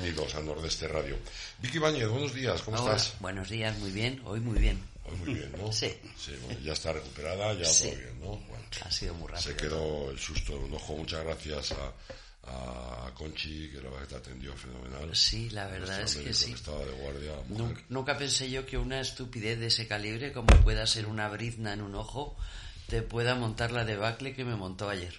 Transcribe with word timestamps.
bienvenidos 0.00 0.34
a 0.34 0.40
Nordeste 0.40 0.88
Radio. 0.88 1.16
Vicky 1.60 1.78
Bañez, 1.78 2.06
buenos 2.08 2.34
días, 2.34 2.60
¿cómo 2.62 2.76
Hola, 2.82 2.96
estás? 2.96 3.18
Buenos 3.20 3.48
días, 3.48 3.78
muy 3.78 3.90
bien. 3.90 4.20
Hoy 4.26 4.40
muy 4.40 4.58
bien. 4.58 4.78
Hoy 5.04 5.16
muy 5.16 5.34
bien, 5.34 5.52
¿no? 5.58 5.72
Sí. 5.72 5.90
bueno, 6.44 6.60
ya 6.60 6.72
está 6.74 6.92
recuperada, 6.92 7.54
ya 7.54 7.64
Sí. 7.64 7.88
todo 7.88 7.96
bien, 7.98 8.20
¿no? 8.20 8.26
Bueno, 8.26 8.64
Ha 8.84 8.90
sido 8.90 9.14
muy 9.14 9.28
rápido. 9.28 9.42
se 9.50 9.56
quedó 9.56 10.10
el 10.10 10.18
susto 10.18 10.52
en 10.56 10.64
un 10.64 10.74
ojo. 10.74 10.96
Muchas 10.96 11.24
gracias 11.24 11.72
a, 11.72 13.06
a 13.06 13.14
Conchi, 13.14 13.70
que 13.70 13.76
la 13.80 13.84
verdad 13.90 14.00
que 14.02 14.06
te 14.06 14.16
atendió 14.16 14.54
fenomenal. 14.54 15.16
Sí, 15.16 15.48
la 15.50 15.66
verdad 15.66 16.02
es 16.02 16.16
que 16.16 16.34
sí. 16.34 16.52
estaba 16.52 16.84
de 16.84 16.92
guardia. 16.92 17.32
Nunca, 17.48 17.80
nunca 17.88 18.18
pensé 18.18 18.50
yo 18.50 18.66
que 18.66 18.76
una 18.76 19.00
estupidez 19.00 19.58
de 19.58 19.68
ese 19.68 19.86
calibre, 19.88 20.32
como 20.32 20.48
pueda 20.62 20.86
ser 20.86 21.06
una 21.06 21.28
brizna 21.30 21.72
en 21.72 21.80
un 21.80 21.94
ojo, 21.94 22.36
te 22.88 23.00
pueda 23.00 23.34
montar 23.34 23.72
la 23.72 23.84
debacle 23.86 24.34
que 24.34 24.44
me 24.44 24.56
montó 24.56 24.90
ayer. 24.90 25.18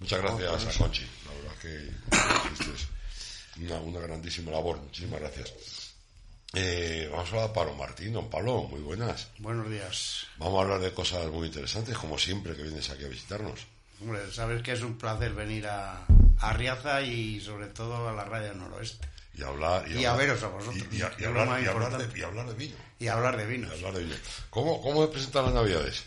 Muchas 0.00 0.20
gracias 0.20 0.76
a 0.76 0.78
Conchi, 0.78 1.06
la 1.24 1.32
verdad 1.34 1.58
que 1.62 1.90
una, 3.60 3.80
una 3.80 4.00
grandísima 4.00 4.50
labor. 4.50 4.78
Muchísimas 4.80 5.20
gracias. 5.20 5.52
Eh, 6.56 7.08
vamos 7.10 7.26
a 7.26 7.30
hablar 7.30 7.48
de 7.48 7.54
Pablo 7.54 7.74
Martín. 7.74 8.12
Don 8.12 8.30
Pablo, 8.30 8.62
muy 8.64 8.80
buenas. 8.80 9.28
Buenos 9.38 9.68
días. 9.68 10.26
Vamos 10.38 10.58
a 10.58 10.62
hablar 10.62 10.80
de 10.80 10.92
cosas 10.92 11.26
muy 11.26 11.48
interesantes, 11.48 11.96
como 11.98 12.16
siempre 12.18 12.54
que 12.54 12.62
vienes 12.62 12.88
aquí 12.90 13.04
a 13.04 13.08
visitarnos. 13.08 13.60
Hombre, 14.00 14.20
sabes 14.32 14.62
que 14.62 14.72
es 14.72 14.82
un 14.82 14.96
placer 14.98 15.32
venir 15.34 15.66
a, 15.66 16.04
a 16.38 16.52
Riaza 16.52 17.00
y 17.02 17.40
sobre 17.40 17.66
todo 17.68 18.08
a 18.08 18.12
la 18.12 18.24
radio 18.24 18.54
noroeste. 18.54 19.08
Y 19.36 19.42
hablar... 19.42 19.88
Y 19.88 20.04
a 20.04 20.10
hablar- 20.12 20.16
veros 20.28 20.42
a 20.44 20.48
vosotros, 20.48 20.84
Y, 20.92 20.96
y 20.98 21.02
a- 21.02 21.06
hablar, 21.06 21.56
de, 21.58 21.64
y 21.64 22.22
hablar 22.22 22.46
de 22.46 22.54
vino. 22.54 22.76
Y 23.00 23.08
hablar 23.08 23.36
de 23.36 23.42
y 23.42 23.46
vinos. 23.48 23.72
hablar 23.72 23.94
de 23.94 24.04
vino. 24.04 24.16
¿Cómo, 24.50 24.80
cómo 24.80 25.06
se 25.06 25.12
presentan 25.12 25.46
las 25.46 25.54
navidades? 25.54 26.04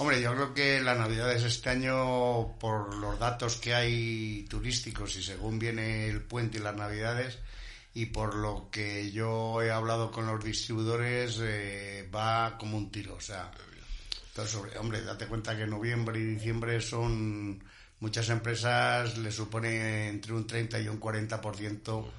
Hombre, 0.00 0.22
yo 0.22 0.32
creo 0.32 0.54
que 0.54 0.80
las 0.80 0.96
navidades 0.96 1.42
este 1.42 1.68
año, 1.68 2.56
por 2.58 2.94
los 2.94 3.18
datos 3.18 3.56
que 3.56 3.74
hay 3.74 4.46
turísticos 4.48 5.14
y 5.16 5.22
según 5.22 5.58
viene 5.58 6.08
el 6.08 6.22
puente 6.22 6.56
y 6.56 6.62
las 6.62 6.74
navidades, 6.74 7.38
y 7.92 8.06
por 8.06 8.34
lo 8.34 8.70
que 8.70 9.12
yo 9.12 9.60
he 9.60 9.70
hablado 9.70 10.10
con 10.10 10.26
los 10.26 10.42
distribuidores, 10.42 11.38
eh, 11.42 12.08
va 12.14 12.56
como 12.56 12.78
un 12.78 12.90
tiro. 12.90 13.16
O 13.16 13.20
sea, 13.20 13.50
entonces, 14.28 14.58
hombre, 14.78 15.02
date 15.02 15.26
cuenta 15.26 15.54
que 15.54 15.66
noviembre 15.66 16.18
y 16.18 16.24
diciembre 16.24 16.80
son 16.80 17.62
muchas 17.98 18.30
empresas 18.30 19.18
le 19.18 19.30
supone 19.30 20.08
entre 20.08 20.32
un 20.32 20.46
30 20.46 20.80
y 20.80 20.88
un 20.88 20.98
40% 20.98 22.10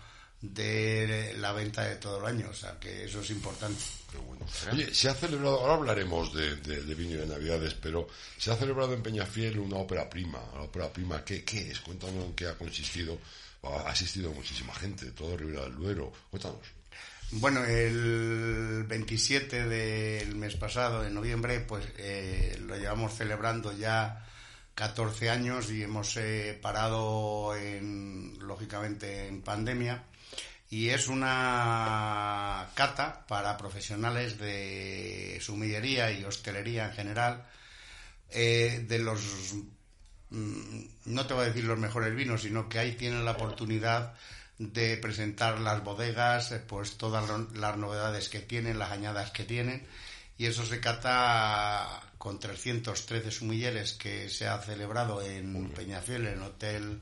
de 0.42 1.34
la 1.40 1.52
venta 1.52 1.82
de 1.86 1.96
todo 1.96 2.20
el 2.20 2.28
año, 2.28 2.50
o 2.52 2.54
sea 2.54 2.80
que 2.80 3.06
eso 3.06 3.22
es 3.22 3.32
importante. 3.32 3.82
Qué 4.12 4.18
bueno. 4.18 4.46
Oye, 4.72 4.94
se 4.94 5.08
ha 5.10 5.14
celebrado, 5.14 5.60
ahora 5.62 5.76
hablaremos 5.76 6.34
de, 6.34 6.56
de- 6.58 6.82
de 6.84 6.96
vino 6.96 7.12
y 7.16 7.18
de 7.18 7.28
navidades, 7.28 7.74
pero 7.76 8.08
se 8.38 8.52
ha 8.52 8.56
celebrado 8.56 8.94
en 8.94 9.02
Peñafiel 9.02 9.60
una 9.60 9.78
ópera 9.78 10.10
prima. 10.10 10.40
La 10.54 10.62
ópera 10.64 10.92
prima, 10.92 11.24
¿qué, 11.24 11.44
qué 11.46 11.72
es? 11.72 11.80
Cuéntanos 11.80 12.26
en 12.26 12.34
qué 12.34 12.48
ha 12.48 12.58
consistido. 12.58 13.18
Ha 13.64 13.90
asistido 13.90 14.32
muchísima 14.34 14.74
gente, 14.74 15.06
de 15.06 15.12
todo 15.12 15.38
Ribera 15.38 15.62
del 15.64 15.76
Duero. 15.76 16.12
Cuéntanos. 16.30 16.60
Bueno, 17.34 17.64
el 17.64 18.84
27 18.88 19.66
del 19.68 20.36
mes 20.36 20.56
pasado, 20.56 21.02
de 21.04 21.10
noviembre, 21.12 21.60
pues 21.62 21.86
eh, 21.98 22.58
lo 22.66 22.76
llevamos 22.76 23.14
celebrando 23.16 23.72
ya 23.72 24.28
14 24.76 25.30
años 25.30 25.72
y 25.72 25.84
hemos 25.84 26.18
eh, 26.18 26.60
parado, 26.62 27.56
en, 27.56 28.38
lógicamente, 28.40 29.28
en 29.28 29.42
pandemia. 29.44 30.04
Y 30.72 30.90
es 30.90 31.10
una 31.10 32.70
cata 32.76 33.26
para 33.28 33.58
profesionales 33.58 34.40
de 34.40 35.38
sumillería 35.42 36.12
y 36.12 36.24
hostelería 36.24 36.86
en 36.86 36.94
general, 36.94 37.46
eh, 38.30 38.86
de 38.88 39.00
los 39.00 39.22
mm, 40.30 40.82
no 41.08 41.28
te 41.28 41.34
voy 41.34 41.44
a 41.44 41.48
decir 41.48 41.66
los 41.66 41.78
mejores 41.78 42.16
vinos, 42.16 42.44
sino 42.44 42.70
que 42.70 42.80
ahí 42.80 42.94
tienen 42.94 43.26
la 43.26 43.32
oportunidad 43.32 44.14
de 44.60 44.96
presentar 44.96 45.60
las 45.60 45.84
bodegas, 45.84 46.54
eh, 46.54 46.60
pues 46.66 46.98
todas 46.98 47.30
las 47.54 47.78
novedades 47.78 48.30
que 48.30 48.40
tienen, 48.40 48.80
las 48.80 48.92
añadas 48.92 49.32
que 49.32 49.44
tienen, 49.44 49.86
y 50.38 50.46
eso 50.46 50.66
se 50.66 50.80
cata 50.80 52.02
con 52.22 52.38
313 52.40 53.32
sumilleres 53.32 53.94
que 53.94 54.30
se 54.30 54.48
ha 54.48 54.60
celebrado 54.60 55.24
en 55.24 55.72
Peñafiel, 55.72 56.28
en 56.28 56.34
el 56.34 56.42
Hotel 56.44 57.02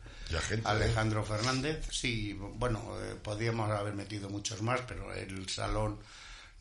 ¿eh? 0.49 0.61
Alejandro 0.63 1.25
Fernández. 1.25 1.85
Sí, 1.91 2.31
bueno, 2.55 2.79
eh, 3.01 3.15
podríamos 3.21 3.69
haber 3.69 3.95
metido 3.95 4.29
muchos 4.29 4.61
más, 4.61 4.79
pero 4.87 5.13
el 5.13 5.49
salón 5.49 5.99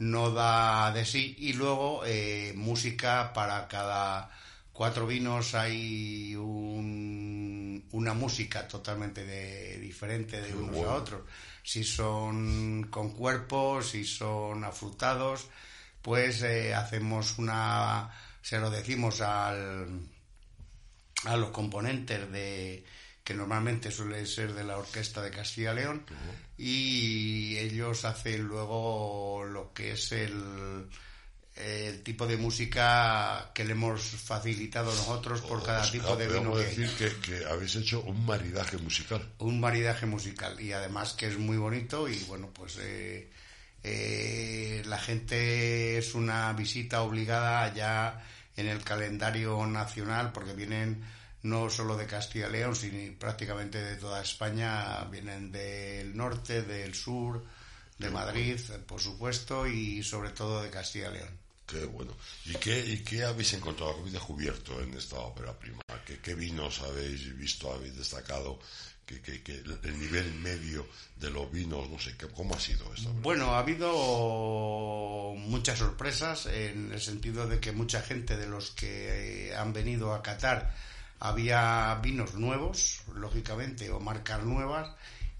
no 0.00 0.30
da 0.32 0.90
de 0.90 1.04
sí. 1.04 1.36
Y 1.38 1.52
luego 1.52 2.02
eh, 2.04 2.52
música 2.56 3.32
para 3.32 3.68
cada 3.68 4.28
cuatro 4.72 5.06
vinos 5.06 5.54
hay 5.54 6.34
un- 6.34 7.86
una 7.92 8.12
música 8.14 8.66
totalmente 8.66 9.24
de- 9.24 9.78
diferente 9.78 10.40
de 10.42 10.52
unos 10.56 10.74
bueno. 10.78 10.90
a 10.90 10.94
otros. 10.94 11.20
Si 11.62 11.84
son 11.84 12.88
con 12.90 13.12
cuerpo, 13.12 13.82
si 13.82 14.04
son 14.04 14.64
afrutados, 14.64 15.46
pues 16.02 16.42
hacemos 16.42 17.38
una, 17.38 18.10
se 18.42 18.58
lo 18.58 18.70
decimos 18.70 19.20
al, 19.20 20.00
a 21.24 21.36
los 21.36 21.50
componentes 21.50 22.30
de 22.32 22.84
que 23.24 23.34
normalmente 23.34 23.90
suele 23.90 24.24
ser 24.26 24.54
de 24.54 24.64
la 24.64 24.78
orquesta 24.78 25.20
de 25.22 25.30
Castilla 25.30 25.72
y 25.72 25.76
León 25.76 26.04
y 26.56 27.56
ellos 27.58 28.04
hacen 28.04 28.42
luego 28.44 29.44
lo 29.44 29.72
que 29.74 29.92
es 29.92 30.12
el, 30.12 30.88
el 31.56 32.02
tipo 32.02 32.26
de 32.26 32.38
música 32.38 33.50
que 33.52 33.64
le 33.64 33.72
hemos 33.72 34.00
facilitado 34.02 34.90
nosotros 34.94 35.42
por 35.42 35.62
cada 35.62 35.82
Os- 35.82 35.92
tipo 35.92 36.16
de 36.16 36.26
vino 36.26 36.54
que 36.54 36.60
decir 36.60 36.88
que, 36.96 37.14
que 37.20 37.44
habéis 37.44 37.76
hecho 37.76 38.00
un 38.00 38.24
maridaje 38.24 38.78
musical. 38.78 39.28
un 39.40 39.60
maridaje 39.60 40.06
musical 40.06 40.58
y 40.60 40.72
además 40.72 41.12
que 41.12 41.26
es 41.26 41.36
muy 41.38 41.58
bonito 41.58 42.08
y 42.08 42.16
bueno 42.24 42.48
pues 42.54 42.78
eh, 42.80 43.28
eh, 43.82 44.82
la 44.86 44.98
gente 44.98 45.98
es 45.98 46.14
una 46.14 46.52
visita 46.54 47.02
obligada 47.02 47.74
ya 47.74 48.24
en 48.58 48.68
el 48.68 48.82
calendario 48.84 49.64
nacional 49.66 50.32
porque 50.32 50.52
vienen 50.52 51.02
no 51.42 51.70
solo 51.70 51.96
de 51.96 52.06
Castilla 52.06 52.48
y 52.48 52.52
León 52.52 52.76
sino 52.76 53.18
prácticamente 53.18 53.82
de 53.82 53.96
toda 53.96 54.20
España 54.20 55.04
vienen 55.04 55.50
del 55.52 56.16
norte 56.16 56.62
del 56.62 56.94
sur 56.94 57.44
de 57.98 58.10
Madrid 58.10 58.60
por 58.86 59.00
supuesto 59.00 59.66
y 59.66 60.02
sobre 60.02 60.30
todo 60.30 60.62
de 60.62 60.70
Castilla 60.70 61.10
y 61.10 61.14
León 61.14 61.48
Qué 61.68 61.84
bueno. 61.84 62.16
¿Y 62.46 62.54
qué, 62.54 62.80
y 62.80 63.04
qué 63.04 63.24
habéis 63.24 63.52
encontrado? 63.52 63.92
¿Qué 63.92 63.98
habéis 63.98 64.14
descubierto 64.14 64.80
en 64.80 64.94
esta 64.94 65.16
ópera 65.18 65.52
prima? 65.52 65.82
¿qué, 66.22 66.34
vinos 66.34 66.80
habéis 66.80 67.36
visto, 67.36 67.70
habéis 67.70 67.94
destacado? 67.94 68.58
Que, 69.08 69.42
que, 69.42 69.62
el 69.84 69.98
nivel 69.98 70.34
medio 70.34 70.86
de 71.16 71.30
los 71.30 71.50
vinos, 71.50 71.88
no 71.88 71.98
sé, 71.98 72.14
¿cómo 72.36 72.54
ha 72.54 72.60
sido 72.60 72.92
esto? 72.92 73.10
Bueno, 73.22 73.54
ha 73.54 73.60
habido 73.60 75.34
muchas 75.34 75.78
sorpresas 75.78 76.44
en 76.44 76.92
el 76.92 77.00
sentido 77.00 77.46
de 77.46 77.58
que 77.58 77.72
mucha 77.72 78.02
gente 78.02 78.36
de 78.36 78.46
los 78.46 78.70
que 78.72 79.54
han 79.56 79.72
venido 79.72 80.12
a 80.12 80.22
Qatar 80.22 80.74
había 81.20 81.98
vinos 82.02 82.34
nuevos, 82.34 83.00
lógicamente, 83.14 83.90
o 83.90 83.98
marcas 83.98 84.44
nuevas, 84.44 84.90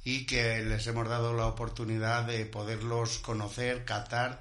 y 0.02 0.24
que 0.24 0.64
les 0.64 0.86
hemos 0.86 1.06
dado 1.06 1.34
la 1.34 1.46
oportunidad 1.46 2.24
de 2.24 2.46
poderlos 2.46 3.18
conocer, 3.18 3.84
catar 3.84 4.40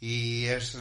y 0.00 0.46
es, 0.46 0.76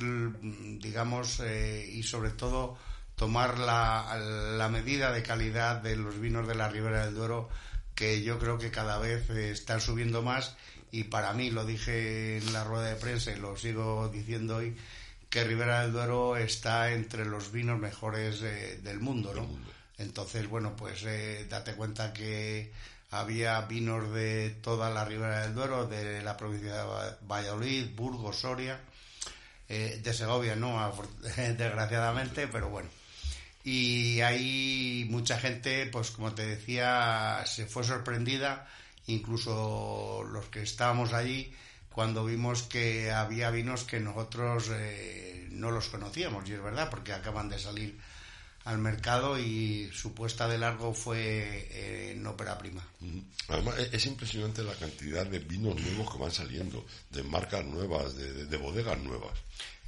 digamos, 0.79 1.39
eh, 1.41 1.87
y 1.87 2.01
sobre 2.03 2.31
todo 2.31 2.75
tomar 3.15 3.59
la, 3.59 4.17
la, 4.57 4.69
medida 4.69 5.11
de 5.11 5.23
calidad 5.23 5.77
de 5.81 5.95
los 5.95 6.19
vinos 6.19 6.47
de 6.47 6.55
la 6.55 6.67
Ribera 6.67 7.05
del 7.05 7.15
Duero 7.15 7.49
que 7.95 8.23
yo 8.23 8.39
creo 8.39 8.57
que 8.57 8.71
cada 8.71 8.97
vez 8.97 9.29
están 9.29 9.81
subiendo 9.81 10.21
más 10.21 10.55
y 10.93 11.05
para 11.05 11.33
mí, 11.33 11.49
lo 11.49 11.65
dije 11.65 12.37
en 12.37 12.53
la 12.53 12.63
rueda 12.63 12.89
de 12.89 12.95
prensa 12.95 13.31
y 13.31 13.37
lo 13.37 13.57
sigo 13.57 14.09
diciendo 14.09 14.57
hoy, 14.57 14.77
que 15.27 15.43
Ribera 15.43 15.81
del 15.81 15.91
Duero 15.91 16.37
está 16.37 16.91
entre 16.91 17.25
los 17.25 17.51
vinos 17.51 17.79
mejores 17.79 18.43
eh, 18.43 18.79
del 18.83 18.99
mundo, 18.99 19.33
¿no? 19.33 19.47
Entonces, 19.97 20.47
bueno, 20.47 20.75
pues 20.75 21.01
eh, 21.07 21.47
date 21.49 21.73
cuenta 21.73 22.13
que 22.13 22.71
había 23.09 23.59
vinos 23.61 24.13
de 24.13 24.51
toda 24.61 24.91
la 24.91 25.03
Ribera 25.03 25.41
del 25.41 25.55
Duero, 25.55 25.87
de 25.87 26.21
la 26.21 26.37
provincia 26.37 26.75
de 26.75 27.15
Valladolid, 27.27 27.95
Burgos, 27.95 28.41
Soria, 28.41 28.79
eh, 29.67 29.99
de 30.03 30.13
Segovia, 30.13 30.55
no, 30.55 30.93
desgraciadamente, 31.35 32.47
pero 32.47 32.69
bueno. 32.69 32.89
Y 33.63 34.19
hay 34.21 35.07
mucha 35.09 35.39
gente, 35.39 35.85
pues 35.87 36.11
como 36.11 36.33
te 36.33 36.45
decía, 36.45 37.43
se 37.45 37.65
fue 37.65 37.83
sorprendida, 37.83 38.67
incluso 39.07 40.23
los 40.29 40.45
que 40.47 40.61
estábamos 40.61 41.13
allí, 41.13 41.53
cuando 41.89 42.25
vimos 42.25 42.63
que 42.63 43.11
había 43.11 43.51
vinos 43.51 43.85
que 43.85 43.99
nosotros 43.99 44.69
eh, 44.73 45.47
no 45.51 45.71
los 45.71 45.87
conocíamos, 45.87 46.47
y 46.49 46.53
es 46.53 46.61
verdad, 46.61 46.89
porque 46.89 47.13
acaban 47.13 47.49
de 47.49 47.59
salir 47.59 47.99
al 48.65 48.77
mercado 48.77 49.37
y 49.37 49.89
su 49.93 50.13
puesta 50.13 50.47
de 50.47 50.57
largo 50.57 50.93
fue 50.93 51.67
eh, 51.71 52.11
en 52.11 52.25
ópera 52.25 52.57
prima. 52.57 52.85
Además, 53.49 53.75
e-, 53.77 53.89
es 53.91 54.05
impresionante 54.05 54.63
la 54.63 54.73
cantidad 54.75 55.25
de 55.25 55.39
vinos 55.39 55.79
nuevos 55.79 56.11
que 56.11 56.17
van 56.17 56.31
saliendo, 56.31 56.85
de 57.09 57.23
marcas 57.23 57.65
nuevas, 57.65 58.15
de, 58.15 58.57
bodegas 58.57 58.97
nuevas. 58.99 59.37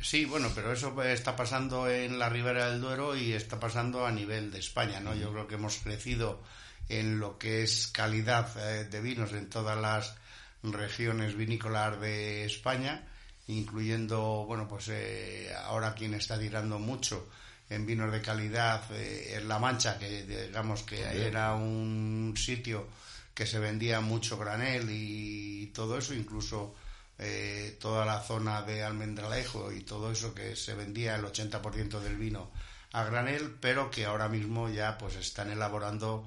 Sí, 0.02 0.26
bueno, 0.26 0.52
pero 0.54 0.74
eso 0.74 1.02
está 1.04 1.36
pasando 1.36 1.90
en 1.90 2.20
la 2.20 2.30
Ribera 2.30 2.70
del 2.70 2.82
Duero 2.82 3.16
y 3.16 3.32
está 3.34 3.60
pasando 3.60 4.06
a 4.06 4.12
nivel 4.12 4.52
de 4.52 4.60
España, 4.60 5.00
¿no? 5.00 5.16
Yo 5.16 5.32
creo 5.32 5.48
que 5.48 5.56
hemos 5.56 5.78
crecido 5.78 6.44
en 6.90 7.20
lo 7.20 7.38
que 7.38 7.64
es 7.64 7.88
calidad 7.88 8.52
eh, 8.58 8.86
de 8.86 9.02
vinos 9.02 9.32
en 9.32 9.50
todas 9.50 9.80
las 9.80 10.16
regiones 10.64 11.36
vinícolas 11.36 12.00
de 12.02 12.46
España, 12.46 13.08
incluyendo, 13.48 14.44
bueno, 14.46 14.68
pues 14.68 14.90
eh, 14.90 15.52
ahora 15.64 15.96
quien 15.96 16.14
está 16.14 16.38
tirando 16.38 16.78
mucho 16.78 17.28
en 17.70 17.86
vinos 17.86 18.12
de 18.12 18.22
calidad 18.22 18.84
eh, 18.92 19.36
en 19.38 19.48
La 19.48 19.60
Mancha, 19.60 19.98
que 19.98 20.24
digamos 20.24 20.84
que 20.84 21.02
era 21.28 21.54
un 21.54 22.34
sitio 22.38 22.88
que 23.34 23.46
se 23.46 23.60
vendía 23.60 24.00
mucho 24.02 24.38
granel 24.38 24.88
y 24.90 25.68
todo 25.74 25.98
eso, 25.98 26.14
incluso 26.14 26.76
eh, 27.18 27.78
toda 27.80 28.06
la 28.06 28.22
zona 28.22 28.62
de 28.62 28.84
Almendralejo 28.84 29.72
y 29.72 29.82
todo 29.82 30.12
eso 30.12 30.34
que 30.34 30.56
se 30.56 30.74
vendía 30.74 31.16
el 31.16 31.26
80% 31.26 32.00
del 32.00 32.18
vino 32.18 32.52
a 32.92 33.04
granel, 33.04 33.56
pero 33.60 33.92
que 33.92 34.06
ahora 34.06 34.30
mismo 34.30 34.70
ya 34.70 34.98
pues 34.98 35.16
están 35.16 35.52
elaborando 35.52 36.26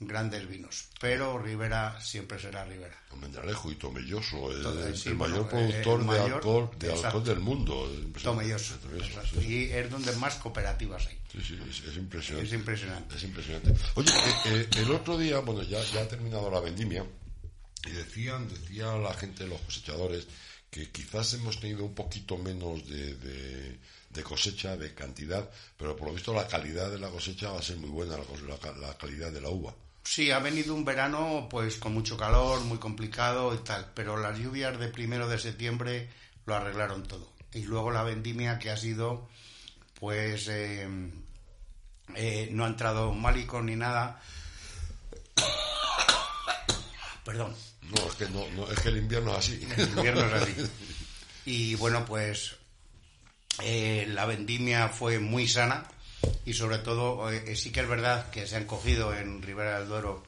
grandes 0.00 0.48
vinos. 0.48 0.88
Pero 1.00 1.38
Rivera 1.38 2.00
siempre 2.00 2.38
será 2.38 2.64
Rivera. 2.64 2.96
Almendralejo 3.10 3.70
y 3.72 3.76
Tomelloso, 3.76 4.52
el, 4.52 5.14
mayor 5.16 5.48
productor 5.48 6.06
de, 6.06 6.18
alcohol, 6.20 6.70
de 6.78 6.92
alcohol 6.92 7.24
del 7.24 7.40
mundo. 7.40 7.90
Tomelloso. 8.22 8.74
Y 9.42 9.64
es 9.64 9.90
donde 9.90 10.12
más 10.16 10.36
cooperativas 10.36 11.06
hay. 11.06 11.18
Sí, 11.32 11.40
sí, 11.42 11.58
es, 11.86 11.96
impresionante. 11.96 12.46
Es 12.46 12.52
impresionante. 12.54 13.16
Es 13.16 13.22
impresionante. 13.22 13.74
Oye, 13.94 14.10
eh, 14.10 14.34
eh, 14.46 14.68
el 14.76 14.90
otro 14.92 15.18
día, 15.18 15.40
bueno, 15.40 15.62
ya, 15.62 15.82
ya 15.82 16.02
ha 16.02 16.08
terminado 16.08 16.50
la 16.50 16.60
vendimia, 16.60 17.04
y 17.86 17.90
decían, 17.90 18.48
decía 18.48 18.96
la 18.96 19.14
gente, 19.14 19.46
los 19.46 19.60
cosechadores, 19.60 20.26
que 20.70 20.90
quizás 20.90 21.34
hemos 21.34 21.60
tenido 21.60 21.84
un 21.84 21.94
poquito 21.94 22.36
menos 22.36 22.86
de, 22.88 23.14
de, 23.14 24.22
cosecha, 24.22 24.76
de 24.76 24.94
cantidad, 24.94 25.48
pero 25.76 25.96
por 25.96 26.08
lo 26.08 26.14
visto 26.14 26.34
la 26.34 26.48
calidad 26.48 26.90
de 26.90 26.98
la 26.98 27.08
cosecha 27.08 27.52
va 27.52 27.60
a 27.60 27.62
ser 27.62 27.76
muy 27.76 27.90
buena, 27.90 28.16
la, 28.16 28.72
la 28.76 28.98
calidad 28.98 29.32
de 29.32 29.40
la 29.40 29.48
uva. 29.48 29.74
Sí, 30.10 30.30
ha 30.30 30.38
venido 30.38 30.74
un 30.74 30.86
verano 30.86 31.48
pues 31.50 31.76
con 31.76 31.92
mucho 31.92 32.16
calor, 32.16 32.62
muy 32.62 32.78
complicado 32.78 33.54
y 33.54 33.58
tal, 33.58 33.92
pero 33.94 34.16
las 34.16 34.38
lluvias 34.38 34.78
de 34.78 34.88
primero 34.88 35.28
de 35.28 35.38
septiembre 35.38 36.08
lo 36.46 36.54
arreglaron 36.54 37.02
todo. 37.02 37.30
Y 37.52 37.64
luego 37.64 37.90
la 37.90 38.02
vendimia 38.04 38.58
que 38.58 38.70
ha 38.70 38.76
sido, 38.78 39.28
pues 40.00 40.48
eh, 40.48 40.88
eh, 42.14 42.48
no 42.52 42.64
ha 42.64 42.68
entrado 42.68 43.12
málico 43.12 43.60
ni 43.60 43.76
nada. 43.76 44.18
Perdón. 47.26 47.54
No, 47.82 48.08
es 48.08 48.14
que, 48.14 48.28
no, 48.30 48.66
es 48.72 48.80
que 48.80 48.88
el 48.88 48.96
invierno 48.96 49.32
es 49.32 49.38
así. 49.38 49.68
El 49.76 49.88
invierno 49.90 50.24
es 50.24 50.42
así. 50.42 50.54
Y 51.44 51.74
bueno, 51.74 52.06
pues 52.06 52.56
eh, 53.62 54.06
la 54.08 54.24
vendimia 54.24 54.88
fue 54.88 55.18
muy 55.18 55.46
sana 55.46 55.86
y 56.48 56.54
sobre 56.54 56.78
todo 56.78 57.30
eh, 57.30 57.54
sí 57.56 57.70
que 57.70 57.80
es 57.80 57.88
verdad 57.88 58.30
que 58.30 58.46
se 58.46 58.56
han 58.56 58.64
cogido 58.64 59.14
en 59.14 59.42
Ribera 59.42 59.78
del 59.78 59.88
Duero 59.88 60.24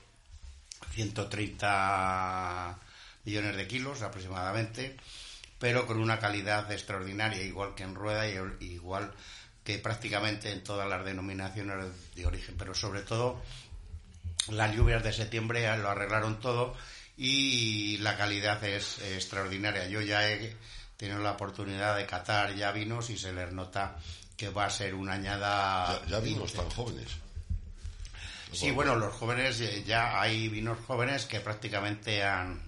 130 0.90 2.78
millones 3.25 3.56
de 3.56 3.67
kilos 3.67 4.02
aproximadamente, 4.02 4.99
pero 5.58 5.87
con 5.87 5.99
una 5.99 6.19
calidad 6.19 6.70
extraordinaria, 6.72 7.43
igual 7.43 7.75
que 7.75 7.84
en 7.84 7.94
Rueda 7.94 8.28
y 8.28 8.64
igual 8.67 9.14
que 9.64 9.78
prácticamente 9.78 10.52
en 10.52 10.62
todas 10.62 10.87
las 10.87 11.06
denominaciones 11.06 11.87
de 12.14 12.26
origen, 12.26 12.55
pero 12.58 12.75
sobre 12.75 13.00
todo 13.00 13.40
las 14.49 14.76
lluvias 14.76 15.02
de 15.02 15.14
septiembre 15.14 15.75
lo 15.78 15.88
arreglaron 15.88 16.38
todo 16.38 16.76
y 17.16 17.96
la 17.99 18.19
calidad 18.19 18.62
es 18.62 18.99
extraordinaria. 18.99 19.88
Yo 19.88 20.02
ya 20.02 20.28
he 20.28 20.55
tenido 20.99 21.20
la 21.20 21.32
oportunidad 21.32 21.96
de 21.96 22.05
catar 22.05 22.55
ya 22.55 22.73
vinos 22.73 23.08
y 23.08 23.16
se 23.16 23.32
les 23.32 23.52
nota 23.52 23.96
que 24.40 24.48
va 24.48 24.64
a 24.64 24.70
ser 24.70 24.94
una 24.94 25.12
añada... 25.12 26.00
Ya, 26.06 26.19
vinos 26.19 26.54
tan 26.54 26.70
jóvenes. 26.70 27.08
Sí, 28.52 28.70
bueno, 28.70 28.96
los 28.96 29.12
jóvenes, 29.12 29.60
eh, 29.60 29.84
ya 29.87 30.19
hay 30.19 30.48
vinos 30.48 30.78
jóvenes 30.87 31.26
que 31.26 31.40
prácticamente 31.40 32.25
han, 32.25 32.58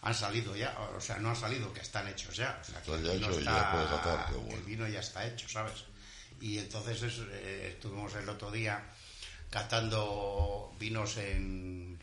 han 0.00 0.14
salido 0.14 0.56
ya, 0.56 0.74
o 0.96 1.00
sea, 1.02 1.18
no 1.18 1.28
han 1.28 1.36
salido, 1.36 1.70
que 1.74 1.80
están 1.80 2.08
hechos 2.08 2.34
ya. 2.34 2.58
O 2.62 2.64
sea, 2.64 2.98
ya 2.98 3.12
hecho, 3.12 3.40
ya 3.40 3.92
El 4.50 4.62
vino 4.62 4.88
ya 4.88 5.00
está 5.00 5.26
hecho, 5.26 5.46
¿sabes? 5.50 5.84
Y 6.40 6.56
entonces 6.56 7.02
eh, 7.30 7.74
estuvimos 7.74 8.14
el 8.14 8.26
otro 8.30 8.50
día 8.50 8.82
catando 9.50 10.74
vinos 10.80 11.18
en, 11.18 11.98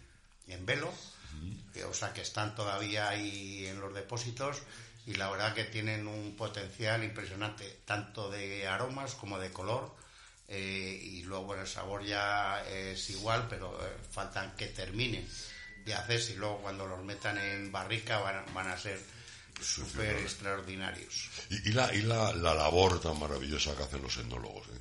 en 0.48 0.66
velo, 0.68 0.94
o 1.90 1.94
sea, 1.96 2.14
que 2.14 2.22
están 2.22 2.54
todavía 2.54 3.10
ahí 3.10 3.66
en 3.66 3.80
los 3.80 3.92
depósitos 3.96 4.62
y 5.08 5.16
la 5.16 5.30
verdad 5.30 5.54
que 5.54 5.64
tienen 5.64 6.06
un 6.06 6.36
potencial 6.36 7.02
impresionante, 7.02 7.80
tanto 7.86 8.30
de 8.30 8.68
aromas 8.68 9.16
como 9.16 9.40
de 9.40 9.52
color. 9.52 9.96
Eh, 10.50 11.00
y 11.02 11.24
luego 11.24 11.56
el 11.56 11.66
sabor 11.66 12.04
ya 12.06 12.64
es 12.68 13.10
igual, 13.10 13.48
pero 13.50 13.78
eh, 13.86 13.90
faltan 14.12 14.56
que 14.56 14.68
terminen 14.68 15.28
de 15.86 15.94
hacerse 15.94 16.34
y 16.34 16.36
luego 16.36 16.62
cuando 16.62 16.86
los 16.86 17.04
metan 17.04 17.38
en 17.38 17.72
barrica 17.72 18.20
van, 18.20 18.68
a 18.68 18.78
ser 18.78 19.00
súper 19.62 20.18
extraordinarios. 20.18 21.30
¿Y, 21.50 21.72
la, 21.72 21.94
y 21.94 22.02
la, 22.02 22.34
labor 22.34 23.00
tan 23.00 23.18
maravillosa 23.18 23.76
que 23.76 23.84
hacen 23.84 24.02
los 24.02 24.18
enólogos? 24.18 24.68
Eh? 24.68 24.80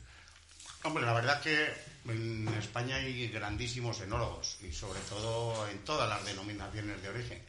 Hombre, 0.83 1.04
la 1.04 1.14
verdad 1.14 1.40
que 1.40 1.73
en 2.09 2.49
España 2.59 2.97
hay 2.97 3.28
grandísimos 3.28 4.00
enólogos 4.00 4.59
y 4.62 4.73
sobre 4.73 5.00
todo 5.09 5.68
en 5.68 5.85
todas 5.85 6.09
las 6.09 6.25
denominaciones 6.25 7.00
de 7.02 7.09
origen 7.09 7.42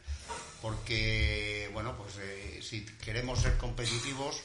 porque, 0.60 1.70
bueno, 1.72 1.96
pues 1.96 2.16
eh, 2.20 2.60
si 2.62 2.84
queremos 2.84 3.40
ser 3.40 3.56
competitivos, 3.56 4.42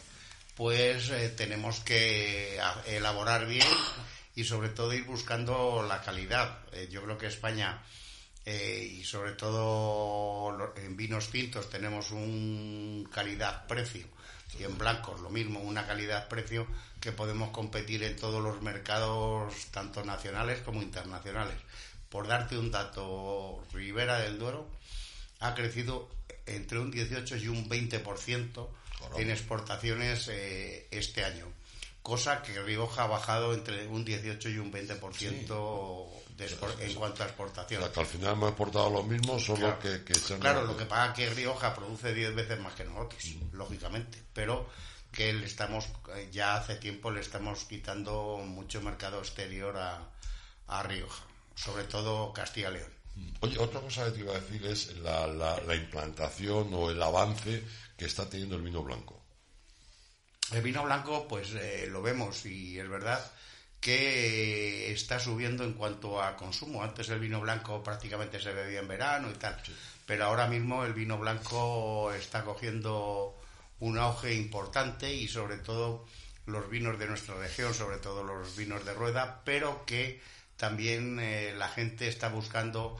pues 0.55 1.09
eh, 1.09 1.29
tenemos 1.29 1.79
que 1.79 2.59
elaborar 2.85 3.47
bien 3.47 3.67
y 4.35 4.43
sobre 4.43 4.69
todo 4.69 4.93
ir 4.93 5.05
buscando 5.05 5.83
la 5.87 6.01
calidad. 6.01 6.59
Eh, 6.71 6.87
yo 6.91 7.03
creo 7.03 7.17
que 7.17 7.27
España 7.27 7.81
y 8.45 9.05
sobre 9.05 9.31
todo 9.31 10.73
en 10.75 10.97
vinos 10.97 11.29
tintos 11.29 11.69
tenemos 11.69 12.11
un 12.11 13.07
calidad-precio 13.09 14.05
y 14.59 14.63
en 14.63 14.77
blancos 14.77 15.21
lo 15.21 15.29
mismo, 15.29 15.61
una 15.61 15.87
calidad-precio 15.87 16.67
que 16.99 17.13
podemos 17.13 17.51
competir 17.51 18.03
en 18.03 18.17
todos 18.17 18.43
los 18.43 18.61
mercados, 18.61 19.53
tanto 19.71 20.03
nacionales 20.03 20.59
como 20.59 20.81
internacionales. 20.81 21.55
Por 22.09 22.27
darte 22.27 22.57
un 22.57 22.69
dato, 22.69 23.63
Ribera 23.71 24.19
del 24.19 24.37
Duero 24.37 24.67
ha 25.43 25.53
crecido 25.53 26.09
entre 26.45 26.79
un 26.79 26.89
18 26.89 27.37
y 27.37 27.47
un 27.47 27.69
20% 27.69 28.67
en 29.17 29.29
exportaciones 29.29 30.27
eh, 30.29 30.87
este 30.91 31.23
año. 31.23 31.45
cosa 32.01 32.41
que 32.41 32.61
Rioja 32.61 33.03
ha 33.03 33.07
bajado 33.07 33.53
entre 33.53 33.87
un 33.87 34.03
18 34.03 34.49
y 34.49 34.57
un 34.57 34.71
20% 34.71 36.07
de 36.37 36.85
en 36.85 36.95
cuanto 36.95 37.23
a 37.23 37.27
exportación. 37.27 37.81
O 37.81 37.85
sea, 37.85 37.93
que 37.93 37.99
al 37.99 38.05
final 38.05 38.33
hemos 38.33 38.49
exportado 38.49 38.89
lo 38.89 39.03
mismo, 39.03 39.39
solo 39.39 39.77
que, 39.79 40.03
que 40.03 40.15
se 40.15 40.37
Claro, 40.39 40.65
lo 40.65 40.75
que 40.75 40.85
pasa 40.85 41.13
que 41.13 41.29
Rioja 41.29 41.73
produce 41.73 42.13
10 42.13 42.35
veces 42.35 42.59
más 42.59 42.73
que 42.73 42.85
nosotros, 42.85 43.23
lógicamente, 43.51 44.17
pero 44.33 44.67
que 45.11 45.31
le 45.31 45.45
estamos, 45.45 45.87
ya 46.31 46.55
hace 46.55 46.75
tiempo 46.75 47.11
le 47.11 47.21
estamos 47.21 47.65
quitando 47.65 48.37
mucho 48.45 48.81
mercado 48.81 49.19
exterior 49.19 49.77
a, 49.77 50.09
a 50.67 50.83
Rioja, 50.83 51.23
sobre 51.55 51.83
todo 51.83 52.33
Castilla 52.33 52.71
y 52.71 52.73
León. 52.73 52.92
Oye, 53.41 53.57
otra 53.59 53.81
cosa 53.81 54.05
que 54.05 54.11
te 54.11 54.19
iba 54.21 54.31
a 54.35 54.39
decir 54.39 54.65
es 54.65 54.97
la, 54.97 55.27
la, 55.27 55.59
la 55.61 55.75
implantación 55.75 56.73
o 56.73 56.89
el 56.89 57.01
avance 57.01 57.63
que 57.97 58.05
está 58.05 58.29
teniendo 58.29 58.55
el 58.55 58.61
vino 58.61 58.81
blanco. 58.83 59.21
El 60.51 60.61
vino 60.61 60.83
blanco, 60.83 61.27
pues 61.27 61.53
eh, 61.53 61.87
lo 61.89 62.01
vemos 62.01 62.45
y 62.45 62.79
es 62.79 62.87
verdad 62.87 63.19
que 63.79 64.91
está 64.93 65.19
subiendo 65.19 65.65
en 65.65 65.73
cuanto 65.73 66.21
a 66.21 66.37
consumo. 66.37 66.83
Antes 66.83 67.09
el 67.09 67.19
vino 67.19 67.41
blanco 67.41 67.83
prácticamente 67.83 68.39
se 68.39 68.53
bebía 68.53 68.79
en 68.79 68.87
verano 68.87 69.29
y 69.29 69.33
tal, 69.33 69.61
pero 70.05 70.25
ahora 70.25 70.47
mismo 70.47 70.85
el 70.85 70.93
vino 70.93 71.17
blanco 71.17 72.13
está 72.13 72.45
cogiendo 72.45 73.37
un 73.79 73.97
auge 73.97 74.33
importante 74.33 75.13
y 75.13 75.27
sobre 75.27 75.57
todo 75.57 76.05
los 76.45 76.69
vinos 76.69 76.97
de 76.97 77.07
nuestra 77.07 77.35
región, 77.35 77.73
sobre 77.73 77.97
todo 77.97 78.23
los 78.23 78.55
vinos 78.55 78.85
de 78.85 78.93
rueda, 78.93 79.41
pero 79.43 79.85
que 79.85 80.21
también 80.63 81.19
eh, 81.19 81.53
la 81.57 81.67
gente 81.67 82.07
está 82.07 82.29
buscando 82.29 82.97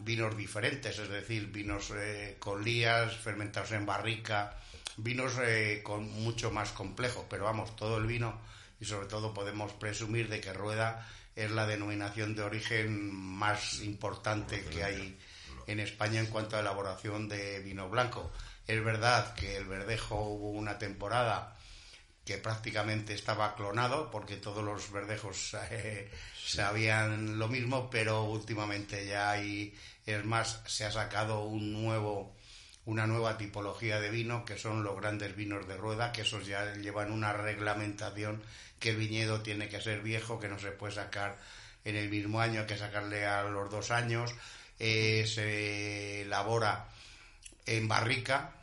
vinos 0.00 0.36
diferentes, 0.36 0.98
es 0.98 1.08
decir, 1.08 1.46
vinos 1.46 1.90
eh, 1.96 2.36
con 2.38 2.62
lías, 2.62 3.16
fermentados 3.16 3.72
en 3.72 3.86
barrica, 3.86 4.58
vinos 4.98 5.32
eh, 5.40 5.80
con 5.82 6.10
mucho 6.10 6.50
más 6.50 6.72
complejo, 6.72 7.24
pero 7.30 7.44
vamos, 7.44 7.74
todo 7.74 7.96
el 7.96 8.06
vino 8.06 8.38
y 8.78 8.84
sobre 8.84 9.06
todo 9.06 9.32
podemos 9.32 9.72
presumir 9.72 10.28
de 10.28 10.42
que 10.42 10.52
Rueda 10.52 11.08
es 11.34 11.50
la 11.50 11.66
denominación 11.66 12.36
de 12.36 12.42
origen 12.42 13.14
más 13.14 13.80
importante 13.80 14.62
que 14.64 14.84
hay 14.84 15.18
en 15.66 15.80
España 15.80 16.20
en 16.20 16.26
cuanto 16.26 16.58
a 16.58 16.60
elaboración 16.60 17.30
de 17.30 17.60
vino 17.60 17.88
blanco. 17.88 18.30
Es 18.66 18.84
verdad 18.84 19.32
que 19.32 19.56
el 19.56 19.64
verdejo 19.64 20.20
hubo 20.20 20.50
una 20.50 20.76
temporada 20.76 21.55
que 22.26 22.38
prácticamente 22.38 23.14
estaba 23.14 23.54
clonado 23.54 24.10
porque 24.10 24.36
todos 24.36 24.62
los 24.62 24.90
verdejos 24.90 25.56
eh, 25.70 26.10
sabían 26.34 27.38
lo 27.38 27.48
mismo, 27.48 27.88
pero 27.88 28.24
últimamente 28.24 29.06
ya 29.06 29.30
hay, 29.30 29.72
es 30.04 30.24
más, 30.24 30.60
se 30.66 30.84
ha 30.84 30.90
sacado 30.90 31.44
un 31.44 31.72
nuevo 31.72 32.34
una 32.84 33.06
nueva 33.06 33.36
tipología 33.36 34.00
de 34.00 34.10
vino 34.10 34.44
que 34.44 34.56
son 34.56 34.84
los 34.84 34.96
grandes 34.96 35.34
vinos 35.34 35.66
de 35.66 35.76
rueda, 35.76 36.12
que 36.12 36.22
esos 36.22 36.46
ya 36.46 36.72
llevan 36.74 37.10
una 37.10 37.32
reglamentación 37.32 38.42
que 38.78 38.90
el 38.90 38.96
viñedo 38.96 39.42
tiene 39.42 39.68
que 39.68 39.80
ser 39.80 40.02
viejo, 40.02 40.38
que 40.38 40.48
no 40.48 40.58
se 40.58 40.70
puede 40.70 40.94
sacar 40.94 41.36
en 41.84 41.96
el 41.96 42.08
mismo 42.08 42.40
año, 42.40 42.60
hay 42.60 42.66
que 42.66 42.78
sacarle 42.78 43.26
a 43.26 43.42
los 43.42 43.70
dos 43.70 43.90
años, 43.90 44.32
eh, 44.78 45.24
se 45.26 46.22
elabora 46.22 46.86
en 47.66 47.88
barrica, 47.88 48.55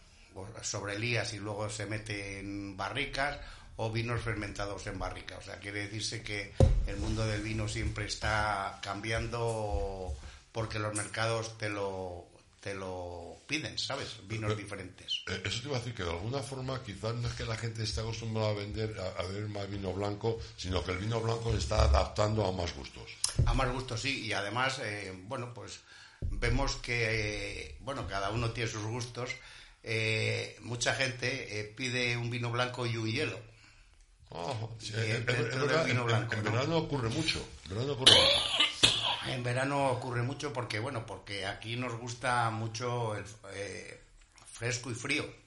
sobre 0.61 0.99
lías 0.99 1.33
y 1.33 1.39
luego 1.39 1.69
se 1.69 1.85
mete 1.85 2.39
en 2.39 2.77
barricas, 2.77 3.39
o 3.75 3.91
vinos 3.91 4.21
fermentados 4.21 4.85
en 4.87 4.99
barrica. 4.99 5.37
O 5.37 5.41
sea, 5.41 5.59
quiere 5.59 5.81
decirse 5.81 6.21
que 6.21 6.53
el 6.87 6.97
mundo 6.97 7.25
del 7.25 7.41
vino 7.41 7.67
siempre 7.67 8.05
está 8.05 8.79
cambiando 8.81 10.15
porque 10.51 10.79
los 10.79 10.93
mercados 10.93 11.57
te 11.57 11.69
lo, 11.69 12.27
te 12.59 12.75
lo 12.75 13.37
piden, 13.47 13.77
¿sabes? 13.77 14.15
Vinos 14.27 14.55
diferentes. 14.55 15.23
Eh, 15.27 15.41
eso 15.43 15.61
te 15.61 15.67
iba 15.67 15.77
a 15.77 15.79
decir 15.79 15.95
que 15.95 16.03
de 16.03 16.11
alguna 16.11 16.39
forma 16.39 16.81
quizás 16.83 17.15
no 17.15 17.27
es 17.27 17.33
que 17.33 17.45
la 17.45 17.57
gente 17.57 17.83
esté 17.83 18.01
acostumbrada 18.01 18.51
a 18.51 18.53
vender, 18.53 18.95
a, 18.99 19.23
ver 19.23 19.47
más 19.49 19.69
vino 19.69 19.91
blanco, 19.93 20.39
sino 20.55 20.83
que 20.83 20.91
el 20.91 20.99
vino 20.99 21.19
blanco 21.19 21.51
se 21.51 21.57
está 21.57 21.83
adaptando 21.83 22.45
a 22.45 22.51
más 22.51 22.73
gustos. 22.75 23.11
A 23.45 23.53
más 23.53 23.71
gustos, 23.71 24.01
sí, 24.01 24.25
y 24.25 24.33
además, 24.33 24.79
eh, 24.83 25.11
bueno, 25.27 25.53
pues 25.53 25.81
vemos 26.21 26.75
que, 26.75 27.65
eh, 27.65 27.77
bueno, 27.81 28.07
cada 28.07 28.29
uno 28.29 28.51
tiene 28.51 28.69
sus 28.69 28.83
gustos. 28.83 29.31
Mucha 30.61 30.93
gente 30.95 31.73
pide 31.75 32.17
un 32.17 32.29
vino 32.29 32.51
blanco 32.51 32.85
y 32.85 32.97
un 32.97 33.07
hielo. 33.07 33.39
Oh, 34.35 34.69
en, 34.95 35.25
verano 35.25 36.77
ocurre 36.77 37.09
mucho. 37.09 37.45
En 37.65 37.69
verano 37.69 37.93
ocurre 37.93 38.13
mucho. 38.13 38.93
En 39.27 39.43
verano 39.43 39.91
ocurre 39.91 40.23
mucho 40.23 40.51
porque, 40.51 40.79
bueno, 40.79 41.05
porque 41.05 41.45
aquí 41.45 41.75
nos 41.75 41.93
gusta 41.97 42.49
mucho 42.49 43.15
el 43.15 43.23
eh, 43.53 44.01
fresco 44.51 44.89
y 44.89 44.95
frío. 44.95 45.42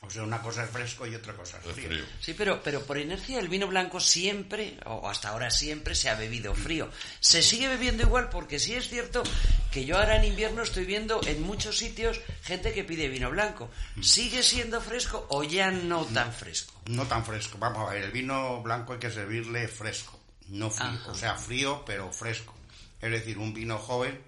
O 0.00 0.08
sea, 0.08 0.22
una 0.22 0.40
cosa 0.40 0.62
es 0.62 0.70
fresco 0.70 1.06
y 1.06 1.14
otra 1.16 1.34
cosa 1.34 1.58
es 1.58 1.72
frío. 1.74 2.04
Sí, 2.20 2.32
pero, 2.32 2.62
pero 2.62 2.84
por 2.84 2.98
inercia 2.98 3.40
el 3.40 3.48
vino 3.48 3.66
blanco 3.66 3.98
siempre, 3.98 4.78
o 4.86 5.08
hasta 5.08 5.30
ahora 5.30 5.50
siempre, 5.50 5.96
se 5.96 6.08
ha 6.08 6.14
bebido 6.14 6.54
frío. 6.54 6.88
Se 7.18 7.42
sigue 7.42 7.66
bebiendo 7.66 8.04
igual 8.04 8.28
porque 8.28 8.60
sí 8.60 8.74
es 8.74 8.88
cierto 8.88 9.24
que 9.72 9.84
yo 9.84 9.98
ahora 9.98 10.16
en 10.16 10.24
invierno 10.24 10.62
estoy 10.62 10.84
viendo 10.84 11.20
en 11.26 11.42
muchos 11.42 11.78
sitios 11.78 12.20
gente 12.42 12.72
que 12.72 12.84
pide 12.84 13.08
vino 13.08 13.28
blanco. 13.30 13.70
¿Sigue 14.00 14.44
siendo 14.44 14.80
fresco 14.80 15.26
o 15.30 15.42
ya 15.42 15.72
no 15.72 16.04
tan 16.06 16.32
fresco? 16.32 16.80
No 16.86 17.04
tan 17.06 17.24
fresco. 17.24 17.58
Vamos 17.58 17.88
a 17.88 17.92
ver, 17.92 18.04
el 18.04 18.12
vino 18.12 18.62
blanco 18.62 18.92
hay 18.92 19.00
que 19.00 19.10
servirle 19.10 19.66
fresco, 19.66 20.20
no 20.46 20.70
frío. 20.70 21.00
O 21.08 21.14
sea, 21.14 21.34
frío 21.34 21.82
pero 21.84 22.12
fresco. 22.12 22.54
Es 23.00 23.10
decir, 23.10 23.38
un 23.38 23.52
vino 23.52 23.78
joven, 23.78 24.20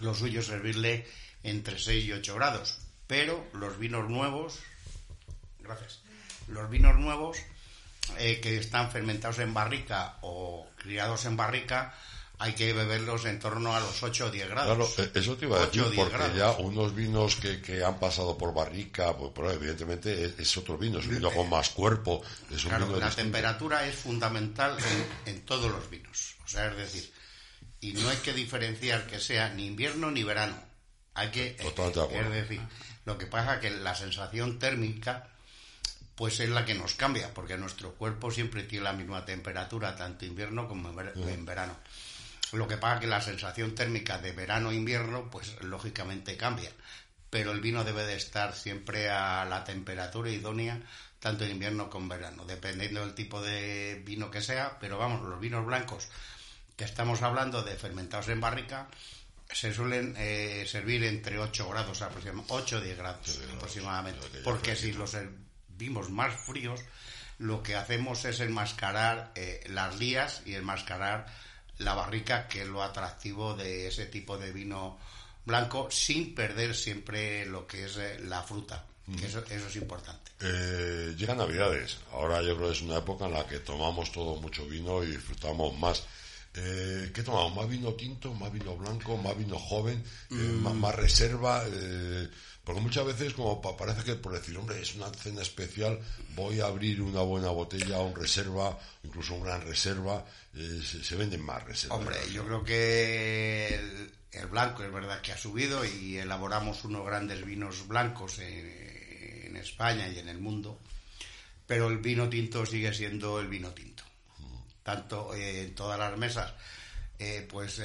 lo 0.00 0.12
suyo 0.12 0.40
es 0.40 0.46
servirle 0.46 1.06
entre 1.44 1.78
6 1.78 2.04
y 2.04 2.12
8 2.12 2.34
grados. 2.34 2.78
Pero 3.06 3.46
los 3.52 3.78
vinos 3.78 4.08
nuevos, 4.08 4.60
gracias, 5.62 6.00
los 6.48 6.68
vinos 6.70 6.98
nuevos 6.98 7.38
eh, 8.18 8.40
que 8.40 8.58
están 8.58 8.90
fermentados 8.90 9.38
en 9.38 9.54
barrica 9.54 10.18
o 10.22 10.68
criados 10.76 11.24
en 11.24 11.36
barrica, 11.36 11.94
hay 12.38 12.54
que 12.54 12.72
beberlos 12.72 13.24
en 13.26 13.38
torno 13.38 13.76
a 13.76 13.80
los 13.80 14.02
8 14.02 14.26
o 14.26 14.30
10 14.30 14.48
grados. 14.48 14.94
Claro, 14.94 15.10
e-, 15.14 15.18
eso 15.18 15.36
te 15.36 15.46
iba 15.46 15.62
a 15.62 15.66
decir, 15.66 15.84
porque 15.94 16.36
ya 16.36 16.50
unos 16.52 16.94
vinos 16.94 17.36
que, 17.36 17.60
que, 17.60 17.84
han 17.84 18.00
pasado 18.00 18.36
por 18.36 18.52
barrica, 18.52 19.16
pues, 19.16 19.30
pero 19.34 19.52
evidentemente 19.52 20.34
es, 20.36 20.56
otro 20.56 20.76
vino, 20.76 20.98
es 20.98 21.06
un 21.06 21.14
vino 21.14 21.30
con 21.30 21.48
más 21.48 21.70
cuerpo. 21.70 22.22
Es 22.50 22.64
claro, 22.64 22.96
la 22.98 23.10
temperatura 23.10 23.86
es 23.86 23.94
fundamental 23.94 24.76
en, 25.24 25.34
en, 25.34 25.42
todos 25.42 25.70
los 25.70 25.88
vinos. 25.88 26.34
O 26.44 26.48
sea, 26.48 26.66
es 26.66 26.76
decir, 26.76 27.12
y 27.80 27.92
no 27.92 28.08
hay 28.08 28.16
que 28.18 28.32
diferenciar 28.32 29.06
que 29.06 29.20
sea 29.20 29.50
ni 29.50 29.66
invierno 29.66 30.10
ni 30.10 30.24
verano. 30.24 30.56
Hay 31.14 31.30
que, 31.30 31.56
es 31.60 32.30
decir, 32.30 32.60
lo 33.04 33.18
que 33.18 33.26
pasa 33.26 33.60
que 33.60 33.70
la 33.70 33.94
sensación 33.94 34.58
térmica 34.58 35.28
pues 36.22 36.38
es 36.38 36.50
la 36.50 36.64
que 36.64 36.74
nos 36.74 36.94
cambia, 36.94 37.34
porque 37.34 37.58
nuestro 37.58 37.94
cuerpo 37.94 38.30
siempre 38.30 38.62
tiene 38.62 38.84
la 38.84 38.92
misma 38.92 39.24
temperatura, 39.24 39.96
tanto 39.96 40.24
invierno 40.24 40.68
como 40.68 40.88
en 40.88 41.44
verano. 41.44 41.76
Lo 42.52 42.68
que 42.68 42.76
pasa 42.76 43.00
que 43.00 43.08
la 43.08 43.20
sensación 43.20 43.74
térmica 43.74 44.18
de 44.18 44.30
verano 44.30 44.70
e 44.70 44.76
invierno, 44.76 45.28
pues 45.32 45.60
lógicamente 45.62 46.36
cambia. 46.36 46.70
Pero 47.28 47.50
el 47.50 47.60
vino 47.60 47.82
debe 47.82 48.04
de 48.04 48.14
estar 48.14 48.54
siempre 48.54 49.10
a 49.10 49.44
la 49.46 49.64
temperatura 49.64 50.30
idónea, 50.30 50.80
tanto 51.18 51.42
en 51.42 51.50
invierno 51.50 51.90
como 51.90 52.04
en 52.04 52.20
verano, 52.20 52.44
dependiendo 52.44 53.00
del 53.00 53.16
tipo 53.16 53.42
de 53.42 54.00
vino 54.06 54.30
que 54.30 54.42
sea. 54.42 54.78
Pero 54.78 54.98
vamos, 54.98 55.28
los 55.28 55.40
vinos 55.40 55.66
blancos 55.66 56.06
que 56.76 56.84
estamos 56.84 57.22
hablando 57.22 57.64
de 57.64 57.74
fermentados 57.74 58.28
en 58.28 58.40
barrica, 58.40 58.86
se 59.50 59.74
suelen 59.74 60.14
eh, 60.16 60.66
servir 60.68 61.02
entre 61.02 61.40
8 61.40 61.68
grados 61.68 62.00
aproximadamente, 62.00 62.54
8 62.54 62.76
o 62.76 62.80
10 62.80 62.96
grados 62.96 63.40
aproximadamente. 63.56 64.38
Porque 64.44 64.76
si 64.76 64.92
los 64.92 65.16
servimos 65.82 66.10
más 66.10 66.32
fríos, 66.34 66.80
lo 67.38 67.60
que 67.60 67.74
hacemos 67.74 68.24
es 68.24 68.38
enmascarar 68.38 69.32
eh, 69.34 69.64
las 69.68 69.98
lías 69.98 70.42
y 70.46 70.54
enmascarar 70.54 71.26
la 71.78 71.94
barrica, 71.94 72.46
que 72.46 72.62
es 72.62 72.68
lo 72.68 72.84
atractivo 72.84 73.54
de 73.54 73.88
ese 73.88 74.06
tipo 74.06 74.38
de 74.38 74.52
vino 74.52 74.98
blanco, 75.44 75.90
sin 75.90 76.36
perder 76.36 76.76
siempre 76.76 77.44
lo 77.46 77.66
que 77.66 77.86
es 77.86 77.96
eh, 77.96 78.20
la 78.20 78.42
fruta. 78.44 78.84
Que 79.18 79.26
eso, 79.26 79.42
eso, 79.50 79.66
es 79.66 79.76
importante. 79.76 80.30
llegan 81.16 81.38
Navidades. 81.38 81.98
Ahora 82.12 82.40
yo 82.40 82.54
creo 82.56 82.68
que 82.68 82.74
es 82.74 82.82
una 82.82 82.98
época 82.98 83.26
en 83.26 83.32
la 83.32 83.44
que 83.44 83.58
tomamos 83.58 84.12
todo 84.12 84.40
mucho 84.40 84.64
vino 84.66 85.02
y 85.02 85.08
disfrutamos 85.08 85.76
más. 85.76 86.04
Eh, 86.54 87.10
¿Qué 87.12 87.22
tomamos? 87.22 87.56
¿Más 87.56 87.68
vino 87.68 87.94
tinto, 87.94 88.32
más 88.34 88.52
vino 88.52 88.76
blanco, 88.76 89.16
más 89.16 89.36
vino 89.36 89.58
joven, 89.58 90.04
eh, 90.30 90.34
mm. 90.34 90.78
más, 90.78 90.94
reserva? 90.94 91.64
Porque 92.64 92.80
muchas 92.80 93.04
veces 93.04 93.34
como 93.34 93.60
parece 93.60 94.04
que 94.04 94.14
por 94.14 94.32
decir, 94.32 94.56
hombre, 94.56 94.80
es 94.80 94.94
una 94.94 95.10
cena 95.10 95.42
especial, 95.42 95.98
voy 96.36 96.60
a 96.60 96.66
abrir 96.66 97.02
una 97.02 97.22
buena 97.22 97.48
botella, 97.48 97.98
un 97.98 98.14
reserva, 98.14 98.78
incluso 99.02 99.34
una 99.34 99.50
gran 99.56 99.62
reserva, 99.62 100.24
eh, 100.54 100.80
se, 101.02 101.16
venden 101.16 101.42
más 101.44 101.64
reservas. 101.64 101.98
Hombre, 101.98 102.16
yo 102.32 102.44
creo 102.44 102.62
que 102.62 103.74
el, 104.30 104.46
blanco 104.46 104.84
es 104.84 104.92
verdad 104.92 105.20
que 105.20 105.32
ha 105.32 105.36
subido 105.36 105.84
y 105.84 106.18
elaboramos 106.18 106.84
unos 106.84 107.04
grandes 107.04 107.44
vinos 107.44 107.88
blancos 107.88 108.38
en 108.38 109.56
España 109.56 110.06
y 110.08 110.20
en 110.20 110.28
el 110.28 110.38
mundo, 110.38 110.80
pero 111.66 111.88
el 111.88 111.98
vino 111.98 112.28
tinto 112.28 112.64
sigue 112.64 112.94
siendo 112.94 113.40
el 113.40 113.48
vino 113.48 113.70
tinto 113.70 114.04
tanto 114.82 115.34
eh, 115.34 115.62
en 115.62 115.74
todas 115.74 115.98
las 115.98 116.16
mesas, 116.18 116.52
eh, 117.18 117.46
pues 117.48 117.80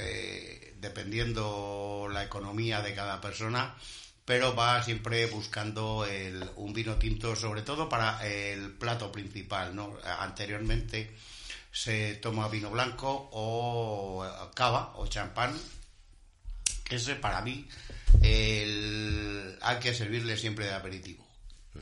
dependiendo 0.80 2.08
la 2.10 2.24
economía 2.24 2.82
de 2.82 2.94
cada 2.94 3.20
persona, 3.20 3.76
pero 4.28 4.54
va 4.54 4.82
siempre 4.82 5.24
buscando 5.24 6.04
un 6.56 6.74
vino 6.74 6.96
tinto, 6.96 7.34
sobre 7.34 7.62
todo 7.62 7.88
para 7.88 8.20
el 8.28 8.72
plato 8.72 9.10
principal. 9.10 9.72
Anteriormente 10.04 11.16
se 11.72 12.16
toma 12.16 12.46
vino 12.48 12.68
blanco 12.68 13.30
o 13.32 14.22
cava 14.54 14.92
o 14.96 15.06
champán. 15.06 15.58
Ese 16.90 17.14
para 17.16 17.40
mí 17.40 17.66
hay 18.22 19.78
que 19.80 19.94
servirle 19.94 20.36
siempre 20.36 20.66
de 20.66 20.74
aperitivo. 20.74 21.26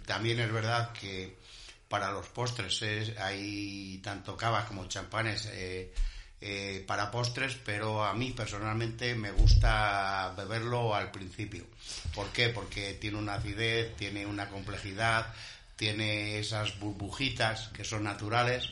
También 0.07 0.39
es 0.39 0.53
verdad 0.53 0.93
que 0.93 1.39
para 1.89 2.13
los 2.13 2.29
postres 2.29 2.81
hay 3.19 3.99
tanto 4.05 4.37
cavas 4.37 4.67
como 4.67 4.87
champanes 4.87 5.49
eh, 5.51 5.93
eh, 6.41 6.85
para 6.87 7.11
postres, 7.11 7.57
pero 7.65 8.05
a 8.05 8.15
mí 8.15 8.33
personalmente 8.33 9.15
me 9.15 9.31
gusta 9.31 10.35
beberlo 10.37 10.95
al 10.95 11.11
principio. 11.11 11.65
¿Por 12.15 12.29
qué? 12.29 12.49
Porque 12.51 12.95
tiene 12.95 13.19
una 13.19 13.35
acidez, 13.35 13.97
tiene 13.97 14.27
una 14.27 14.49
complejidad, 14.49 15.35
tiene 15.77 16.39
esas 16.39 16.79
burbujitas 16.79 17.69
que 17.69 17.85
son 17.85 18.05
naturales 18.05 18.71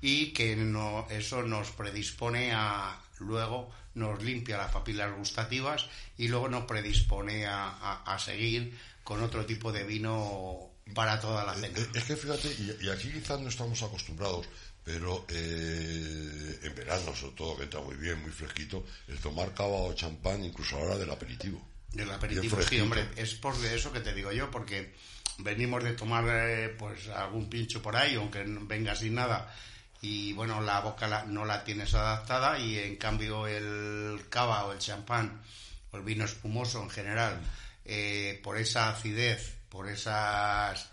y 0.00 0.32
que 0.32 0.56
no, 0.56 1.06
eso 1.10 1.42
nos 1.42 1.70
predispone 1.72 2.52
a 2.52 3.00
luego 3.20 3.70
nos 3.94 4.22
limpia 4.22 4.56
las 4.56 4.70
papilas 4.70 5.14
gustativas 5.16 5.86
y 6.16 6.28
luego 6.28 6.48
nos 6.48 6.64
predispone 6.64 7.46
a, 7.46 8.16
seguir 8.18 8.78
con 9.02 9.22
otro 9.22 9.44
tipo 9.44 9.72
de 9.72 9.84
vino 9.84 10.70
para 10.94 11.20
toda 11.20 11.44
la 11.44 11.54
cena. 11.54 11.78
Es 11.94 12.04
que 12.04 12.16
fíjate, 12.16 12.48
y, 12.80 12.88
aquí 12.88 13.10
quizás 13.12 13.40
no 13.40 13.48
estamos 13.48 13.82
acostumbrados, 13.82 14.46
pero 14.84 15.26
eh, 15.28 16.58
en 16.62 16.74
verano, 16.74 17.14
sobre 17.14 17.34
todo, 17.34 17.56
que 17.56 17.64
está 17.64 17.80
muy 17.80 17.96
bien, 17.96 18.20
muy 18.22 18.30
fresquito, 18.30 18.84
el 19.06 19.18
tomar 19.18 19.52
cava 19.54 19.76
o 19.76 19.92
champán, 19.94 20.44
incluso 20.44 20.76
a 20.76 20.80
la 20.80 20.86
hora 20.86 20.98
del 20.98 21.10
aperitivo. 21.10 21.66
Del 21.92 22.10
aperitivo, 22.10 22.60
sí, 22.62 22.80
hombre, 22.80 23.08
es 23.16 23.34
por 23.34 23.54
eso 23.64 23.92
que 23.92 24.00
te 24.00 24.14
digo 24.14 24.32
yo, 24.32 24.50
porque 24.50 24.94
venimos 25.38 25.84
de 25.84 25.92
tomar 25.94 26.24
eh, 26.28 26.74
pues 26.78 27.08
algún 27.08 27.48
pincho 27.48 27.80
por 27.80 27.96
ahí, 27.96 28.14
aunque 28.14 28.44
venga 28.44 28.94
sin 28.94 29.14
nada, 29.14 29.54
y 30.00 30.32
bueno, 30.32 30.60
la 30.60 30.80
boca 30.80 31.24
no 31.26 31.44
la 31.44 31.64
tienes 31.64 31.94
adaptada 31.94 32.58
y 32.58 32.78
en 32.78 32.96
cambio 32.96 33.46
el 33.46 34.28
cava 34.28 34.64
o 34.66 34.72
el 34.72 34.78
champán 34.78 35.42
o 35.90 35.96
el 35.96 36.02
vino 36.02 36.24
espumoso 36.24 36.82
en 36.82 36.90
general, 36.90 37.40
eh, 37.84 38.40
por 38.42 38.58
esa 38.58 38.90
acidez, 38.90 39.57
por 39.68 39.88
esas 39.88 40.88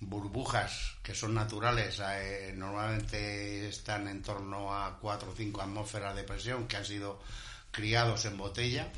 burbujas 0.00 0.96
que 1.02 1.14
son 1.14 1.34
naturales, 1.34 2.00
eh, 2.02 2.52
normalmente 2.56 3.68
están 3.68 4.08
en 4.08 4.22
torno 4.22 4.74
a 4.74 4.98
4 4.98 5.30
o 5.30 5.34
5 5.34 5.60
atmósferas 5.60 6.16
de 6.16 6.24
presión 6.24 6.66
que 6.66 6.76
han 6.76 6.84
sido 6.84 7.20
criados 7.70 8.24
en 8.24 8.36
botella, 8.36 8.90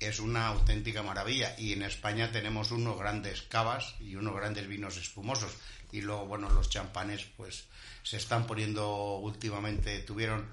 es 0.00 0.18
una 0.18 0.48
auténtica 0.48 1.02
maravilla. 1.02 1.54
Y 1.58 1.72
en 1.72 1.82
España 1.82 2.32
tenemos 2.32 2.70
unos 2.72 2.98
grandes 2.98 3.42
cavas 3.42 3.94
y 4.00 4.16
unos 4.16 4.34
grandes 4.34 4.66
vinos 4.66 4.96
espumosos. 4.96 5.52
Y 5.92 6.00
luego, 6.00 6.26
bueno, 6.26 6.48
los 6.50 6.70
champanes, 6.70 7.26
pues 7.36 7.66
se 8.02 8.16
están 8.16 8.46
poniendo 8.46 9.16
últimamente, 9.16 10.00
tuvieron 10.00 10.48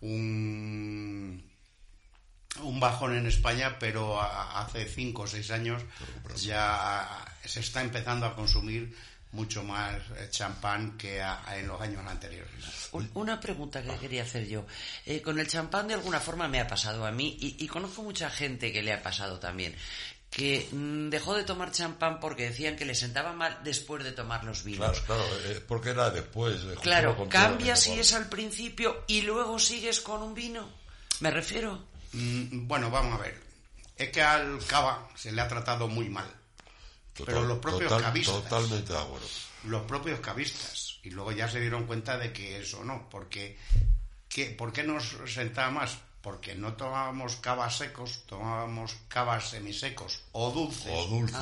un, 0.00 1.47
un 2.62 2.80
bajón 2.80 3.16
en 3.16 3.26
España, 3.26 3.76
pero 3.78 4.20
hace 4.20 4.86
cinco 4.86 5.22
o 5.22 5.26
seis 5.26 5.50
años 5.50 5.82
ya 6.36 7.24
se 7.44 7.60
está 7.60 7.82
empezando 7.82 8.26
a 8.26 8.34
consumir 8.34 8.94
mucho 9.32 9.62
más 9.62 9.96
eh, 10.16 10.28
champán 10.30 10.96
que 10.96 11.20
en 11.54 11.66
los 11.66 11.80
años 11.80 12.04
anteriores. 12.06 12.50
Una 13.14 13.38
pregunta 13.38 13.82
que 13.82 13.94
quería 13.96 14.22
hacer 14.22 14.46
yo. 14.46 14.64
Eh, 15.04 15.20
con 15.20 15.38
el 15.38 15.46
champán 15.46 15.88
de 15.88 15.94
alguna 15.94 16.20
forma 16.20 16.48
me 16.48 16.60
ha 16.60 16.66
pasado 16.66 17.06
a 17.06 17.12
mí 17.12 17.36
y, 17.40 17.66
conozco 17.66 18.02
mucha 18.02 18.30
gente 18.30 18.72
que 18.72 18.82
le 18.82 18.92
ha 18.92 19.02
pasado 19.02 19.38
también 19.38 19.74
que 20.30 20.68
mm, 20.70 21.08
dejó 21.08 21.34
de 21.34 21.42
tomar 21.44 21.72
champán 21.72 22.20
porque 22.20 22.50
decían 22.50 22.76
que 22.76 22.84
le 22.84 22.94
sentaba 22.94 23.32
mal 23.32 23.60
después 23.64 24.04
de 24.04 24.12
tomar 24.12 24.44
los 24.44 24.62
vinos. 24.62 25.00
Claro, 25.00 25.24
claro, 25.24 25.40
eh, 25.46 25.64
porque 25.66 25.90
era 25.90 26.10
después. 26.10 26.60
claro, 26.82 27.26
cambia 27.30 27.74
si 27.76 27.98
es 27.98 28.12
al 28.12 28.28
principio 28.28 29.04
y 29.06 29.22
luego 29.22 29.58
sigues 29.58 30.02
con 30.02 30.22
un 30.22 30.34
vino. 30.34 30.68
¿Me 31.20 31.30
refiero? 31.30 31.82
Mm, 32.12 32.66
bueno, 32.66 32.90
vamos 32.90 33.18
a 33.18 33.22
ver. 33.22 33.40
Es 33.96 34.10
que 34.10 34.22
al 34.22 34.64
cava 34.66 35.08
se 35.14 35.32
le 35.32 35.40
ha 35.40 35.48
tratado 35.48 35.88
muy 35.88 36.08
mal. 36.08 36.30
pero 37.24 37.44
los 37.44 37.58
propios 37.58 38.00
cavistas. 38.00 38.42
Totalmente 38.42 38.92
de 38.92 38.98
acuerdo. 38.98 39.26
Los 39.64 39.82
propios 39.82 40.20
cavistas. 40.20 40.98
Y 41.02 41.10
luego 41.10 41.32
ya 41.32 41.48
se 41.48 41.60
dieron 41.60 41.86
cuenta 41.86 42.16
de 42.16 42.32
que 42.32 42.60
eso 42.60 42.84
no. 42.84 43.08
Porque, 43.10 43.58
¿qué, 44.28 44.46
¿Por 44.50 44.72
qué 44.72 44.84
nos 44.84 45.16
sentaba 45.26 45.70
más? 45.70 45.98
porque 46.20 46.54
no 46.54 46.74
tomábamos 46.74 47.36
cavas 47.36 47.78
secos, 47.78 48.26
tomábamos 48.26 48.96
cavas 49.08 49.50
semisecos 49.50 50.20
o 50.32 50.50
dulces. 50.50 50.90
O 50.92 51.06
dulces. 51.06 51.38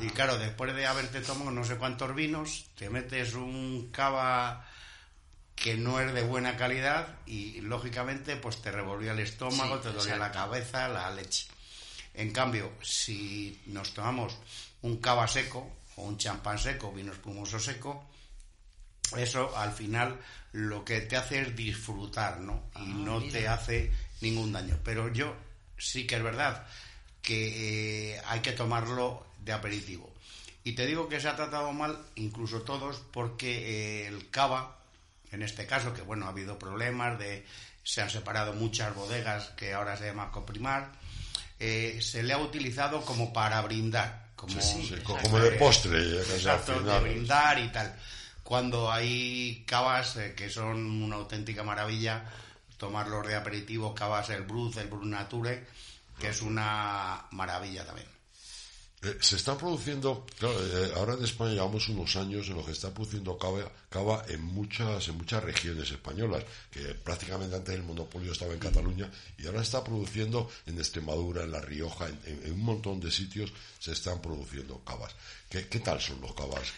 y 0.00 0.08
claro, 0.10 0.36
después 0.38 0.74
de 0.74 0.86
haberte 0.86 1.20
tomado 1.20 1.50
no 1.50 1.64
sé 1.64 1.76
cuántos 1.76 2.14
vinos, 2.14 2.66
te 2.76 2.90
metes 2.90 3.34
un 3.34 3.90
cava 3.92 4.66
que 5.62 5.76
no 5.76 6.00
es 6.00 6.12
de 6.12 6.22
buena 6.22 6.56
calidad 6.56 7.16
y 7.26 7.60
lógicamente 7.60 8.36
pues 8.36 8.62
te 8.62 8.70
revolvía 8.70 9.12
el 9.12 9.20
estómago, 9.20 9.78
te 9.78 9.92
dolía 9.92 10.16
la 10.16 10.32
cabeza, 10.32 10.88
la 10.88 11.10
leche. 11.10 11.46
En 12.14 12.32
cambio, 12.32 12.72
si 12.82 13.60
nos 13.66 13.94
tomamos 13.94 14.38
un 14.82 14.98
cava 14.98 15.26
seco 15.28 15.76
o 15.96 16.02
un 16.02 16.18
champán 16.18 16.58
seco, 16.58 16.92
vino 16.92 17.12
espumoso 17.12 17.58
seco, 17.58 18.08
eso 19.16 19.56
al 19.56 19.72
final 19.72 20.18
lo 20.52 20.84
que 20.84 21.00
te 21.00 21.16
hace 21.16 21.40
es 21.40 21.56
disfrutar, 21.56 22.40
¿no? 22.40 22.70
Y 22.76 22.78
ah, 22.80 22.84
no 22.86 23.22
te 23.22 23.48
hace 23.48 23.92
ningún 24.20 24.52
daño. 24.52 24.78
Pero 24.84 25.12
yo 25.12 25.34
sí 25.76 26.06
que 26.06 26.16
es 26.16 26.22
verdad 26.22 26.66
que 27.22 28.14
eh, 28.14 28.22
hay 28.26 28.40
que 28.40 28.52
tomarlo 28.52 29.26
de 29.40 29.52
aperitivo. 29.52 30.12
Y 30.64 30.72
te 30.72 30.86
digo 30.86 31.08
que 31.08 31.20
se 31.20 31.28
ha 31.28 31.36
tratado 31.36 31.72
mal, 31.72 31.98
incluso 32.16 32.62
todos, 32.62 33.00
porque 33.12 34.04
eh, 34.04 34.06
el 34.08 34.28
cava, 34.30 34.77
en 35.32 35.42
este 35.42 35.66
caso, 35.66 35.92
que 35.94 36.02
bueno, 36.02 36.26
ha 36.26 36.30
habido 36.30 36.58
problemas 36.58 37.18
de 37.18 37.44
se 37.82 38.02
han 38.02 38.10
separado 38.10 38.52
muchas 38.52 38.94
bodegas 38.94 39.48
que 39.56 39.72
ahora 39.72 39.96
se 39.96 40.06
llama 40.06 40.30
coprimar, 40.30 40.92
eh, 41.58 41.98
se 42.02 42.22
le 42.22 42.34
ha 42.34 42.38
utilizado 42.38 43.02
como 43.02 43.32
para 43.32 43.60
brindar, 43.62 44.26
como, 44.36 44.54
como 45.22 45.38
de 45.38 45.52
postre, 45.52 45.98
exacto, 46.20 46.80
de 46.80 47.00
brindar 47.00 47.58
y 47.58 47.68
tal. 47.68 47.94
Cuando 48.42 48.90
hay 48.92 49.64
cavas 49.66 50.18
que 50.36 50.50
son 50.50 51.02
una 51.02 51.16
auténtica 51.16 51.62
maravilla, 51.62 52.24
tomarlos 52.76 53.26
de 53.26 53.36
aperitivo, 53.36 53.94
cavas 53.94 54.30
el 54.30 54.42
Bruz, 54.42 54.76
el 54.76 54.88
Brut 54.88 55.04
Nature, 55.04 55.66
que 56.18 56.28
es 56.28 56.42
una 56.42 57.24
maravilla 57.32 57.84
también. 57.84 58.17
Eh, 59.00 59.16
se 59.20 59.36
está 59.36 59.56
produciendo, 59.56 60.26
eh, 60.42 60.92
ahora 60.96 61.14
en 61.14 61.22
España 61.22 61.52
llevamos 61.52 61.88
unos 61.88 62.16
años 62.16 62.48
en 62.48 62.56
los 62.56 62.66
que 62.66 62.72
está 62.72 62.92
produciendo 62.92 63.38
cava, 63.38 63.70
cava, 63.88 64.24
en 64.28 64.42
muchas 64.42 65.06
en 65.06 65.16
muchas 65.16 65.44
regiones 65.44 65.88
españolas, 65.88 66.44
que 66.68 66.80
prácticamente 66.94 67.54
antes 67.54 67.76
el 67.76 67.84
monopolio 67.84 68.32
estaba 68.32 68.54
en 68.54 68.58
Cataluña 68.58 69.08
y 69.38 69.46
ahora 69.46 69.62
está 69.62 69.84
produciendo 69.84 70.50
en 70.66 70.78
Extremadura, 70.78 71.44
en 71.44 71.52
La 71.52 71.60
Rioja, 71.60 72.08
en, 72.08 72.52
un 72.52 72.60
montón 72.60 72.98
de 72.98 73.12
sitios 73.12 73.52
se 73.78 73.92
están 73.92 74.20
produciendo 74.20 74.80
cavas. 74.84 75.14
¿Qué, 75.48 75.62
tal 75.62 76.00
son 76.00 76.20
los 76.20 76.34
cavas 76.34 76.72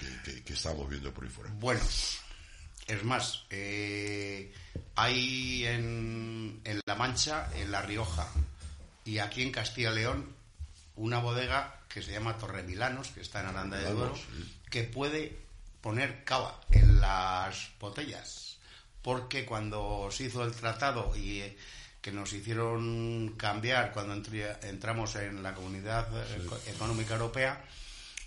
que, 0.45 0.53
estamos 0.53 0.91
viendo 0.91 1.15
por 1.15 1.25
ahí 1.25 1.31
fuera? 1.31 1.51
Bueno, 1.55 1.81
es 2.87 3.03
más, 3.03 3.45
eh, 3.49 4.53
hay 4.95 5.65
en, 5.65 6.61
La 6.85 6.95
Mancha, 6.97 7.49
en 7.57 7.73
La 7.73 7.81
Rioja 7.81 8.29
y 9.07 9.19
aquí 9.19 9.43
en 9.43 9.53
Castilla 9.53 9.91
León 9.91 10.40
una 11.01 11.19
bodega 11.19 11.81
que 11.89 12.03
se 12.03 12.13
llama 12.13 12.39
Torremilanos, 12.39 13.09
que 13.09 13.21
está 13.21 13.41
en 13.41 13.47
Aranda 13.47 13.79
de 13.79 13.91
Duero, 13.91 14.15
que 14.71 14.85
puede 14.85 15.37
poner 15.81 16.25
cava 16.25 16.61
en 16.71 17.01
las 17.01 17.71
botellas. 17.81 18.59
Porque 19.03 19.45
cuando 19.45 20.09
se 20.11 20.25
hizo 20.25 20.45
el 20.45 20.53
tratado 20.53 21.17
y 21.17 21.41
eh, 21.41 21.57
que 22.01 22.13
nos 22.13 22.33
hicieron 22.33 23.35
cambiar 23.37 23.93
cuando 23.93 24.15
entramos 24.15 25.17
en 25.17 25.43
la 25.43 25.55
Comunidad 25.55 26.09
Económica 26.69 27.15
Europea, 27.15 27.65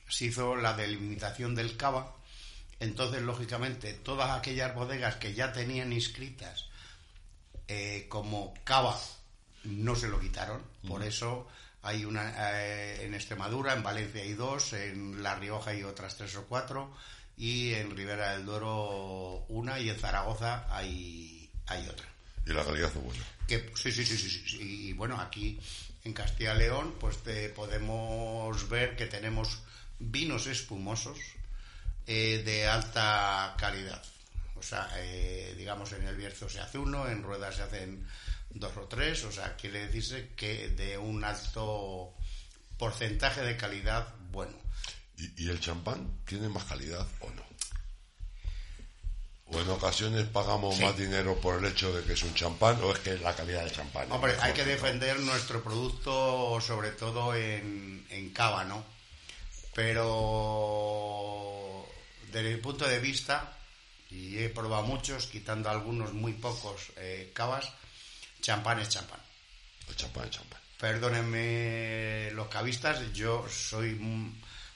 se 0.10 0.26
hizo 0.26 0.56
la 0.56 0.74
delimitación 0.74 1.56
del 1.56 1.78
cava 1.78 2.16
entonces, 2.84 3.22
lógicamente, 3.22 3.94
todas 3.94 4.32
aquellas 4.32 4.76
bodegas 4.76 5.16
que 5.16 5.34
ya 5.34 5.54
tenían 5.54 5.94
inscritas 5.94 6.66
eh, 7.70 8.08
como 8.10 8.54
cava 8.66 9.00
no 9.64 9.96
se 9.96 10.10
lo 10.10 10.20
quitaron. 10.20 10.62
Por 10.86 11.02
eso 11.02 11.48
hay 11.84 12.06
una 12.06 12.34
eh, 12.64 13.06
en 13.06 13.14
Extremadura, 13.14 13.74
en 13.74 13.84
Valencia 13.84 14.22
hay 14.22 14.34
dos, 14.34 14.74
en 14.74 15.22
La 15.22 15.36
Rioja 15.36 15.72
hay 15.72 15.84
otras 15.84 16.18
tres 16.18 16.36
o 16.38 16.46
cuatro, 16.46 16.94
y 17.38 17.74
en 17.74 17.96
Ribera 17.96 18.32
del 18.34 18.46
Duero 18.46 19.46
una, 19.50 19.80
y 19.80 19.90
en 19.90 19.98
Zaragoza 19.98 20.66
hay, 20.70 21.50
hay 21.68 21.88
otra. 21.88 22.08
Y 22.46 22.54
la 22.54 22.64
calidad 22.64 22.90
es 22.90 23.04
buena. 23.04 23.24
Que, 23.48 23.72
sí, 23.76 23.92
sí, 23.92 24.06
sí, 24.06 24.18
sí, 24.18 24.30
sí, 24.30 24.58
Y 24.62 24.94
bueno, 24.94 25.20
aquí 25.20 25.60
en 26.04 26.14
Castilla 26.14 26.56
y 26.56 26.60
León, 26.60 26.96
pues 27.00 27.18
podemos 27.56 28.70
ver 28.70 28.96
que 28.96 29.06
tenemos 29.06 29.60
vinos 30.00 30.48
espumosos 30.48 31.18
eh, 32.08 32.42
de 32.46 32.68
alta 32.68 33.56
calidad. 33.58 34.02
O 34.56 34.64
sea, 34.64 34.90
eh, 34.98 35.54
digamos, 35.58 35.92
en 35.94 36.08
el 36.08 36.16
Bierzo 36.16 36.50
se 36.50 36.60
hace 36.60 36.78
uno, 36.78 37.08
en 37.10 37.24
Ruedas 37.24 37.56
se 37.58 37.64
hacen 37.64 38.06
dos 38.56 38.76
o 38.78 38.88
tres, 38.88 39.24
o 39.24 39.32
sea, 39.32 39.56
quiere 39.56 39.88
decirse 39.88 40.30
que 40.36 40.70
de 40.70 40.98
un 40.98 41.24
alto 41.24 42.14
porcentaje 42.78 43.42
de 43.42 43.58
calidad 43.58 44.14
bueno. 44.32 44.54
¿Y, 45.18 45.46
y 45.46 45.50
el 45.50 45.60
champán 45.60 46.20
tiene 46.26 46.50
más 46.50 46.64
calidad 46.66 47.06
o 47.22 47.30
no? 47.32 47.44
¿O 49.48 49.60
en 49.62 49.70
ocasiones 49.70 50.26
pagamos 50.28 50.76
Sí. 50.78 50.84
más 50.84 50.98
dinero 50.98 51.40
por 51.40 51.60
el 51.60 51.66
hecho 51.72 51.94
de 51.96 52.04
que 52.04 52.14
es 52.14 52.24
un 52.24 52.34
champán 52.34 52.82
o 52.82 52.92
es 52.92 53.00
que 53.00 53.18
la 53.20 53.36
calidad 53.36 53.64
del 53.64 53.72
champán? 53.74 54.06
es 54.06 54.12
Hombre, 54.12 54.36
hay 54.42 54.54
que 54.54 54.66
defender 54.66 55.20
nuestro 55.20 55.64
producto, 55.64 56.60
sobre 56.62 56.90
todo 56.92 57.36
en, 57.36 58.06
en 58.10 58.30
cava, 58.32 58.64
¿no? 58.64 58.84
Pero 59.76 61.86
desde 62.32 62.56
mi 62.56 62.62
punto 62.62 62.88
de 62.88 63.00
vista, 63.00 63.56
y 64.10 64.38
he 64.40 64.50
probado 64.50 64.84
muchos, 64.84 65.28
quitando 65.28 65.70
algunos 65.70 66.14
muy 66.14 66.34
pocos 66.34 66.92
eh, 66.98 67.32
cavas, 67.34 67.72
champán 68.44 68.80
es 68.80 68.90
champán. 68.90 69.20
El 69.90 69.96
champán, 69.96 70.26
el 70.26 70.30
champán. 70.30 70.60
Perdónenme 70.78 72.30
los 72.34 72.48
cavistas, 72.50 73.00
yo 73.14 73.48
soy 73.50 73.98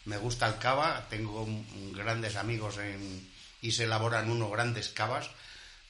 me 0.05 0.17
gusta 0.17 0.47
el 0.47 0.57
cava, 0.57 1.05
tengo 1.09 1.45
grandes 1.93 2.35
amigos 2.37 2.77
en, 2.77 3.29
y 3.61 3.71
se 3.73 3.83
elaboran 3.83 4.31
unos 4.31 4.49
grandes 4.51 4.87
cavas, 4.89 5.29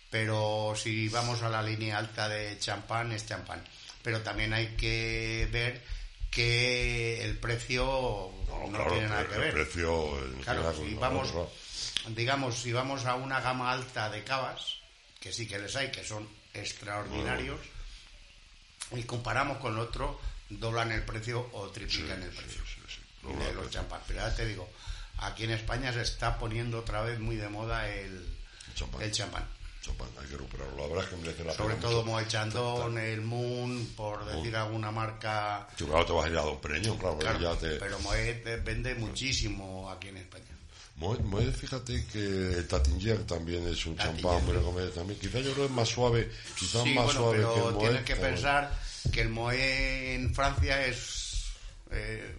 pero 0.09 0.73
si 0.75 1.07
vamos 1.09 1.43
a 1.43 1.49
la 1.49 1.61
línea 1.61 1.99
alta 1.99 2.27
de 2.27 2.57
champán 2.59 3.11
es 3.11 3.27
champán. 3.27 3.63
Pero 4.01 4.21
también 4.21 4.53
hay 4.53 4.75
que 4.75 5.47
ver 5.51 5.83
que 6.31 7.23
el 7.23 7.37
precio 7.37 8.31
no, 8.47 8.69
claro, 8.69 8.91
tiene 8.91 9.07
nada 9.09 9.21
el- 9.21 9.27
que 9.27 9.33
el 9.35 9.39
ver. 9.41 9.53
precio, 9.53 10.19
el- 10.23 10.35
Claro, 10.43 10.73
si 10.75 10.93
no, 10.93 10.99
vamos, 10.99 11.33
digamos, 12.07 12.55
si 12.57 12.71
vamos 12.73 13.05
a 13.05 13.15
una 13.15 13.39
gama 13.41 13.71
alta 13.71 14.09
de 14.09 14.23
cavas, 14.23 14.77
que 15.19 15.31
sí 15.31 15.47
que 15.47 15.59
les 15.59 15.75
hay, 15.75 15.91
que 15.91 16.03
son 16.03 16.27
extraordinarios, 16.57 17.59
y 18.91 19.03
comparamos 19.03 19.57
con 19.57 19.77
otro, 19.77 20.19
doblan 20.49 20.91
el 20.91 21.03
precio 21.03 21.49
o 21.53 21.67
triplican 21.69 22.21
el 22.23 22.29
precio 22.29 22.61
de 23.23 23.53
los 23.53 23.69
champán. 23.69 24.01
Pero 24.07 24.19
ya 24.19 24.35
te 24.35 24.45
digo, 24.45 24.69
aquí 25.17 25.43
en 25.43 25.51
España 25.51 25.91
se 25.91 26.01
está 26.01 26.37
poniendo 26.37 26.79
otra 26.79 27.01
vez 27.01 27.19
muy 27.19 27.35
de 27.35 27.49
moda 27.49 27.87
el, 27.89 28.25
El 28.67 28.73
champán. 28.75 29.01
el 29.01 29.11
champán. 29.11 29.47
Champán, 29.81 30.09
hay 30.19 30.27
que 30.27 30.37
recuperarlo. 30.37 30.75
La 30.75 30.87
verdad 30.87 31.03
es 31.03 31.09
que 31.09 31.15
merece 31.17 31.43
la 31.43 31.53
Sobre 31.53 31.75
pena 31.75 31.87
todo. 31.87 32.03
Moet 32.03 32.27
Chandon, 32.27 32.97
el 32.97 33.21
Moon, 33.21 33.93
por 33.95 34.25
decir 34.25 34.55
alguna 34.55 34.91
marca. 34.91 35.67
Claro, 35.77 36.05
te 36.05 36.13
vas 36.13 36.25
a 36.25 36.29
ir 36.29 36.37
a 36.37 36.41
Don 36.41 36.59
Pereño, 36.59 36.97
claro, 36.97 37.17
Claro, 37.17 37.39
ya 37.39 37.55
te... 37.55 37.75
Pero 37.77 37.99
Moet 37.99 38.15
eh, 38.15 38.61
vende 38.63 38.95
muchísimo 38.95 39.89
aquí 39.89 40.09
en 40.09 40.17
España. 40.17 40.56
Moet, 40.97 41.55
fíjate 41.55 42.05
que 42.11 42.19
el 42.57 42.67
Tattinger 42.67 43.19
también 43.25 43.67
es 43.67 43.85
un 43.85 43.95
champán 43.97 44.43
muy 44.45 44.53
recomendable 44.55 44.95
también. 44.95 45.19
Quizá 45.19 45.39
yo 45.39 45.53
creo 45.53 45.65
que 45.67 45.71
es 45.71 45.71
más 45.71 45.87
suave, 45.89 46.31
quizás 46.57 46.83
Sí, 46.83 46.93
más 46.95 47.05
bueno, 47.05 47.19
suave 47.19 47.37
pero 47.37 47.53
que 47.53 47.59
el 47.59 47.65
Moet. 47.73 47.79
tienes 47.79 48.03
que 48.03 48.15
pero- 48.15 48.27
pensar 48.27 48.79
que 49.11 49.21
el 49.21 49.29
Moe 49.29 50.15
en 50.15 50.33
Francia 50.33 50.85
es 50.87 51.43
eh, 51.91 52.35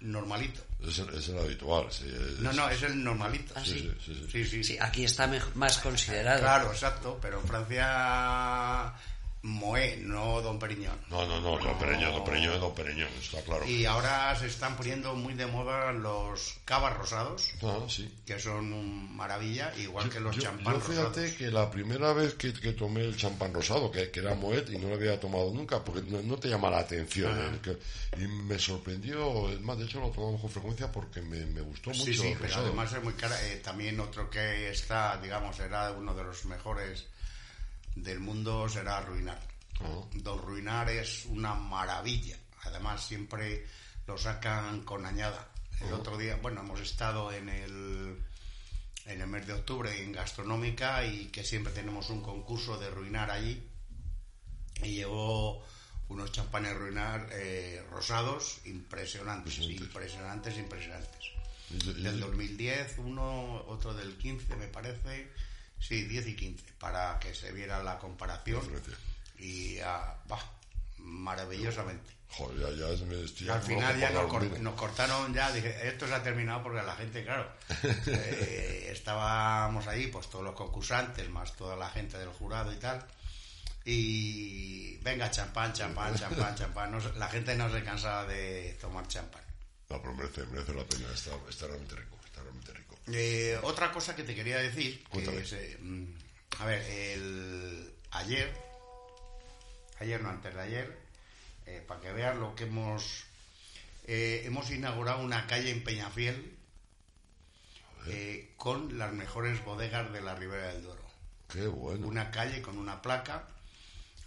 normalito. 0.00 0.60
Es, 0.86 0.98
el- 0.98 1.14
es 1.14 1.28
el 1.28 1.38
habitual, 1.38 1.86
sí. 1.90 2.04
es- 2.06 2.40
No, 2.40 2.52
no, 2.52 2.68
es 2.70 2.82
el 2.82 3.02
normalito. 3.04 3.52
Ah, 3.56 3.62
Sí, 3.64 3.72
sí. 3.72 3.92
sí, 4.04 4.14
sí, 4.14 4.20
sí. 4.24 4.28
Sí, 4.32 4.44
sí. 4.50 4.64
Sí, 4.64 4.78
aquí 4.80 5.04
está 5.04 5.30
más 5.54 5.78
considerado. 5.78 6.40
Claro, 6.40 6.72
exacto, 6.72 7.18
pero 7.22 7.40
en 7.40 7.46
Francia 7.46 8.94
Moe, 9.46 9.98
no 9.98 10.40
Don 10.40 10.58
Periñón. 10.58 10.96
No, 11.10 11.26
no, 11.26 11.38
no, 11.38 11.58
Don 11.58 11.78
Pereño, 11.78 12.10
Don 12.12 12.24
Pereño 12.24 12.54
es 12.54 12.60
Don 12.60 12.74
Pereño, 12.74 13.06
está 13.20 13.42
claro. 13.42 13.66
Y 13.68 13.84
ahora 13.84 14.34
se 14.36 14.46
están 14.46 14.74
poniendo 14.74 15.14
muy 15.14 15.34
de 15.34 15.44
moda 15.44 15.92
los 15.92 16.54
cavas 16.64 16.96
rosados, 16.96 17.50
Ah, 17.62 17.80
sí. 17.86 18.10
que 18.24 18.38
son 18.40 18.72
un 18.72 19.14
maravilla, 19.14 19.70
igual 19.76 20.08
que 20.08 20.18
los 20.18 20.34
yo, 20.36 20.42
champán 20.42 20.72
yo 20.76 20.80
fíjate 20.80 21.20
rosados. 21.20 21.30
que 21.36 21.50
la 21.50 21.70
primera 21.70 22.14
vez 22.14 22.32
que, 22.34 22.54
que 22.54 22.72
tomé 22.72 23.02
el 23.02 23.18
champán 23.18 23.52
rosado, 23.52 23.90
que, 23.90 24.10
que 24.10 24.20
era 24.20 24.34
Moet, 24.34 24.70
y 24.70 24.78
no 24.78 24.88
lo 24.88 24.94
había 24.94 25.20
tomado 25.20 25.52
nunca, 25.52 25.84
porque 25.84 26.00
no, 26.10 26.22
no 26.22 26.38
te 26.38 26.48
llama 26.48 26.70
la 26.70 26.78
atención. 26.78 27.38
¿eh? 27.38 27.58
Que- 27.62 27.78
y 28.24 28.26
me 28.26 28.58
sorprendió, 28.58 29.50
es 29.50 29.60
más, 29.60 29.76
de 29.76 29.84
hecho 29.84 30.00
lo 30.00 30.08
tomamos 30.08 30.40
con 30.40 30.48
frecuencia 30.48 30.90
porque 30.90 31.20
me, 31.20 31.44
me 31.46 31.60
gustó 31.60 31.90
mucho 31.90 32.02
Sí, 32.04 32.14
sí, 32.14 32.28
el 32.28 32.34
pero 32.38 32.46
rosado. 32.48 32.66
además 32.68 32.92
es 32.94 33.02
muy 33.04 33.12
cara. 33.12 33.36
Eh, 33.46 33.56
también 33.56 34.00
otro 34.00 34.30
que 34.30 34.70
está, 34.70 35.18
digamos, 35.18 35.54
será 35.56 35.92
uno 35.92 36.14
de 36.14 36.24
los 36.24 36.46
mejores 36.46 37.04
del 37.94 38.20
mundo, 38.20 38.68
será 38.68 39.00
Ruinar. 39.00 39.40
Ah, 39.80 40.00
Don 40.14 40.40
Ruinar 40.40 40.88
es 40.90 41.26
una 41.26 41.54
maravilla. 41.54 42.36
Además, 42.64 43.04
siempre 43.06 43.66
lo 44.06 44.16
sacan 44.18 44.82
con 44.84 45.04
añada. 45.06 45.48
El 45.80 45.92
otro 45.92 46.16
día, 46.16 46.36
bueno, 46.36 46.60
hemos 46.60 46.80
estado 46.80 47.32
en 47.32 47.48
el, 47.48 48.18
en 49.06 49.20
el 49.20 49.26
mes 49.26 49.46
de 49.46 49.52
octubre 49.54 50.02
en 50.02 50.12
Gastronómica 50.12 51.04
y 51.04 51.26
que 51.26 51.42
siempre 51.44 51.72
tenemos 51.72 52.08
un 52.10 52.22
concurso 52.22 52.78
de 52.78 52.90
Ruinar 52.90 53.30
allí. 53.30 53.68
Y 54.82 54.94
llegó 54.96 55.64
unos 56.08 56.32
champanes 56.32 56.76
Ruinar 56.76 57.28
eh, 57.32 57.82
rosados 57.90 58.58
impresionantes, 58.66 59.58
impresionantes, 59.58 60.56
impresionantes. 60.58 61.24
y- 61.70 62.02
Del 62.02 62.20
2010, 62.20 62.98
uno, 62.98 63.64
otro 63.66 63.94
del 63.94 64.16
15, 64.16 64.54
me 64.56 64.68
parece. 64.68 65.30
Sí, 65.86 66.04
10 66.04 66.28
y 66.28 66.36
15, 66.36 66.64
para 66.78 67.18
que 67.18 67.34
se 67.34 67.52
viera 67.52 67.82
la 67.82 67.98
comparación. 67.98 68.62
Y, 69.38 69.78
ah, 69.80 70.16
bah, 70.26 70.40
maravillosamente. 70.98 72.10
Joder, 72.30 72.74
ya, 72.76 72.94
ya 72.96 73.04
me 73.04 73.22
estoy 73.22 73.48
Al 73.48 73.62
final 73.62 73.98
ya 73.98 74.10
nos, 74.10 74.26
cor- 74.26 74.74
cortaron 74.74 75.32
ya, 75.34 75.52
dije, 75.52 75.86
esto 75.88 76.06
se 76.08 76.14
ha 76.14 76.22
terminado 76.22 76.62
porque 76.64 76.82
la 76.82 76.96
gente, 76.96 77.22
claro, 77.22 77.48
eh, 78.06 78.88
estábamos 78.90 79.86
ahí, 79.86 80.08
pues 80.08 80.28
todos 80.30 80.44
los 80.44 80.54
concursantes, 80.54 81.28
más 81.30 81.54
toda 81.54 81.76
la 81.76 81.88
gente 81.90 82.18
del 82.18 82.30
jurado 82.30 82.72
y 82.72 82.76
tal, 82.76 83.06
y 83.84 84.96
venga, 84.98 85.30
champán, 85.30 85.72
champán, 85.72 86.14
champán, 86.18 86.54
champán, 86.56 86.98
la 87.18 87.28
gente 87.28 87.54
no 87.54 87.70
se 87.70 87.84
cansaba 87.84 88.24
de 88.24 88.76
tomar 88.80 89.06
champán. 89.06 89.42
No, 89.90 90.00
pero 90.00 90.14
merece, 90.14 90.44
merece 90.46 90.72
la 90.74 90.84
pena, 90.84 91.06
está, 91.14 91.30
está 91.36 91.36
realmente 91.36 91.36
rico, 91.36 91.48
está 91.50 91.66
realmente 91.66 91.94
rico. 91.96 92.13
Eh, 93.08 93.58
otra 93.62 93.92
cosa 93.92 94.16
que 94.16 94.24
te 94.24 94.34
quería 94.34 94.58
decir, 94.58 95.04
que 95.12 95.38
es, 95.40 95.52
eh, 95.52 95.76
mm, 95.80 96.04
a 96.60 96.64
ver, 96.64 96.82
el, 96.82 97.92
ayer, 98.12 98.52
ayer 100.00 100.22
no, 100.22 100.30
antes 100.30 100.54
de 100.54 100.60
ayer, 100.60 100.98
eh, 101.66 101.82
para 101.86 102.00
que 102.00 102.12
veas 102.12 102.36
lo 102.36 102.54
que 102.54 102.64
hemos, 102.64 103.24
eh, 104.06 104.42
hemos 104.46 104.70
inaugurado 104.70 105.22
una 105.22 105.46
calle 105.46 105.70
en 105.70 105.84
Peñafiel 105.84 106.56
eh, 108.06 108.52
con 108.56 108.98
las 108.98 109.12
mejores 109.12 109.62
bodegas 109.64 110.12
de 110.12 110.20
la 110.22 110.34
Ribera 110.34 110.72
del 110.72 110.82
Duero. 110.82 111.02
Qué 111.50 111.66
bueno. 111.66 112.06
Una 112.06 112.30
calle 112.30 112.60
con 112.62 112.78
una 112.78 113.00
placa 113.02 113.48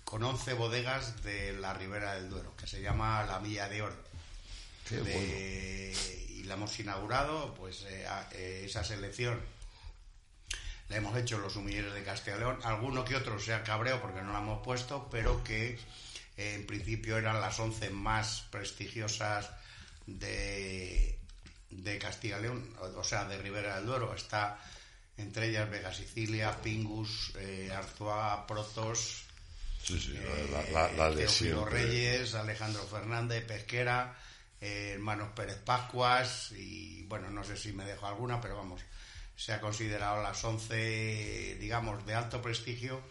con 0.03 0.23
11 0.23 0.53
bodegas 0.53 1.21
de 1.23 1.53
la 1.53 1.73
Ribera 1.73 2.13
del 2.15 2.29
Duero, 2.29 2.55
que 2.55 2.65
se 2.67 2.81
llama 2.81 3.23
La 3.25 3.39
Milla 3.39 3.67
de 3.67 3.81
Oro 3.81 3.97
Qué 4.87 4.95
de- 4.97 5.11
y 5.11 5.15
la 6.47 6.55
hemos 6.55 6.79
inaugurado, 6.79 7.53
pues 7.55 7.83
eh, 7.83 8.05
eh, 8.33 8.63
esa 8.65 8.83
selección 8.83 9.39
la 10.89 10.97
hemos 10.97 11.17
hecho 11.17 11.37
los 11.37 11.55
humilleros 11.55 11.93
de 11.93 12.03
Castilla 12.03 12.37
y 12.37 12.39
León, 12.39 12.59
alguno 12.63 13.03
que 13.03 13.15
otro 13.15 13.39
se 13.39 13.53
ha 13.53 13.63
cabreado 13.63 14.01
porque 14.01 14.21
no 14.21 14.31
la 14.31 14.39
hemos 14.39 14.63
puesto, 14.63 15.09
pero 15.11 15.43
que 15.43 15.77
eh, 16.37 16.53
en 16.55 16.65
principio 16.65 17.17
eran 17.17 17.41
las 17.41 17.59
11 17.59 17.89
más 17.89 18.45
prestigiosas 18.49 19.49
de, 20.05 21.17
de 21.69 21.97
Castilla 21.99 22.39
y 22.39 22.43
León, 22.43 22.75
o, 22.95 23.03
sea, 23.03 23.25
de 23.25 23.37
Ribera 23.37 23.75
del 23.75 23.85
Duero. 23.85 24.13
Está 24.13 24.59
entre 25.17 25.49
ellas 25.49 25.69
Vega 25.69 25.93
Sicilia, 25.93 26.55
Pingus, 26.61 27.33
eh, 27.37 27.71
Protos, 28.47 29.23
Sí, 29.83 29.97
sí, 29.99 30.17
la, 30.51 30.63
la, 30.71 30.91
la 30.91 31.09
de 31.11 31.23
Teófilo 31.23 31.59
siempre. 31.59 31.83
Reyes, 31.83 32.33
Alejandro 32.33 32.83
Fernández, 32.87 33.45
Pesquera, 33.45 34.17
eh, 34.61 34.91
hermanos 34.93 35.29
Pérez 35.35 35.57
Pascuas 35.57 36.51
y 36.53 37.03
bueno, 37.03 37.29
no 37.29 37.43
sé 37.43 37.55
si 37.57 37.71
me 37.73 37.85
dejo 37.85 38.07
alguna, 38.07 38.41
pero 38.41 38.55
vamos, 38.57 38.81
se 39.35 39.53
ha 39.53 39.61
considerado 39.61 40.21
las 40.23 40.43
11, 40.43 41.57
digamos, 41.59 42.05
de 42.05 42.15
alto 42.15 42.41
prestigio 42.41 43.01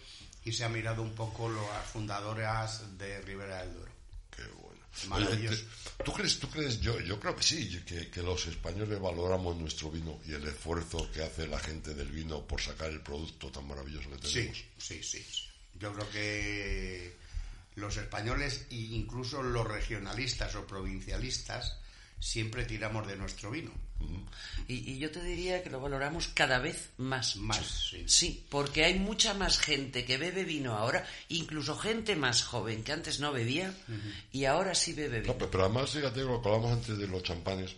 y 0.44 0.52
se 0.52 0.64
ha 0.64 0.68
mirado 0.68 1.02
un 1.02 1.14
poco 1.14 1.48
las 1.48 1.86
fundadoras 1.90 2.98
de 2.98 3.20
Ribera 3.22 3.58
del 3.64 3.74
Duero. 3.74 3.92
Qué 4.34 4.42
bueno. 4.42 4.80
Maravilloso. 5.08 5.64
Oye, 5.64 6.04
¿Tú 6.04 6.12
crees, 6.12 6.38
tú 6.38 6.48
crees, 6.50 6.80
yo, 6.80 7.00
yo 7.00 7.18
creo 7.18 7.34
que 7.36 7.42
sí, 7.42 7.82
que, 7.86 8.08
que 8.10 8.22
los 8.22 8.46
españoles 8.46 9.00
valoramos 9.00 9.56
nuestro 9.56 9.90
vino 9.90 10.18
y 10.26 10.32
el 10.34 10.46
esfuerzo 10.46 11.10
que 11.12 11.22
hace 11.22 11.46
la 11.48 11.58
gente 11.58 11.94
del 11.94 12.08
vino 12.08 12.46
por 12.46 12.60
sacar 12.60 12.90
el 12.90 13.00
producto 13.00 13.50
tan 13.50 13.66
maravilloso 13.66 14.10
que 14.10 14.26
Sí, 14.28 14.34
tenemos? 14.34 14.64
sí, 14.78 15.02
sí. 15.02 15.24
Yo 15.78 15.92
creo 15.92 16.10
que 16.10 17.16
los 17.76 17.96
españoles 17.96 18.66
e 18.70 18.74
incluso 18.76 19.42
los 19.42 19.66
regionalistas 19.66 20.54
o 20.56 20.66
provincialistas 20.66 21.78
siempre 22.18 22.64
tiramos 22.64 23.06
de 23.06 23.16
nuestro 23.16 23.50
vino. 23.50 23.70
Y, 24.68 24.92
y 24.92 24.98
yo 24.98 25.10
te 25.10 25.22
diría 25.22 25.62
que 25.62 25.70
lo 25.70 25.80
valoramos 25.80 26.28
cada 26.28 26.58
vez 26.58 26.90
más. 26.98 27.36
Más, 27.36 27.88
sí. 27.90 28.04
Sí, 28.06 28.46
porque 28.50 28.84
hay 28.84 28.98
mucha 28.98 29.32
más 29.34 29.58
gente 29.58 30.04
que 30.04 30.18
bebe 30.18 30.44
vino 30.44 30.74
ahora, 30.74 31.06
incluso 31.28 31.76
gente 31.76 32.14
más 32.16 32.42
joven 32.42 32.82
que 32.84 32.92
antes 32.92 33.20
no 33.20 33.32
bebía 33.32 33.72
y 34.32 34.44
ahora 34.44 34.74
sí 34.74 34.92
bebe 34.92 35.20
vino. 35.20 35.32
No, 35.32 35.38
pe- 35.38 35.46
pero 35.48 35.64
además, 35.64 35.90
fíjate 35.90 36.20
lo 36.20 36.42
que 36.42 36.48
hablamos 36.48 36.72
antes 36.72 36.98
de 36.98 37.06
los 37.08 37.22
champanes. 37.22 37.74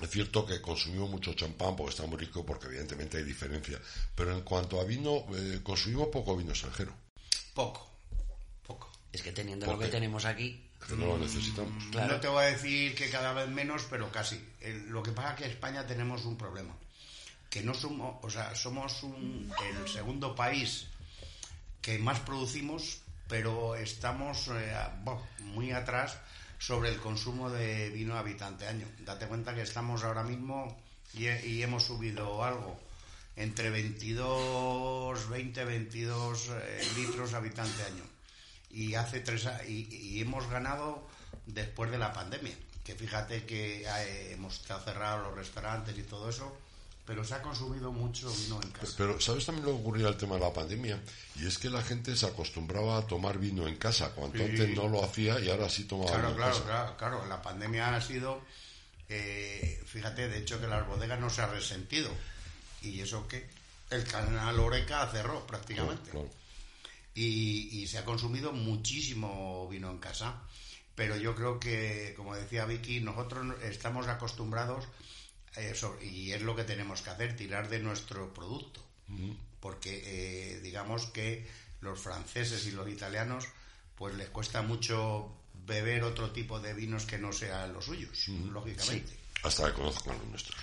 Es 0.00 0.08
cierto 0.10 0.46
que 0.46 0.60
consumimos 0.62 1.10
mucho 1.10 1.34
champán 1.34 1.76
porque 1.76 1.90
está 1.90 2.06
muy 2.06 2.18
rico, 2.18 2.44
porque 2.44 2.66
evidentemente 2.66 3.18
hay 3.18 3.24
diferencia. 3.24 3.78
Pero 4.14 4.32
en 4.34 4.40
cuanto 4.42 4.80
a 4.80 4.84
vino, 4.84 5.24
eh, 5.36 5.60
consumimos 5.62 6.08
poco 6.08 6.36
vino 6.36 6.50
extranjero. 6.52 6.94
Poco. 7.54 7.89
Es 9.12 9.22
que 9.22 9.32
teniendo 9.32 9.66
¿Por 9.66 9.74
lo 9.76 9.80
que 9.80 9.88
tenemos 9.88 10.24
aquí, 10.24 10.64
no 10.90 11.06
lo 11.06 11.18
necesitamos. 11.18 11.84
No 12.08 12.20
te 12.20 12.28
voy 12.28 12.44
a 12.44 12.46
decir 12.46 12.94
que 12.94 13.10
cada 13.10 13.32
vez 13.32 13.48
menos, 13.48 13.86
pero 13.90 14.10
casi. 14.12 14.40
El- 14.60 14.88
lo 14.88 15.02
que 15.02 15.10
pasa 15.12 15.30
es 15.30 15.36
que 15.36 15.44
en 15.46 15.50
España 15.50 15.86
tenemos 15.86 16.24
un 16.24 16.36
problema. 16.36 16.74
Que 17.50 17.62
no 17.62 17.74
somos, 17.74 18.16
o 18.22 18.30
sea, 18.30 18.54
somos 18.54 19.02
un- 19.02 19.52
el 19.82 19.88
segundo 19.88 20.34
país 20.36 20.86
que 21.82 21.98
más 21.98 22.20
producimos, 22.20 23.00
pero 23.28 23.74
estamos 23.74 24.48
eh, 24.52 24.72
muy 25.40 25.72
atrás 25.72 26.18
sobre 26.58 26.90
el 26.90 26.98
consumo 27.00 27.50
de 27.50 27.90
vino 27.90 28.16
habitante 28.16 28.66
año. 28.68 28.86
Date 29.00 29.26
cuenta 29.26 29.54
que 29.54 29.62
estamos 29.62 30.04
ahora 30.04 30.22
mismo 30.22 30.76
y 31.14 31.62
hemos 31.62 31.84
subido 31.84 32.44
algo 32.44 32.78
entre 33.34 33.70
22, 33.70 35.28
20, 35.28 35.64
22 35.64 36.48
eh, 36.50 36.88
litros 36.96 37.32
habitante 37.34 37.82
año. 37.82 38.04
Y 38.72 38.94
hace 38.94 39.20
tres 39.20 39.46
y, 39.68 39.88
y 39.94 40.20
hemos 40.20 40.48
ganado 40.48 41.06
después 41.46 41.90
de 41.90 41.98
la 41.98 42.12
pandemia. 42.12 42.54
Que 42.84 42.94
fíjate 42.94 43.44
que 43.44 43.82
eh, 43.82 44.32
hemos 44.32 44.54
estado 44.60 44.80
cerrados 44.84 45.22
los 45.26 45.34
restaurantes 45.36 45.96
y 45.98 46.02
todo 46.02 46.28
eso, 46.30 46.56
pero 47.06 47.24
se 47.24 47.34
ha 47.34 47.42
consumido 47.42 47.92
mucho 47.92 48.32
vino 48.32 48.60
en 48.62 48.70
casa. 48.70 48.94
Pero, 48.96 49.20
¿sabes 49.20 49.44
también 49.44 49.66
lo 49.66 49.72
que 49.74 49.80
ocurría 49.80 50.08
el 50.08 50.16
tema 50.16 50.36
de 50.36 50.40
la 50.42 50.52
pandemia? 50.52 51.00
Y 51.36 51.46
es 51.46 51.58
que 51.58 51.68
la 51.68 51.82
gente 51.82 52.16
se 52.16 52.26
acostumbraba 52.26 52.98
a 52.98 53.02
tomar 53.06 53.38
vino 53.38 53.66
en 53.68 53.76
casa, 53.76 54.10
cuando 54.12 54.38
Sí. 54.38 54.44
antes 54.44 54.76
no 54.76 54.88
lo 54.88 55.04
hacía 55.04 55.40
y 55.40 55.50
ahora 55.50 55.68
sí 55.68 55.84
tomaba 55.84 56.10
Claro, 56.10 56.28
vino 56.28 56.30
en 56.30 56.36
claro, 56.36 56.52
casa. 56.54 56.66
claro, 56.66 56.96
claro. 56.96 57.26
La 57.26 57.42
pandemia 57.42 57.94
ha 57.94 58.00
sido, 58.00 58.40
eh, 59.08 59.82
fíjate, 59.86 60.28
de 60.28 60.38
hecho 60.38 60.60
que 60.60 60.66
las 60.68 60.86
bodegas 60.86 61.18
no 61.20 61.28
se 61.30 61.42
han 61.42 61.50
resentido. 61.50 62.10
¿Y 62.82 63.00
eso 63.00 63.26
qué? 63.28 63.46
El 63.90 64.04
canal 64.04 64.58
Oreca 64.60 65.06
cerró 65.10 65.46
prácticamente. 65.46 66.10
Claro, 66.10 66.26
claro. 66.28 66.39
Y, 67.14 67.68
y 67.82 67.86
se 67.88 67.98
ha 67.98 68.04
consumido 68.04 68.52
muchísimo 68.52 69.68
vino 69.68 69.90
en 69.90 69.98
casa. 69.98 70.42
Pero 70.94 71.16
yo 71.16 71.34
creo 71.34 71.58
que, 71.58 72.12
como 72.16 72.34
decía 72.36 72.64
Vicky, 72.66 73.00
nosotros 73.00 73.44
no- 73.44 73.56
estamos 73.56 74.06
acostumbrados, 74.08 74.84
eh, 75.56 75.74
sobre- 75.74 76.04
y 76.06 76.32
es 76.32 76.42
lo 76.42 76.54
que 76.54 76.64
tenemos 76.64 77.02
que 77.02 77.10
hacer, 77.10 77.36
tirar 77.36 77.68
de 77.68 77.80
nuestro 77.80 78.32
producto. 78.34 78.84
Porque 79.60 80.02
eh, 80.54 80.60
digamos 80.60 81.06
que 81.06 81.48
los 81.80 81.98
franceses 82.00 82.66
y 82.66 82.72
los 82.72 82.88
italianos, 82.88 83.46
pues 83.96 84.14
les 84.14 84.28
cuesta 84.30 84.62
mucho 84.62 85.34
beber 85.66 86.04
otro 86.04 86.30
tipo 86.30 86.60
de 86.60 86.74
vinos 86.74 87.06
que 87.06 87.18
no 87.18 87.32
sean 87.32 87.72
los 87.72 87.84
suyos, 87.86 88.28
lógicamente. 88.52 89.16
Hasta 89.42 89.66
que 89.66 89.72
conozco 89.72 90.10
a 90.10 90.14
los 90.14 90.26
nuestros. 90.26 90.56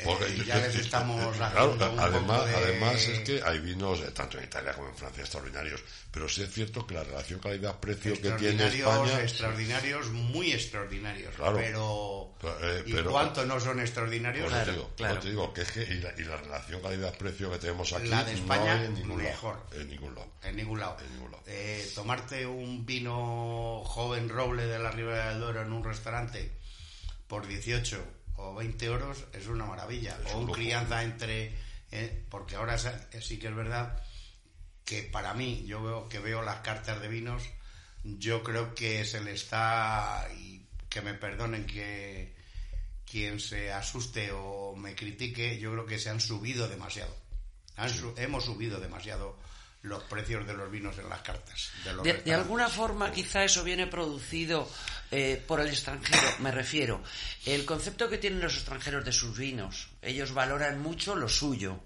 Eh, 0.00 0.44
ya 0.46 0.56
les 0.58 0.76
estamos 0.76 1.36
claro, 1.36 1.72
un 1.72 1.82
además, 1.82 2.38
poco 2.38 2.46
de- 2.46 2.54
además 2.56 2.94
es 3.08 3.18
que 3.20 3.42
hay 3.44 3.58
vinos, 3.58 3.98
eh, 4.00 4.10
tanto 4.14 4.38
en 4.38 4.44
Italia 4.44 4.72
como 4.72 4.88
en 4.90 4.94
Francia, 4.94 5.22
extraordinarios. 5.22 5.82
Pero 6.12 6.28
sí 6.28 6.42
es 6.42 6.52
cierto 6.52 6.86
que 6.86 6.94
la 6.94 7.02
relación 7.02 7.40
calidad-precio 7.40 8.14
que 8.20 8.30
tiene 8.32 8.66
España... 8.68 9.20
extraordinarios, 9.20 10.08
muy 10.10 10.52
extraordinarios. 10.52 11.34
Claro. 11.34 11.56
Pero, 11.56 12.34
Pero, 12.40 12.70
eh, 12.78 12.82
¿y 12.86 12.92
pero- 12.92 13.10
cuánto 13.10 13.44
no 13.44 13.58
son 13.58 13.80
extraordinarios? 13.80 14.44
Pues 14.50 14.54
Claro, 14.54 14.66
te 14.66 14.72
digo, 14.78 14.90
claro. 14.96 15.20
te 15.20 15.28
digo 15.30 15.52
que 15.52 15.62
es 15.62 15.72
que 15.72 15.82
y 15.82 15.94
la, 16.00 16.12
y 16.16 16.22
la 16.24 16.36
relación 16.36 16.80
calidad-precio 16.80 17.50
que 17.50 17.58
tenemos 17.58 17.92
aquí 17.92 18.08
La 18.08 18.22
de 18.24 18.34
España, 18.34 18.74
no 18.76 18.80
hay 18.80 18.86
en 18.86 18.94
ningún 18.94 19.16
mejor. 19.16 19.56
lado. 19.56 19.80
En 19.82 19.88
ningún 19.90 20.14
lado. 20.14 20.32
En 20.44 20.56
ningún 20.56 20.78
lado. 20.80 20.96
En 21.04 21.12
ningún 21.12 21.30
lado. 21.32 21.42
Eh, 21.46 21.90
tomarte 21.94 22.46
un 22.46 22.86
vino 22.86 23.82
joven 23.84 24.28
roble 24.28 24.66
de 24.66 24.78
la 24.78 24.90
Ribera 24.92 25.30
del 25.30 25.40
Duero 25.40 25.62
en 25.62 25.72
un 25.72 25.82
restaurante 25.84 26.52
por 27.26 27.46
18 27.46 28.02
o 28.38 28.54
20 28.54 28.86
euros 28.86 29.24
es 29.32 29.46
una 29.46 29.66
maravilla. 29.66 30.18
Es 30.24 30.32
o 30.32 30.38
un 30.38 30.50
crianza 30.52 31.02
entre... 31.02 31.52
eh, 31.90 32.24
porque 32.30 32.56
ahora 32.56 32.78
sa- 32.78 33.08
sí 33.20 33.38
que 33.38 33.48
es 33.48 33.54
verdad 33.54 34.02
que 34.84 35.02
para 35.02 35.34
mí, 35.34 35.64
yo 35.66 35.82
veo 35.82 36.08
que 36.08 36.18
veo 36.18 36.42
las 36.42 36.60
cartas 36.60 37.00
de 37.02 37.08
vinos, 37.08 37.42
yo 38.04 38.42
creo 38.42 38.74
que 38.74 39.04
se 39.04 39.20
le 39.20 39.32
está... 39.32 40.26
Y 40.38 40.66
que 40.88 41.02
me 41.02 41.12
perdonen 41.14 41.66
que 41.66 42.34
quien 43.04 43.40
se 43.40 43.72
asuste 43.72 44.32
o 44.32 44.74
me 44.76 44.94
critique, 44.94 45.58
yo 45.58 45.72
creo 45.72 45.84
que 45.86 45.98
se 45.98 46.08
han 46.10 46.20
subido 46.20 46.68
demasiado. 46.68 47.14
Han 47.76 47.90
hemos 48.16 48.44
subido 48.44 48.80
demasiado 48.80 49.38
los 49.82 50.02
precios 50.04 50.46
de 50.46 50.54
los 50.54 50.70
vinos 50.70 50.98
en 50.98 51.08
las 51.08 51.20
cartas. 51.20 51.70
De, 51.84 51.92
los 51.92 52.04
De, 52.04 52.34
alguna 52.34 52.68
forma 52.68 53.12
quizá 53.12 53.44
eso 53.44 53.62
viene 53.62 53.86
producido 53.86 54.68
eh, 55.10 55.42
por 55.46 55.60
el 55.60 55.68
extranjero, 55.68 56.28
me 56.40 56.50
refiero. 56.50 57.02
El 57.46 57.64
concepto 57.64 58.08
que 58.08 58.18
tienen 58.18 58.40
los 58.40 58.54
extranjeros 58.54 59.04
de 59.04 59.12
sus 59.12 59.38
vinos, 59.38 59.88
ellos 60.02 60.32
valoran 60.32 60.80
mucho 60.80 61.14
lo 61.14 61.28
suyo 61.28 61.80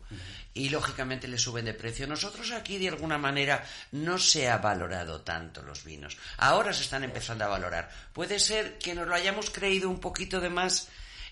y 0.54 0.70
lógicamente 0.70 1.28
le 1.28 1.38
suben 1.38 1.66
de 1.66 1.74
precio. 1.74 2.06
Nosotros 2.06 2.50
aquí 2.52 2.78
de 2.78 2.88
alguna 2.88 3.18
manera 3.18 3.64
no 3.92 4.18
se 4.18 4.48
ha 4.48 4.58
valorado 4.58 5.20
tanto 5.20 5.62
los 5.62 5.84
vinos. 5.84 6.16
Ahora 6.38 6.72
se 6.72 6.82
están 6.82 7.04
empezando 7.04 7.44
a 7.44 7.48
valorar. 7.48 7.90
Puede 8.12 8.38
ser 8.38 8.78
que 8.78 8.94
nos 8.94 9.06
lo 9.06 9.14
hayamos 9.14 9.50
creído 9.50 9.90
un 9.90 10.00
poquito 10.00 10.40
de 10.40 10.50
más 10.50 10.88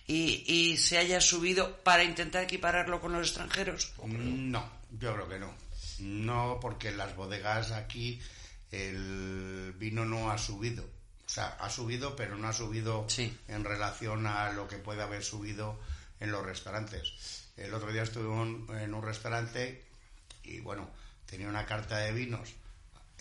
y, 0.07 0.45
y 0.47 0.77
se 0.77 0.99
haya 0.99 1.21
subido 1.21 1.83
para 1.83 2.05
intentar 2.05 2.45
equipararlo 2.45 3.01
con 3.01 3.13
los 3.13 3.29
extranjeros. 3.29 3.93
No, 4.05 4.71
yo 4.99 5.15
creo 5.15 5.29
que 5.29 5.39
no. 5.39 5.70
No, 6.01 6.59
porque 6.61 6.91
las 6.93 7.15
bodegas 7.17 7.71
aquí 7.73 8.21
el 8.73 9.75
vino 9.79 10.05
no 10.05 10.31
ha 10.31 10.39
subido. 10.39 10.85
O 10.85 11.29
sea, 11.33 11.49
ha 11.61 11.71
subido, 11.71 12.17
pero 12.17 12.37
no 12.37 12.49
ha 12.49 12.53
subido 12.53 13.07
Sí. 13.09 13.37
en 13.49 13.65
relación 13.65 14.27
a 14.27 14.53
lo 14.53 14.67
que 14.69 14.77
puede 14.79 15.03
haber 15.03 15.23
subido 15.23 15.79
en 16.19 16.33
los 16.33 16.45
restaurantes. 16.45 17.47
El 17.57 17.73
otro 17.75 17.93
día 17.93 18.03
estuve 18.03 18.25
en 18.25 18.31
un- 18.31 18.77
en 18.79 18.95
un 18.95 19.03
restaurante 19.03 19.85
y, 20.43 20.61
bueno, 20.61 20.91
tenía 21.27 21.49
una 21.49 21.67
carta 21.67 21.99
de 21.99 22.13
vinos 22.13 22.55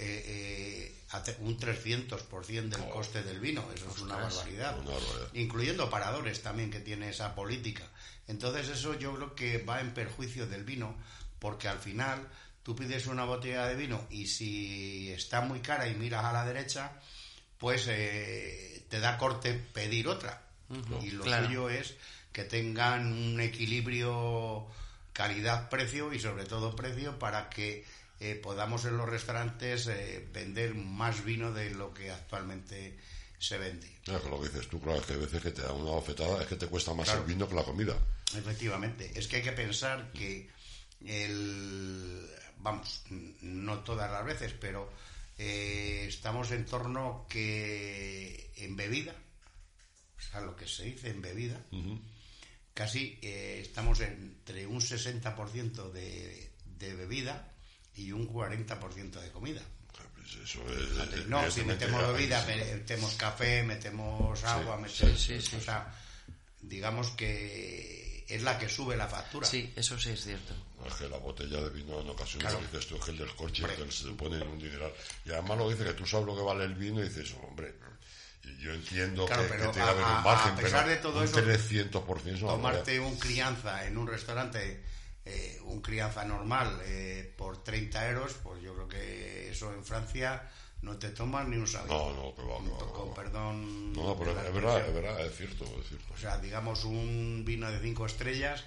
eh, 0.01 0.95
eh, 1.11 1.35
un 1.41 1.57
300% 1.59 2.77
del 2.77 2.89
coste 2.89 3.21
del 3.21 3.41
vino. 3.41 3.65
Eso 3.75 3.91
es 3.93 3.99
una 4.01 4.15
barbaridad. 4.15 4.79
una 4.79 4.91
barbaridad. 4.91 5.27
Incluyendo 5.33 5.89
paradores 5.89 6.41
también 6.41 6.71
que 6.71 6.79
tiene 6.79 7.09
esa 7.09 7.35
política. 7.35 7.83
Entonces 8.27 8.69
eso 8.69 8.93
yo 8.97 9.13
creo 9.15 9.35
que 9.35 9.57
va 9.57 9.81
en 9.81 9.93
perjuicio 9.93 10.47
del 10.47 10.63
vino 10.63 10.95
porque 11.39 11.67
al 11.67 11.79
final 11.79 12.25
tú 12.63 12.75
pides 12.75 13.07
una 13.07 13.25
botella 13.25 13.65
de 13.67 13.75
vino 13.75 14.05
y 14.09 14.27
si 14.27 15.11
está 15.11 15.41
muy 15.41 15.59
cara 15.59 15.87
y 15.87 15.95
miras 15.95 16.25
a 16.25 16.33
la 16.33 16.45
derecha, 16.45 16.91
pues 17.57 17.85
eh, 17.87 18.83
te 18.89 18.99
da 18.99 19.17
corte 19.17 19.53
pedir 19.53 20.07
otra. 20.07 20.41
y 21.01 21.11
lo 21.11 21.23
claro. 21.23 21.45
suyo 21.47 21.69
es 21.69 21.95
que 22.31 22.43
tengan 22.43 23.11
un 23.11 23.39
equilibrio 23.41 24.67
calidad-precio 25.13 26.13
y 26.13 26.19
sobre 26.19 26.45
todo 26.45 26.75
precio 26.75 27.17
para 27.19 27.49
que 27.49 27.83
eh, 28.19 28.35
podamos 28.35 28.85
en 28.85 28.97
los 28.97 29.09
restaurantes 29.09 29.87
eh, 29.87 30.27
vender 30.31 30.75
más 30.75 31.23
vino 31.25 31.51
de 31.51 31.71
lo 31.71 31.93
que 31.93 32.11
actualmente 32.11 32.97
se 33.39 33.57
vende. 33.57 33.89
Claro, 34.03 34.21
que 34.23 34.29
lo 34.29 34.41
que 34.41 34.49
dices 34.49 34.67
tú, 34.67 34.79
claro, 34.81 34.99
es 34.99 35.05
que 35.05 35.13
hay 35.13 35.19
veces 35.19 35.41
que 35.41 35.51
te 35.51 35.61
da 35.61 35.71
una 35.71 35.91
bofetada, 35.91 36.41
es 36.41 36.47
que 36.47 36.55
te 36.57 36.67
cuesta 36.67 36.93
más 36.93 37.05
Claro. 37.07 37.21
el 37.21 37.27
vino 37.27 37.47
que 37.47 37.55
la 37.55 37.63
comida. 37.63 37.97
Efectivamente, 38.35 39.11
es 39.15 39.27
que 39.27 39.37
hay 39.37 39.41
que 39.41 39.53
pensar 39.53 40.11
que 40.11 40.49
el 41.05 42.29
vamos, 42.59 43.03
no 43.41 43.79
todas 43.79 44.11
las 44.11 44.25
veces, 44.25 44.53
pero 44.53 44.91
eh, 45.37 46.05
estamos 46.07 46.51
en 46.51 46.65
torno 46.65 47.25
que 47.29 48.51
en 48.57 48.75
bebida, 48.75 49.13
o 50.17 50.21
sea, 50.21 50.41
lo 50.41 50.55
que 50.55 50.67
se 50.67 50.83
dice 50.83 51.09
en 51.09 51.21
bebida, 51.21 51.61
casi 52.73 53.17
eh, 53.21 53.59
estamos 53.61 54.01
entre 54.01 54.67
un 54.67 54.81
60% 54.81 55.91
de, 55.91 56.51
de 56.65 56.93
bebida 56.93 57.53
y 57.95 58.11
un 58.11 58.27
40% 58.27 59.11
de 59.19 59.31
comida. 59.31 59.61
Pues 60.15 60.35
eso 60.43 60.61
es, 60.71 61.27
No, 61.27 61.49
si 61.49 61.63
metemos 61.63 62.05
bebida, 62.13 62.45
metemos 62.45 63.15
café, 63.15 63.63
metemos 63.63 64.43
agua, 64.43 64.75
sí, 64.75 64.81
metemos... 65.05 65.21
sí, 65.21 65.41
sí. 65.41 65.55
O 65.55 65.61
sea, 65.61 65.93
digamos 66.61 67.09
que 67.11 68.25
es 68.27 68.43
la 68.43 68.59
que 68.59 68.69
sube 68.69 68.95
la 68.95 69.07
factura. 69.07 69.47
Sí, 69.47 69.73
eso 69.75 69.99
sí 69.99 70.11
es 70.11 70.23
cierto. 70.23 70.53
Es 70.87 70.93
que 70.95 71.09
la 71.09 71.17
botella 71.17 71.61
de 71.61 71.69
vino 71.69 71.99
en 71.99 72.09
ocasiones 72.09 72.49
Claro. 72.51 72.65
dices 72.65 72.87
tú 72.87 72.95
es 72.95 73.01
que 73.05 73.11
el 73.11 73.17
del 73.17 73.35
coche 73.35 73.63
que 73.75 73.91
se 73.91 74.09
pone 74.11 74.37
en 74.37 74.47
un 74.47 74.57
dineral. 74.59 74.91
Y 75.25 75.31
además 75.31 75.57
lo 75.57 75.69
dice 75.69 75.83
que 75.83 75.93
tú 75.93 76.05
sabes 76.05 76.25
lo 76.25 76.35
que 76.35 76.41
vale 76.41 76.63
el 76.65 76.73
vino 76.75 76.99
y 76.99 77.03
dices, 77.09 77.33
hombre, 77.43 77.75
y 78.43 78.57
yo 78.57 78.73
entiendo 78.73 79.25
Claro, 79.25 79.43
que, 79.43 79.49
que 79.49 79.57
tiene 79.57 79.73
que 79.73 79.79
a- 79.81 79.89
haber 79.89 80.03
un 80.05 80.23
margen, 80.23 80.53
a 80.53 80.55
pesar 80.55 80.85
pero 80.85 80.95
de 80.95 81.01
todo 81.01 81.19
un 81.19 81.25
eso, 81.25 81.41
300% 81.41 82.35
es 82.35 82.41
una 82.41 82.51
Tomarte 82.53 82.99
un 82.99 83.17
crianza 83.19 83.85
en 83.85 83.97
un 83.97 84.07
restaurante, 84.07 84.83
eh, 85.25 85.59
un 85.65 85.81
crianza 85.81 86.23
normal, 86.25 86.79
eh, 86.85 87.33
por 87.37 87.61
30 87.63 88.09
euros, 88.09 88.33
pues 88.41 88.61
yo 88.63 88.73
creo 88.73 88.87
que 88.87 89.49
eso 89.51 89.73
en 89.73 89.83
Francia 89.83 90.49
no 90.81 90.97
te 90.97 91.09
tomas 91.09 91.45
ni 91.49 91.57
un 91.57 91.67
sabio. 91.67 91.91
No, 91.91 92.13
no, 92.13 92.35
que 92.35 92.41
va, 92.41 92.57
que 92.63 92.69
va, 92.71 92.77
que 92.79 92.85
Con 92.93 93.09
va. 93.09 93.13
perdón. 93.13 93.93
No, 93.93 94.03
no, 94.03 94.17
pero 94.17 94.31
es 94.31 94.53
verdad, 94.53 94.87
es 94.87 94.93
verdad, 94.93 95.25
es 95.25 95.35
cierto, 95.35 95.65
es 95.81 95.89
cierto. 95.89 96.13
O 96.13 96.17
sea, 96.17 96.37
digamos 96.37 96.85
un 96.85 97.43
vino 97.45 97.69
de 97.69 97.79
cinco 97.81 98.05
estrellas, 98.05 98.63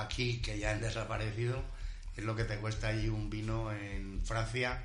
aquí 0.00 0.40
que 0.40 0.58
ya 0.58 0.70
han 0.70 0.80
desaparecido, 0.80 1.62
es 2.16 2.24
lo 2.24 2.34
que 2.36 2.44
te 2.44 2.56
cuesta 2.58 2.88
allí 2.88 3.08
un 3.08 3.28
vino 3.30 3.72
en 3.72 4.20
Francia 4.24 4.84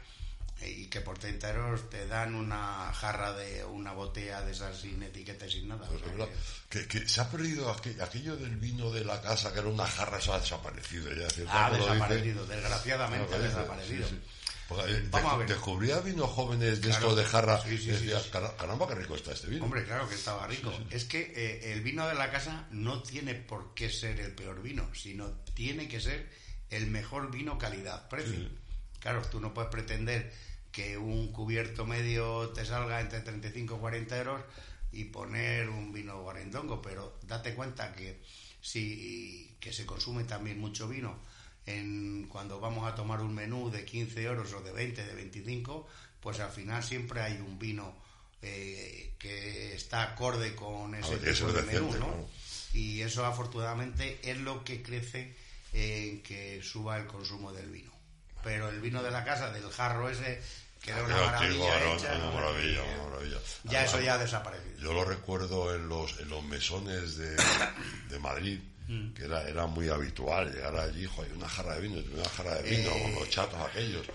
eh, 0.62 0.70
y 0.70 0.86
que 0.88 1.02
por 1.02 1.18
30 1.18 1.50
euros 1.54 1.90
te 1.90 2.06
dan 2.08 2.36
una 2.36 2.92
jarra 2.94 3.34
de 3.34 3.64
una 3.66 3.94
botella 3.94 4.42
de 4.42 4.52
esas 4.52 4.78
sin 4.78 5.02
etiqueta 5.02 5.46
y 5.48 5.52
sin 5.52 5.68
nada. 5.70 5.86
O 5.88 5.90
Pues 5.90 6.02
sea 6.04 6.26
que- 6.28 6.32
que, 6.70 6.88
que 6.88 7.08
se 7.10 7.22
ha 7.22 7.30
perdido 7.30 7.70
aquello, 7.72 8.04
aquello 8.04 8.36
del 8.38 8.56
vino 8.58 8.92
de 8.92 9.04
la 9.06 9.22
casa, 9.22 9.52
que 9.54 9.60
era 9.60 9.68
una 9.70 9.88
jarra, 9.88 10.18
eso 10.20 10.34
ha 10.34 10.40
desaparecido. 10.40 11.10
Ya, 11.14 11.28
ha 11.50 11.70
desaparecido, 11.72 12.46
desgraciadamente 12.46 13.34
ha 13.36 13.40
desaparecido. 13.40 14.08
sí, 14.08 14.16
sí. 14.16 14.22
Eh, 14.88 15.08
Vamos 15.12 15.34
a 15.34 15.38
ver. 15.38 15.48
Descubría 15.48 16.00
vinos 16.00 16.30
jóvenes 16.30 16.82
de 16.82 16.90
Claro. 16.90 17.10
esto 17.10 17.16
de 17.16 17.26
jarra. 17.26 17.62
Sí, 17.62 17.78
sí, 17.78 17.84
y 17.90 17.92
decía, 17.92 18.18
sí, 18.20 18.26
sí. 18.26 18.30
"Cara- 18.32 18.56
caramba, 18.58 18.88
qué 18.88 18.96
rico 18.96 19.16
está 19.16 19.32
este 19.34 19.48
vino. 19.48 19.66
Hombre, 19.66 19.84
claro 19.86 20.08
que 20.08 20.16
estaba 20.16 20.48
rico. 20.48 20.74
Es 20.90 21.06
que 21.06 21.34
eh, 21.36 21.74
el 21.74 21.82
vino 21.82 22.08
de 22.08 22.16
la 22.16 22.32
casa 22.32 22.68
no 22.72 23.02
tiene 23.04 23.36
por 23.36 23.74
qué 23.74 23.90
ser 23.90 24.20
el 24.20 24.32
peor 24.34 24.62
vino, 24.62 24.90
sino 24.94 25.30
tiene 25.54 25.88
que 25.88 26.00
ser 26.00 26.30
el 26.70 26.88
mejor 26.88 27.32
vino 27.32 27.58
calidad-precio. 27.58 28.50
Claro, 29.00 29.22
tú 29.30 29.40
no 29.42 29.54
puedes 29.54 29.70
pretender 29.72 30.32
que 30.72 30.98
un 30.98 31.32
cubierto 31.34 31.86
medio 31.86 32.50
te 32.50 32.64
salga 32.66 33.02
entre 33.02 33.20
35 33.20 33.76
y 33.76 33.80
40 33.80 34.18
euros 34.18 34.42
y 34.94 35.06
poner 35.06 35.70
un 35.70 35.92
vino 35.92 36.22
guarendongo, 36.22 36.82
pero 36.82 37.18
date 37.24 37.54
cuenta 37.56 37.94
que 37.94 38.22
si 38.62 39.58
que 39.60 39.74
se 39.74 39.86
consume 39.86 40.24
también 40.24 40.60
mucho 40.60 40.88
vino 40.88 41.20
en 41.66 42.28
cuando 42.28 42.60
vamos 42.60 42.92
a 42.92 42.96
tomar 42.96 43.22
un 43.22 43.34
menú 43.34 43.70
de 43.70 43.86
15 43.86 44.24
euros 44.24 44.54
o 44.54 44.62
de 44.62 44.72
20, 44.72 45.04
de 45.04 45.14
25, 45.14 45.88
pues 46.20 46.40
al 46.40 46.52
final 46.52 46.84
siempre 46.84 47.22
hay 47.22 47.34
un 47.34 47.60
vino 47.60 47.96
eh, 48.42 49.14
que 49.20 49.76
está 49.76 50.04
acorde 50.04 50.56
con 50.56 50.96
ese 50.96 51.12
ver, 51.12 51.22
que 51.22 51.30
eso 51.32 51.48
tipo 51.48 51.60
de 51.60 51.64
menú, 51.64 51.92
¿no? 51.92 51.98
claro. 51.98 52.30
Y 52.74 53.02
eso 53.02 53.26
afortunadamente 53.26 54.20
es 54.24 54.38
lo 54.38 54.64
que 54.64 54.82
crece 54.82 55.36
en 55.74 56.24
que 56.24 56.62
suba 56.64 56.98
el 56.98 57.06
consumo 57.06 57.52
del 57.52 57.70
vino. 57.70 57.92
Pero 58.44 58.70
el 58.70 58.80
vino 58.80 59.04
de 59.04 59.12
la 59.12 59.24
casa, 59.24 59.52
del 59.52 59.70
jarro 59.70 60.10
ese, 60.10 60.42
que 60.82 60.92
era 60.92 61.04
una 61.04 61.16
Era 61.16 61.26
maravilla, 61.28 61.94
hecha, 61.94 62.18
maravilla, 62.34 62.84
una 62.84 63.04
maravilla. 63.04 63.38
ya 63.64 63.70
Además, 63.70 63.94
eso 63.94 64.02
ya 64.02 64.14
ha 64.16 64.18
desaparecido. 64.18 64.80
Yo 64.80 64.94
lo 64.94 65.06
recuerdo 65.06 65.76
en 65.76 65.88
los, 65.88 66.20
en 66.20 66.30
los 66.30 66.44
mesones 66.44 67.18
de, 67.18 67.36
de 68.10 68.20
Madrid, 68.20 68.60
Mm. 68.92 69.14
que 69.14 69.24
era, 69.24 69.48
era 69.48 69.68
muy 69.68 69.88
habitual 69.88 70.52
llegar 70.52 70.76
allí, 70.76 71.06
joder, 71.06 71.32
una 71.34 71.48
jarra 71.48 71.76
de 71.76 71.82
vino, 71.88 72.02
una 72.14 72.28
jarra 72.30 72.56
de 72.56 72.70
vino, 72.70 72.90
Eh. 72.92 73.02
con 73.04 73.16
los 73.16 73.30
chatos 73.30 73.60
aquellos. 73.62 74.06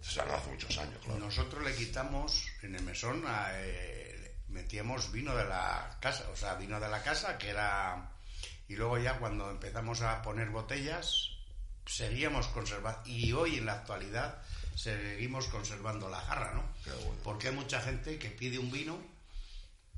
O 0.00 0.10
sea, 0.10 0.24
hace 0.24 0.50
muchos 0.50 0.78
años, 0.78 0.96
claro. 1.04 1.20
Nosotros 1.20 1.62
le 1.62 1.74
quitamos 1.74 2.46
en 2.62 2.76
el 2.76 2.82
mesón, 2.82 3.22
a, 3.26 3.48
eh, 3.52 4.36
metíamos 4.48 5.12
vino 5.12 5.36
de 5.36 5.44
la 5.44 5.98
casa, 6.00 6.24
o 6.32 6.36
sea, 6.36 6.54
vino 6.54 6.80
de 6.80 6.88
la 6.88 7.02
casa 7.02 7.36
que 7.36 7.50
era... 7.50 8.10
Y 8.68 8.76
luego 8.76 8.96
ya 8.96 9.18
cuando 9.18 9.50
empezamos 9.50 10.00
a 10.00 10.22
poner 10.22 10.48
botellas, 10.48 11.30
seguíamos 11.84 12.46
conservando, 12.48 13.02
y 13.06 13.32
hoy 13.32 13.56
en 13.58 13.66
la 13.66 13.74
actualidad 13.74 14.42
seguimos 14.74 15.46
conservando 15.48 16.08
la 16.08 16.20
jarra, 16.20 16.54
¿no? 16.54 16.62
Bueno. 17.04 17.20
Porque 17.22 17.48
hay 17.48 17.54
mucha 17.54 17.80
gente 17.82 18.18
que 18.18 18.30
pide 18.30 18.58
un 18.58 18.70
vino 18.70 18.98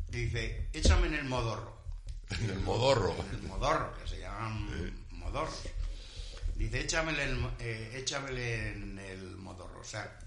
y 0.09 0.17
dice, 0.25 0.69
échame 0.73 1.07
en 1.07 1.15
el 1.15 1.25
modorro. 1.25 1.80
En 2.31 2.51
el 2.51 2.61
modorro. 2.61 3.15
En 3.31 3.37
el 3.37 3.43
modorro, 3.43 3.95
que 3.99 4.09
se 4.09 4.21
llaman 4.21 4.69
modorros. 5.11 5.63
Dice, 6.57 6.81
échamele, 6.81 7.25
el, 7.25 7.51
eh, 7.59 7.93
échamele 7.97 8.73
en 8.73 8.99
el 8.99 9.37
modorro. 9.37 9.81
O 9.81 9.85
sea, 9.85 10.19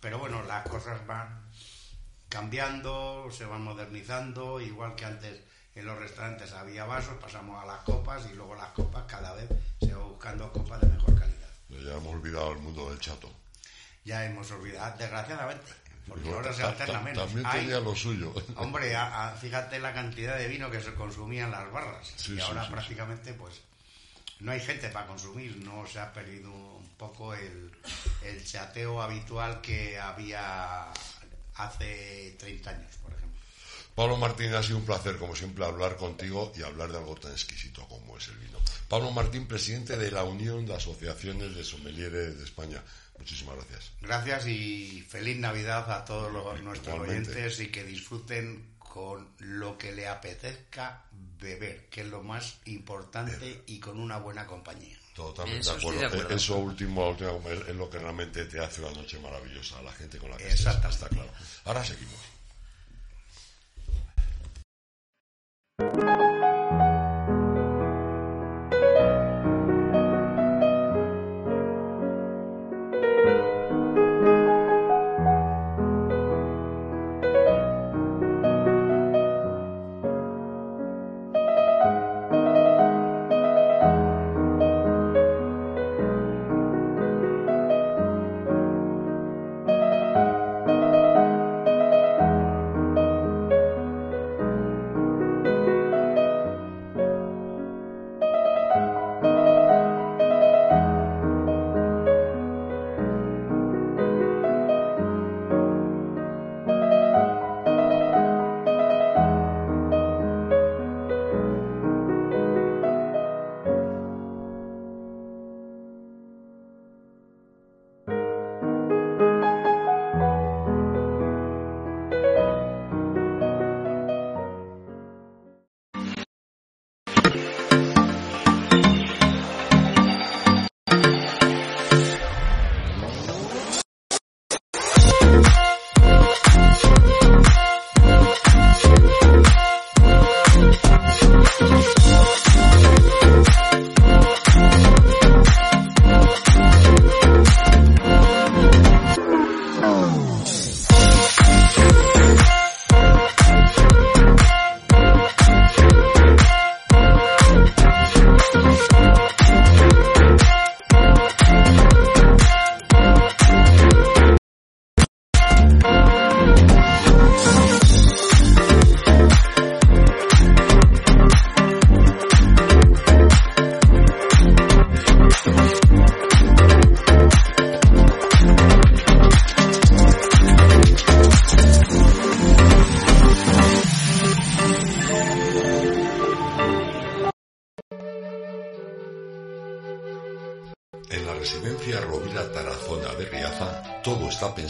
pero 0.00 0.18
bueno, 0.18 0.42
las 0.44 0.66
cosas 0.68 1.06
van 1.06 1.42
cambiando, 2.28 3.28
se 3.30 3.44
van 3.44 3.62
modernizando, 3.62 4.60
igual 4.60 4.94
que 4.94 5.04
antes 5.04 5.40
en 5.74 5.84
los 5.84 5.98
restaurantes 5.98 6.52
había 6.52 6.84
vasos, 6.84 7.16
pasamos 7.20 7.62
a 7.62 7.66
las 7.66 7.82
copas 7.82 8.22
y 8.30 8.34
luego 8.34 8.54
las 8.54 8.70
copas 8.72 9.04
cada 9.06 9.34
vez 9.34 9.48
se 9.80 9.92
va 9.94 10.04
buscando 10.04 10.52
copas 10.52 10.80
de 10.80 10.86
mejor 10.88 11.18
calidad. 11.18 11.48
Ya 11.68 11.96
hemos 11.96 12.14
olvidado 12.14 12.52
el 12.52 12.58
mundo 12.58 12.90
del 12.90 12.98
chato. 12.98 13.32
Ya 14.04 14.24
hemos 14.24 14.50
olvidado, 14.50 14.96
desgraciadamente, 14.96 15.72
porque 16.08 16.28
ahora 16.32 16.52
se 16.52 16.62
alterna 16.62 17.00
menos. 17.00 17.24
También 17.26 17.46
Hay- 17.46 17.60
tenía 17.60 17.80
lo 17.80 17.94
suyo. 17.94 18.34
Hombre, 18.56 18.94
a- 18.96 19.28
a- 19.30 19.36
fíjate 19.36 19.78
la 19.78 19.92
cantidad 19.94 20.36
de 20.36 20.48
vino 20.48 20.70
que 20.70 20.80
se 20.80 20.94
consumía 20.94 21.44
en 21.44 21.50
las 21.52 21.70
barras. 21.70 22.12
Sí, 22.16 22.32
y 22.32 22.36
sí, 22.36 22.40
ahora 22.40 22.64
sí, 22.66 22.72
prácticamente, 22.72 23.32
pues, 23.34 23.60
no 24.40 24.52
hay 24.52 24.60
gente 24.60 24.88
para 24.88 25.06
consumir. 25.06 25.56
No 25.64 25.86
se 25.86 26.00
ha 26.00 26.12
perdido 26.12 26.50
un 26.50 26.88
poco 26.96 27.34
el, 27.34 27.70
el 28.22 28.44
chateo 28.44 29.00
habitual 29.02 29.60
que 29.60 29.98
había 29.98 30.86
hace 31.56 32.36
30 32.38 32.70
años, 32.70 32.96
por 33.02 33.12
ejemplo. 33.12 33.38
Pablo 33.94 34.16
Martín, 34.16 34.54
ha 34.54 34.62
sido 34.62 34.78
un 34.78 34.86
placer, 34.86 35.16
como 35.18 35.36
siempre, 35.36 35.64
hablar 35.64 35.96
contigo 35.96 36.52
y 36.56 36.62
hablar 36.62 36.90
de 36.90 36.98
algo 36.98 37.14
tan 37.16 37.32
exquisito 37.32 37.86
como 37.88 38.16
es 38.16 38.28
el 38.28 38.36
vino. 38.38 38.58
Pablo 38.88 39.10
Martín, 39.10 39.46
presidente 39.46 39.96
de 39.96 40.10
la 40.10 40.24
Unión 40.24 40.64
de 40.64 40.74
Asociaciones 40.74 41.54
de 41.54 41.62
Sommeliers 41.64 42.38
de 42.38 42.44
España. 42.44 42.82
Muchísimas 43.20 43.54
gracias. 43.56 43.92
Gracias 44.00 44.46
y 44.46 45.04
feliz 45.08 45.36
Navidad 45.38 45.90
a 45.92 46.04
todos 46.04 46.32
los, 46.32 46.60
nuestros 46.62 46.96
Igualmente. 46.96 47.30
oyentes 47.30 47.60
y 47.60 47.68
que 47.68 47.84
disfruten 47.84 48.74
con 48.78 49.28
lo 49.38 49.78
que 49.78 49.92
le 49.92 50.08
apetezca 50.08 51.04
beber, 51.38 51.86
que 51.88 52.00
es 52.00 52.08
lo 52.08 52.22
más 52.22 52.56
importante 52.64 53.62
y 53.66 53.78
con 53.78 54.00
una 54.00 54.18
buena 54.18 54.46
compañía. 54.46 54.98
Totalmente 55.14 55.60
Eso 55.60 55.72
de 55.72 55.78
acuerdo. 55.78 56.00
de 56.00 56.06
acuerdo. 56.06 56.34
Eso 56.36 56.56
último, 56.56 57.16
es 57.18 57.68
es 57.68 57.76
lo 57.76 57.88
que 57.90 57.98
realmente 57.98 58.44
te 58.46 58.58
hace 58.58 58.80
una 58.82 58.92
noche 58.92 59.18
maravillosa 59.20 59.78
a 59.78 59.82
la 59.82 59.92
gente 59.92 60.18
con 60.18 60.30
la 60.30 60.36
que 60.36 60.50
Exacto. 60.50 60.88
está 60.88 61.08
claro. 61.08 61.30
Ahora 61.64 61.84
seguimos. 61.84 62.18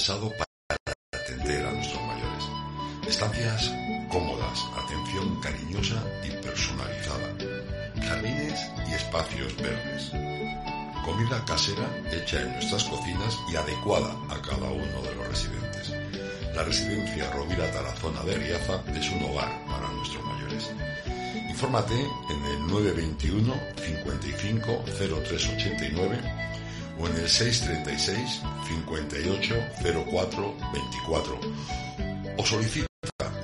Pensado 0.01 0.31
para 0.31 0.93
atender 1.13 1.67
a 1.67 1.73
nuestros 1.73 2.03
mayores. 2.07 2.45
Estancias 3.07 3.71
cómodas, 4.11 4.65
atención 4.83 5.39
cariñosa 5.43 6.03
y 6.25 6.31
personalizada. 6.43 7.37
Jardines 8.01 8.67
y 8.89 8.95
espacios 8.95 9.55
verdes. 9.59 10.11
Comida 11.05 11.45
casera 11.45 11.87
hecha 12.11 12.41
en 12.41 12.51
nuestras 12.55 12.85
cocinas 12.85 13.37
y 13.53 13.57
adecuada 13.57 14.17
a 14.31 14.41
cada 14.41 14.71
uno 14.71 15.03
de 15.03 15.15
los 15.17 15.29
residentes. 15.29 15.93
La 16.55 16.63
residencia 16.65 17.31
Rovira 17.33 17.71
Tarazona 17.71 18.23
de 18.23 18.37
Riaza 18.37 18.83
es 18.97 19.11
un 19.11 19.23
hogar 19.25 19.53
para 19.67 19.87
nuestros 19.93 20.25
mayores. 20.25 20.71
Infórmate 21.47 22.01
en 22.31 22.45
el 22.47 22.67
921 22.69 23.55
55 23.77 24.85
0389 24.87 26.50
o 27.01 27.07
en 27.07 27.17
el 27.17 27.29
636 27.29 28.41
58 28.69 29.55
04 30.11 30.57
24 30.73 31.41
o 32.37 32.47
solicita 32.47 32.87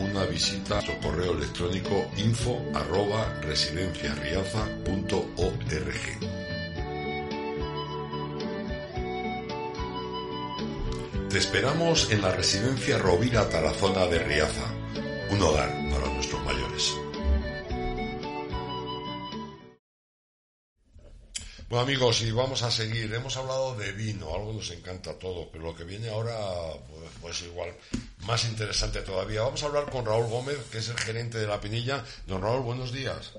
una 0.00 0.24
visita 0.24 0.78
a 0.78 0.82
nuestro 0.82 1.00
correo 1.00 1.32
electrónico 1.32 2.06
info 2.16 2.62
arroba. 2.74 3.40
Te 11.30 11.38
esperamos 11.38 12.10
en 12.10 12.22
la 12.22 12.32
residencia 12.32 12.98
Rovira 12.98 13.48
Tarazona 13.48 14.06
de 14.06 14.18
Riaza, 14.20 14.64
un 15.30 15.42
hogar 15.42 15.68
para 15.90 16.12
nuestros 16.14 16.42
mayores. 16.44 17.05
Bueno 21.68 21.82
amigos, 21.82 22.20
y 22.20 22.30
vamos 22.30 22.62
a 22.62 22.70
seguir. 22.70 23.12
Hemos 23.12 23.36
hablado 23.36 23.74
de 23.74 23.90
vino, 23.90 24.32
algo 24.32 24.52
nos 24.52 24.70
encanta 24.70 25.10
a 25.10 25.18
todos, 25.18 25.48
pero 25.50 25.64
lo 25.64 25.74
que 25.74 25.82
viene 25.82 26.08
ahora, 26.08 26.38
pues, 26.88 27.10
pues 27.20 27.42
igual, 27.42 27.76
más 28.18 28.44
interesante 28.44 29.02
todavía. 29.02 29.42
Vamos 29.42 29.64
a 29.64 29.66
hablar 29.66 29.90
con 29.90 30.06
Raúl 30.06 30.28
Gómez, 30.28 30.58
que 30.70 30.78
es 30.78 30.88
el 30.90 30.96
gerente 30.96 31.38
de 31.38 31.48
La 31.48 31.60
Pinilla. 31.60 32.04
Don 32.24 32.40
Raúl, 32.40 32.62
buenos 32.62 32.92
días. 32.92 33.32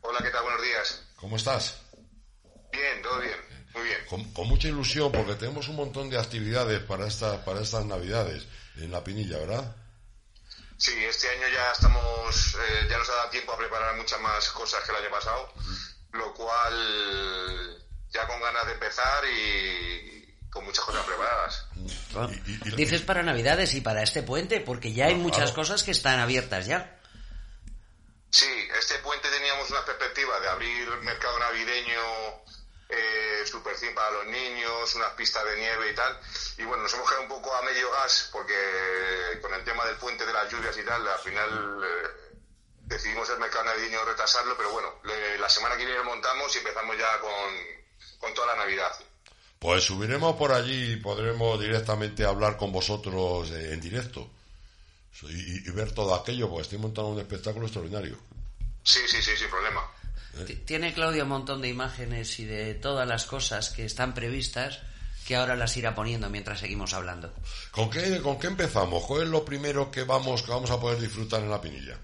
Hola, 0.00 0.18
¿qué 0.20 0.30
tal? 0.30 0.42
Buenos 0.42 0.62
días. 0.62 1.02
¿Cómo 1.14 1.36
estás? 1.36 1.76
Bien, 2.72 3.02
todo 3.02 3.20
bien, 3.20 3.38
muy 3.72 3.84
bien. 3.84 4.00
Con, 4.34 4.48
mucha 4.48 4.66
ilusión, 4.66 5.12
porque 5.12 5.36
tenemos 5.36 5.68
un 5.68 5.76
montón 5.76 6.10
de 6.10 6.18
actividades 6.18 6.82
para, 6.82 7.06
esta, 7.06 7.44
para 7.44 7.60
estas 7.60 7.84
Navidades 7.84 8.48
en 8.78 8.90
La 8.90 9.04
Pinilla, 9.04 9.38
¿verdad? 9.38 9.76
Sí, 10.76 10.92
este 11.04 11.28
año 11.28 11.46
ya 11.54 11.70
estamos, 11.70 12.56
eh, 12.56 12.88
ya 12.90 12.98
nos 12.98 13.08
ha 13.10 13.14
dado 13.14 13.30
tiempo 13.30 13.52
a 13.52 13.58
preparar 13.58 13.96
muchas 13.96 14.20
más 14.20 14.50
cosas 14.50 14.82
que 14.82 14.90
el 14.90 15.04
año 15.04 15.10
pasado 15.10 15.52
lo 16.12 16.32
cual 16.34 17.84
ya 18.10 18.26
con 18.26 18.40
ganas 18.40 18.66
de 18.66 18.72
empezar 18.72 19.24
y 19.24 20.34
con 20.50 20.64
muchas 20.64 20.84
cosas 20.84 21.04
preparadas. 21.06 21.66
Dices 22.76 23.02
para 23.02 23.22
Navidades 23.22 23.74
y 23.74 23.80
para 23.80 24.02
este 24.02 24.22
puente, 24.22 24.60
porque 24.60 24.92
ya 24.92 25.06
hay 25.06 25.14
muchas 25.14 25.52
cosas 25.52 25.84
que 25.84 25.92
están 25.92 26.18
abiertas 26.18 26.66
ya. 26.66 26.98
Sí, 28.30 28.68
este 28.78 28.98
puente 28.98 29.28
teníamos 29.28 29.70
una 29.70 29.84
perspectiva 29.84 30.38
de 30.40 30.48
abrir 30.48 30.88
mercado 31.02 31.38
navideño 31.38 32.00
eh, 32.88 33.44
super 33.46 33.74
para 33.94 34.10
los 34.10 34.26
niños, 34.26 34.94
unas 34.96 35.12
pistas 35.12 35.44
de 35.44 35.56
nieve 35.56 35.90
y 35.90 35.94
tal. 35.94 36.20
Y 36.58 36.64
bueno, 36.64 36.82
nos 36.82 36.94
hemos 36.94 37.08
quedado 37.08 37.22
un 37.22 37.28
poco 37.28 37.54
a 37.54 37.62
medio 37.62 37.90
gas 37.92 38.28
porque 38.32 39.38
con 39.40 39.54
el 39.54 39.64
tema 39.64 39.84
del 39.86 39.96
puente 39.96 40.26
de 40.26 40.32
las 40.32 40.50
lluvias 40.50 40.76
y 40.76 40.82
tal, 40.82 41.06
al 41.06 41.18
final 41.18 41.84
eh, 41.84 42.29
decidimos 42.90 43.30
el 43.30 43.38
mercado 43.38 43.64
navideño 43.64 44.04
retrasarlo, 44.04 44.56
pero 44.56 44.72
bueno, 44.72 44.88
la 45.38 45.48
semana 45.48 45.76
que 45.76 45.86
viene 45.86 46.02
montamos 46.02 46.54
y 46.54 46.58
empezamos 46.58 46.96
ya 46.98 47.20
con, 47.20 48.34
toda 48.34 48.48
la 48.48 48.56
Navidad. 48.56 48.90
Pues 49.58 49.84
subiremos 49.84 50.36
por 50.36 50.52
allí 50.52 50.94
y 50.94 50.96
podremos 50.96 51.60
directamente 51.60 52.24
hablar 52.24 52.56
con 52.56 52.72
vosotros 52.72 53.50
en 53.50 53.80
directo 53.80 54.28
y, 55.22 55.70
ver 55.70 55.92
todo 55.92 56.14
aquello, 56.14 56.48
porque 56.48 56.62
estoy 56.62 56.78
montando 56.78 57.10
un 57.10 57.20
espectáculo 57.20 57.66
extraordinario. 57.66 58.18
Sí, 58.82 59.00
sí, 59.06 59.22
sí, 59.22 59.36
sin 59.36 59.48
problema. 59.48 59.82
Eh. 60.38 60.62
Tiene 60.66 60.94
Claudia 60.94 61.24
un 61.24 61.28
montón 61.28 61.60
de 61.60 61.68
imágenes 61.68 62.40
y 62.40 62.44
de 62.44 62.74
todas 62.74 63.06
las 63.06 63.26
cosas 63.26 63.70
que 63.70 63.84
están 63.84 64.14
previstas 64.14 64.80
que 65.26 65.36
ahora 65.36 65.54
las 65.54 65.76
irá 65.76 65.94
poniendo 65.94 66.30
mientras 66.30 66.60
seguimos 66.60 66.94
hablando. 66.94 67.32
¿Con 67.70 67.90
qué, 67.90 68.20
con 68.20 68.38
qué 68.38 68.48
empezamos? 68.48 69.04
¿Cuál 69.04 69.24
es 69.24 69.28
lo 69.28 69.44
primero 69.44 69.90
que 69.90 70.02
vamos, 70.04 70.42
que 70.42 70.50
vamos 70.50 70.70
a 70.70 70.80
poder 70.80 70.98
disfrutar 70.98 71.42
en 71.42 71.50
la 71.50 71.60
pinilla? 71.60 71.98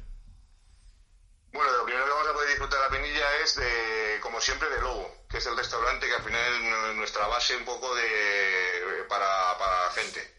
Bueno, 1.56 1.72
lo 1.72 1.84
primero 1.86 2.04
que 2.04 2.12
vamos 2.12 2.28
a 2.28 2.32
poder 2.34 2.48
disfrutar 2.50 2.78
de 2.78 2.84
la 2.84 2.90
pinilla 2.90 3.36
es, 3.38 3.54
de, 3.54 4.18
como 4.20 4.42
siempre, 4.42 4.68
de 4.68 4.78
Lobo, 4.82 5.24
que 5.26 5.38
es 5.38 5.46
el 5.46 5.56
restaurante 5.56 6.06
que 6.06 6.14
al 6.14 6.22
final 6.22 6.90
es 6.90 6.94
nuestra 6.96 7.26
base 7.28 7.56
un 7.56 7.64
poco 7.64 7.94
de 7.94 9.06
para, 9.08 9.56
para 9.56 9.90
gente. 9.92 10.34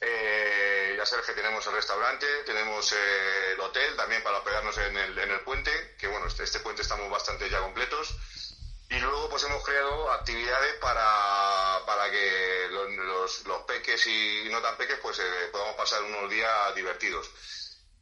Eh, 0.00 0.94
ya 0.96 1.04
sabes 1.06 1.26
que 1.26 1.32
tenemos 1.32 1.66
el 1.66 1.72
restaurante, 1.72 2.26
tenemos 2.46 2.92
eh, 2.92 3.52
el 3.54 3.60
hotel 3.60 3.96
también 3.96 4.22
para 4.22 4.38
hospedarnos 4.38 4.78
en 4.78 4.96
el, 4.96 5.18
en 5.18 5.30
el 5.32 5.40
puente, 5.40 5.96
que 5.98 6.06
bueno, 6.06 6.28
este, 6.28 6.44
este 6.44 6.60
puente 6.60 6.82
estamos 6.82 7.10
bastante 7.10 7.50
ya 7.50 7.58
completos. 7.58 8.14
Y 8.90 9.00
luego 9.00 9.28
pues 9.28 9.42
hemos 9.42 9.64
creado 9.64 10.12
actividades 10.12 10.74
para, 10.74 11.80
para 11.84 12.08
que 12.12 12.68
los, 12.70 13.44
los, 13.44 13.62
peques 13.62 14.06
y 14.06 14.48
no 14.52 14.62
tan 14.62 14.76
peques 14.76 15.00
pues 15.02 15.18
eh, 15.18 15.48
podamos 15.50 15.74
pasar 15.74 16.00
unos 16.04 16.30
días 16.30 16.74
divertidos 16.76 17.28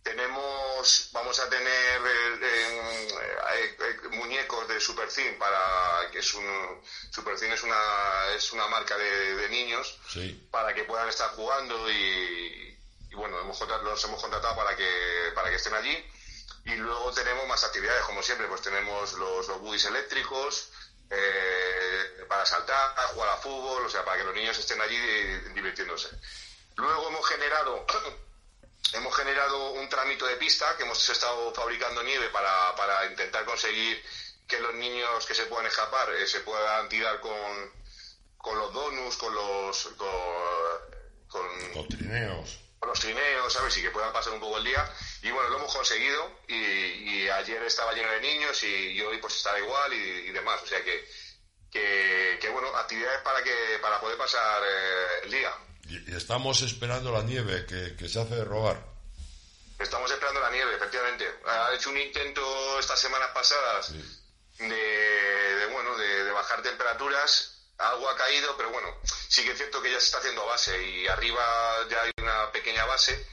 tenemos, 0.03 1.11
vamos 1.12 1.38
a 1.38 1.48
tener 1.48 2.00
eh, 2.07 2.38
eh, 2.42 3.76
eh, 3.78 4.09
muñecos 4.11 4.66
de 4.68 4.80
Supercin 4.80 5.38
para 5.38 6.11
que 6.11 6.18
es 6.18 6.34
un 6.34 6.82
Supercin 7.11 7.53
es 7.53 7.62
una 7.62 7.76
es 8.34 8.53
una 8.53 8.66
marca 8.66 8.96
de, 8.96 9.48
niños 9.48 9.98
para 10.50 10.74
que 10.74 10.84
puedan 10.84 11.09
estar 11.09 11.30
jugando 11.32 11.90
y, 11.90 12.76
bueno 13.12 13.38
hemos 13.40 13.61
los 13.61 14.05
hemos 14.05 14.20
contratado 14.20 14.57
para 14.57 14.74
que 14.74 15.30
para 15.34 15.50
que 15.50 15.57
estén 15.57 15.74
allí 15.74 16.05
y 16.64 16.74
luego 16.76 17.12
tenemos 17.12 17.46
más 17.46 17.62
actividades 17.64 18.03
como 18.05 18.22
siempre 18.22 18.46
pues 18.48 18.62
tenemos 18.62 19.12
los, 19.14 19.46
los 19.48 19.61
buddies 19.61 19.84
eléctricos 19.84 20.70
para 22.28 22.46
saltar, 22.46 22.96
jugar 23.09 23.28
a 23.28 23.36
fútbol, 23.36 23.84
o 23.84 23.90
sea, 23.90 24.03
para 24.03 24.16
que 24.16 24.24
los 24.24 24.34
niños 24.34 24.59
estén 24.59 24.80
allí 24.80 24.96
divirtiéndose. 25.55 26.09
Luego 26.76 27.09
hemos 27.09 27.28
generado 27.28 27.84
hemos 28.95 29.16
generado 29.16 29.72
un 29.72 29.89
trámite 29.89 30.24
de 30.24 30.37
pista 30.37 30.76
que 30.76 30.83
hemos 30.83 31.09
estado 31.09 31.53
fabricando 31.55 32.03
nieve 32.03 32.28
para, 32.28 32.74
para 32.76 33.07
intentar 33.07 33.45
conseguir 33.45 34.03
que 34.47 34.61
los 34.61 34.74
niños 34.74 35.24
que 35.26 35.35
se 35.35 35.47
puedan 35.47 35.66
escapar 35.66 36.12
eh, 36.14 36.26
se 36.26 36.41
puedan 36.41 36.89
tirar 36.89 37.20
con, 37.20 37.72
con 38.37 38.59
los 38.59 38.72
donuts, 38.72 39.16
con 39.16 39.35
los 39.35 39.89
con, 41.26 41.72
con, 41.72 41.89
trineos. 41.89 42.59
Con 42.78 42.91
los 42.91 43.01
trineos, 43.01 43.53
¿sabes? 43.53 43.76
Y 43.78 43.83
que 43.83 43.91
puedan 43.91 44.12
pasar 44.12 44.35
un 44.35 44.41
poco 44.41 44.59
el 44.59 44.64
día. 44.64 44.93
Y 45.22 45.30
bueno, 45.30 45.49
lo 45.51 45.59
hemos 45.59 45.74
conseguido 45.74 46.41
y, 46.49 47.28
ayer 47.28 47.62
estaba 47.62 47.95
lleno 47.95 48.11
de 48.11 48.20
niños 48.20 48.62
y, 48.64 49.01
hoy 49.01 49.16
pues 49.18 49.37
estará 49.37 49.59
igual 49.59 49.93
y, 49.95 50.30
demás. 50.33 50.61
O 50.62 50.66
sea 50.66 50.83
que, 50.85 51.09
que, 51.70 52.49
bueno, 52.51 52.68
actividades 52.76 53.22
para 53.22 53.43
que 53.43 53.78
para 53.80 54.01
poder 54.01 54.18
pasar 54.18 54.62
eh, 54.64 55.07
el 55.22 55.30
día. 55.30 55.53
Y, 55.93 56.16
estamos 56.16 56.62
esperando 56.62 57.12
la 57.12 57.22
nieve 57.22 57.66
que, 57.66 58.09
se 58.09 58.20
hace 58.20 58.36
de 58.36 58.45
robar. 58.45 58.82
Estamos 59.78 60.11
esperando 60.11 60.40
la 60.40 60.51
nieve, 60.51 60.74
efectivamente. 60.76 61.26
Ha 61.47 61.74
hecho 61.74 61.90
un 61.90 61.99
intento 61.99 62.78
estas 62.78 62.99
semanas 62.99 63.28
pasadas 63.34 63.93
de, 64.59 65.68
bueno, 65.72 65.97
de, 65.97 66.30
bajar 66.30 66.62
temperaturas. 66.62 67.59
Algo 67.76 68.09
ha 68.09 68.16
caído, 68.16 68.57
pero 68.57 68.70
bueno, 68.70 68.88
sí 69.28 69.45
que 69.45 69.51
es 69.51 69.59
cierto 69.59 69.82
que 69.82 69.90
ya 69.90 69.99
se 69.99 70.07
está 70.07 70.18
haciendo 70.18 70.47
base 70.47 70.82
y 70.82 71.07
arriba 71.09 71.43
ya 71.90 72.03
hay 72.03 72.12
una 72.22 72.51
pequeña 72.53 72.86
base. 72.86 73.26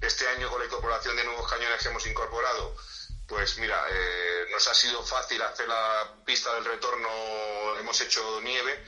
Este 0.00 0.28
año 0.28 0.50
con 0.50 0.60
la 0.60 0.66
incorporación 0.66 1.16
de 1.16 1.24
nuevos 1.24 1.50
cañones 1.50 1.82
que 1.82 1.88
hemos 1.88 2.06
incorporado, 2.06 2.76
pues 3.26 3.58
mira, 3.58 3.82
eh, 3.90 4.46
nos 4.52 4.68
ha 4.68 4.74
sido 4.74 5.02
fácil 5.02 5.40
hacer 5.42 5.66
la 5.66 6.14
pista 6.26 6.54
del 6.54 6.66
retorno, 6.66 7.08
hemos 7.80 7.98
hecho 8.02 8.40
nieve, 8.42 8.84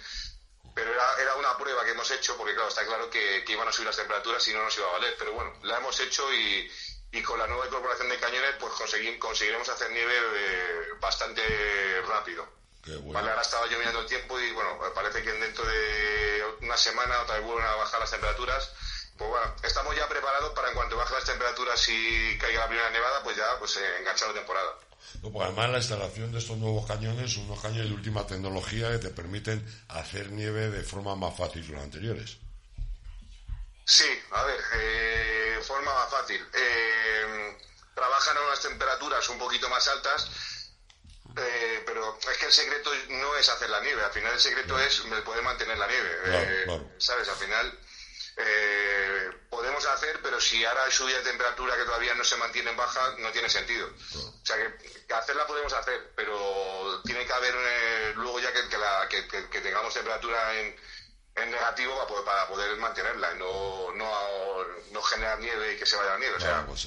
pero 0.76 0.92
era, 0.92 1.22
era 1.22 1.34
una 1.36 1.56
prueba 1.56 1.82
que 1.86 1.92
hemos 1.92 2.10
hecho, 2.10 2.36
porque 2.36 2.52
claro, 2.52 2.68
está 2.68 2.84
claro 2.84 3.08
que, 3.08 3.42
iban 3.48 3.66
a 3.66 3.72
subir 3.72 3.86
las 3.86 3.96
temperaturas 3.96 4.46
y 4.46 4.52
no 4.52 4.62
nos 4.62 4.76
iba 4.76 4.86
a 4.86 4.92
valer, 4.92 5.16
pero 5.18 5.32
bueno, 5.32 5.50
la 5.62 5.78
hemos 5.78 5.98
hecho 6.00 6.30
y, 6.34 6.70
y 7.12 7.22
con 7.22 7.38
la 7.38 7.46
nueva 7.46 7.64
incorporación 7.64 8.10
de 8.10 8.18
cañones, 8.18 8.56
pues 8.60 8.74
conseguiremos 9.18 9.66
hacer 9.70 9.90
nieve 9.90 10.12
eh, 10.14 10.88
bastante 11.00 12.02
rápido. 12.06 12.46
Vale, 13.06 13.30
ahora 13.30 13.40
estaba 13.40 13.66
lloviendo 13.66 14.00
el 14.00 14.06
tiempo 14.06 14.38
y 14.38 14.52
bueno, 14.52 14.78
parece 14.94 15.22
que 15.22 15.32
dentro 15.32 15.64
de 15.64 16.44
una 16.60 16.76
semana 16.76 17.22
otra 17.22 17.36
vez 17.36 17.44
vuelven 17.44 17.66
a 17.66 17.76
bajar 17.76 17.98
las 17.98 18.10
temperaturas. 18.10 18.70
Pues 19.16 19.30
bueno, 19.30 19.54
estamos 19.62 19.96
ya 19.96 20.06
preparados 20.08 20.52
para 20.52 20.68
en 20.68 20.74
cuanto 20.74 20.98
bajen 20.98 21.14
las 21.14 21.24
temperaturas 21.24 21.88
y 21.88 22.36
caiga 22.36 22.60
la 22.60 22.68
primera 22.68 22.90
nevada, 22.90 23.22
pues 23.22 23.34
ya 23.34 23.58
pues 23.58 23.78
eh, 23.78 23.98
enganchar 24.00 24.28
la 24.28 24.34
temporada. 24.34 24.74
No, 25.22 25.42
además 25.42 25.70
la 25.70 25.78
instalación 25.78 26.32
de 26.32 26.38
estos 26.38 26.58
nuevos 26.58 26.86
cañones 26.86 27.32
son 27.32 27.44
unos 27.44 27.60
cañones 27.60 27.88
de 27.88 27.94
última 27.94 28.26
tecnología 28.26 28.90
que 28.92 28.98
te 28.98 29.10
permiten 29.10 29.64
hacer 29.88 30.30
nieve 30.30 30.70
de 30.70 30.82
forma 30.82 31.14
más 31.14 31.36
fácil 31.36 31.64
que 31.64 31.72
los 31.72 31.82
anteriores. 31.82 32.38
Sí, 33.84 34.08
a 34.32 34.42
ver, 34.44 34.60
eh, 34.74 35.60
forma 35.62 35.94
más 35.94 36.10
fácil. 36.10 36.44
Eh, 36.52 37.56
trabajan 37.94 38.36
a 38.36 38.40
unas 38.42 38.60
temperaturas 38.60 39.28
un 39.28 39.38
poquito 39.38 39.68
más 39.68 39.86
altas, 39.88 40.28
eh, 41.36 41.82
pero 41.86 42.18
es 42.18 42.38
que 42.38 42.46
el 42.46 42.52
secreto 42.52 42.90
no 43.10 43.36
es 43.36 43.48
hacer 43.48 43.70
la 43.70 43.80
nieve, 43.80 44.02
al 44.02 44.12
final 44.12 44.32
el 44.32 44.40
secreto 44.40 44.78
es 44.78 45.00
poder 45.24 45.42
mantener 45.42 45.78
la 45.78 45.86
nieve. 45.86 46.88
¿Sabes? 46.98 47.28
Al 47.28 47.36
final 47.36 47.78
podemos 49.56 49.84
hacer, 49.86 50.20
pero 50.22 50.38
si 50.38 50.62
ahora 50.64 50.84
hay 50.84 50.92
subida 50.92 51.16
de 51.18 51.24
temperatura 51.24 51.76
que 51.76 51.84
todavía 51.84 52.14
no 52.14 52.22
se 52.24 52.36
mantiene 52.36 52.70
en 52.70 52.76
baja, 52.76 53.14
no 53.18 53.32
tiene 53.32 53.48
sentido. 53.48 53.88
O 54.14 54.46
sea, 54.46 54.56
que, 54.56 55.14
hacerla 55.14 55.46
podemos 55.46 55.72
hacer, 55.72 56.12
pero 56.14 57.00
tiene 57.04 57.24
que 57.24 57.32
haber 57.32 57.54
eh, 57.56 58.12
luego 58.16 58.38
ya 58.38 58.52
que, 58.52 59.26
que, 59.26 59.60
tengamos 59.60 59.94
temperatura 59.94 60.54
en, 60.60 60.76
en 61.36 61.50
negativo 61.50 61.96
para 61.96 62.06
poder, 62.06 62.24
para 62.24 62.48
poder 62.48 62.76
mantenerla 62.76 63.34
y 63.34 63.38
no, 63.38 63.92
no, 63.94 64.64
no 64.92 65.02
generar 65.02 65.38
nieve 65.38 65.72
y 65.72 65.78
que 65.78 65.86
se 65.86 65.96
vaya 65.96 66.10
la 66.10 66.18
nieve. 66.18 66.36
O 66.36 66.40
sea, 66.40 66.66
pues 66.66 66.86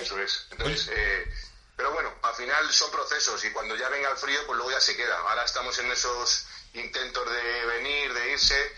Eso 0.00 0.18
es. 0.18 0.46
Entonces, 0.50 0.90
eh, 0.92 1.32
pero 1.76 1.92
bueno, 1.92 2.12
al 2.22 2.34
final 2.34 2.68
son 2.72 2.90
procesos 2.90 3.44
y 3.44 3.52
cuando 3.52 3.76
ya 3.76 3.88
venga 3.88 4.10
el 4.10 4.16
frío, 4.16 4.44
pues 4.44 4.56
luego 4.56 4.72
ya 4.72 4.80
se 4.80 4.96
queda. 4.96 5.16
Ahora 5.18 5.44
estamos 5.44 5.78
en 5.78 5.92
esos 5.92 6.46
intentos 6.74 7.30
de 7.30 7.66
venir, 7.66 8.12
de 8.12 8.32
irse 8.32 8.72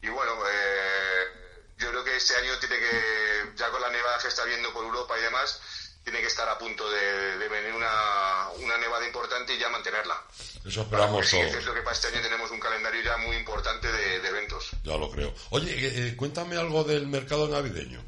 y 0.00 0.08
bueno, 0.08 0.32
eh, 0.48 1.45
yo 1.78 1.90
creo 1.90 2.04
que 2.04 2.16
este 2.16 2.34
año 2.36 2.58
tiene 2.58 2.78
que, 2.78 3.52
ya 3.56 3.70
con 3.70 3.80
la 3.80 3.90
nevada 3.90 4.18
que 4.18 4.28
está 4.28 4.44
viendo 4.44 4.72
por 4.72 4.84
Europa 4.84 5.18
y 5.18 5.22
demás, 5.22 5.60
tiene 6.02 6.20
que 6.20 6.28
estar 6.28 6.48
a 6.48 6.56
punto 6.56 6.88
de, 6.88 7.48
venir 7.48 7.74
una, 7.74 8.48
una, 8.58 8.76
nevada 8.78 9.04
importante 9.04 9.54
y 9.54 9.58
ya 9.58 9.68
mantenerla. 9.68 10.22
Eso 10.64 10.82
esperamos 10.82 11.28
todos. 11.28 11.54
Es 11.54 11.64
lo 11.64 11.74
que 11.74 11.82
para 11.82 11.96
este 11.96 12.08
año 12.08 12.22
tenemos 12.22 12.50
un 12.50 12.60
calendario 12.60 13.02
ya 13.02 13.16
muy 13.18 13.36
importante 13.36 13.90
de, 13.90 14.16
eventos. 14.16 14.70
Ya 14.84 14.96
lo 14.96 15.10
creo. 15.10 15.34
Oye, 15.50 15.72
eh, 15.72 16.08
eh, 16.08 16.16
cuéntame 16.16 16.56
algo 16.56 16.84
del 16.84 17.08
mercado 17.08 17.48
navideño. 17.48 18.02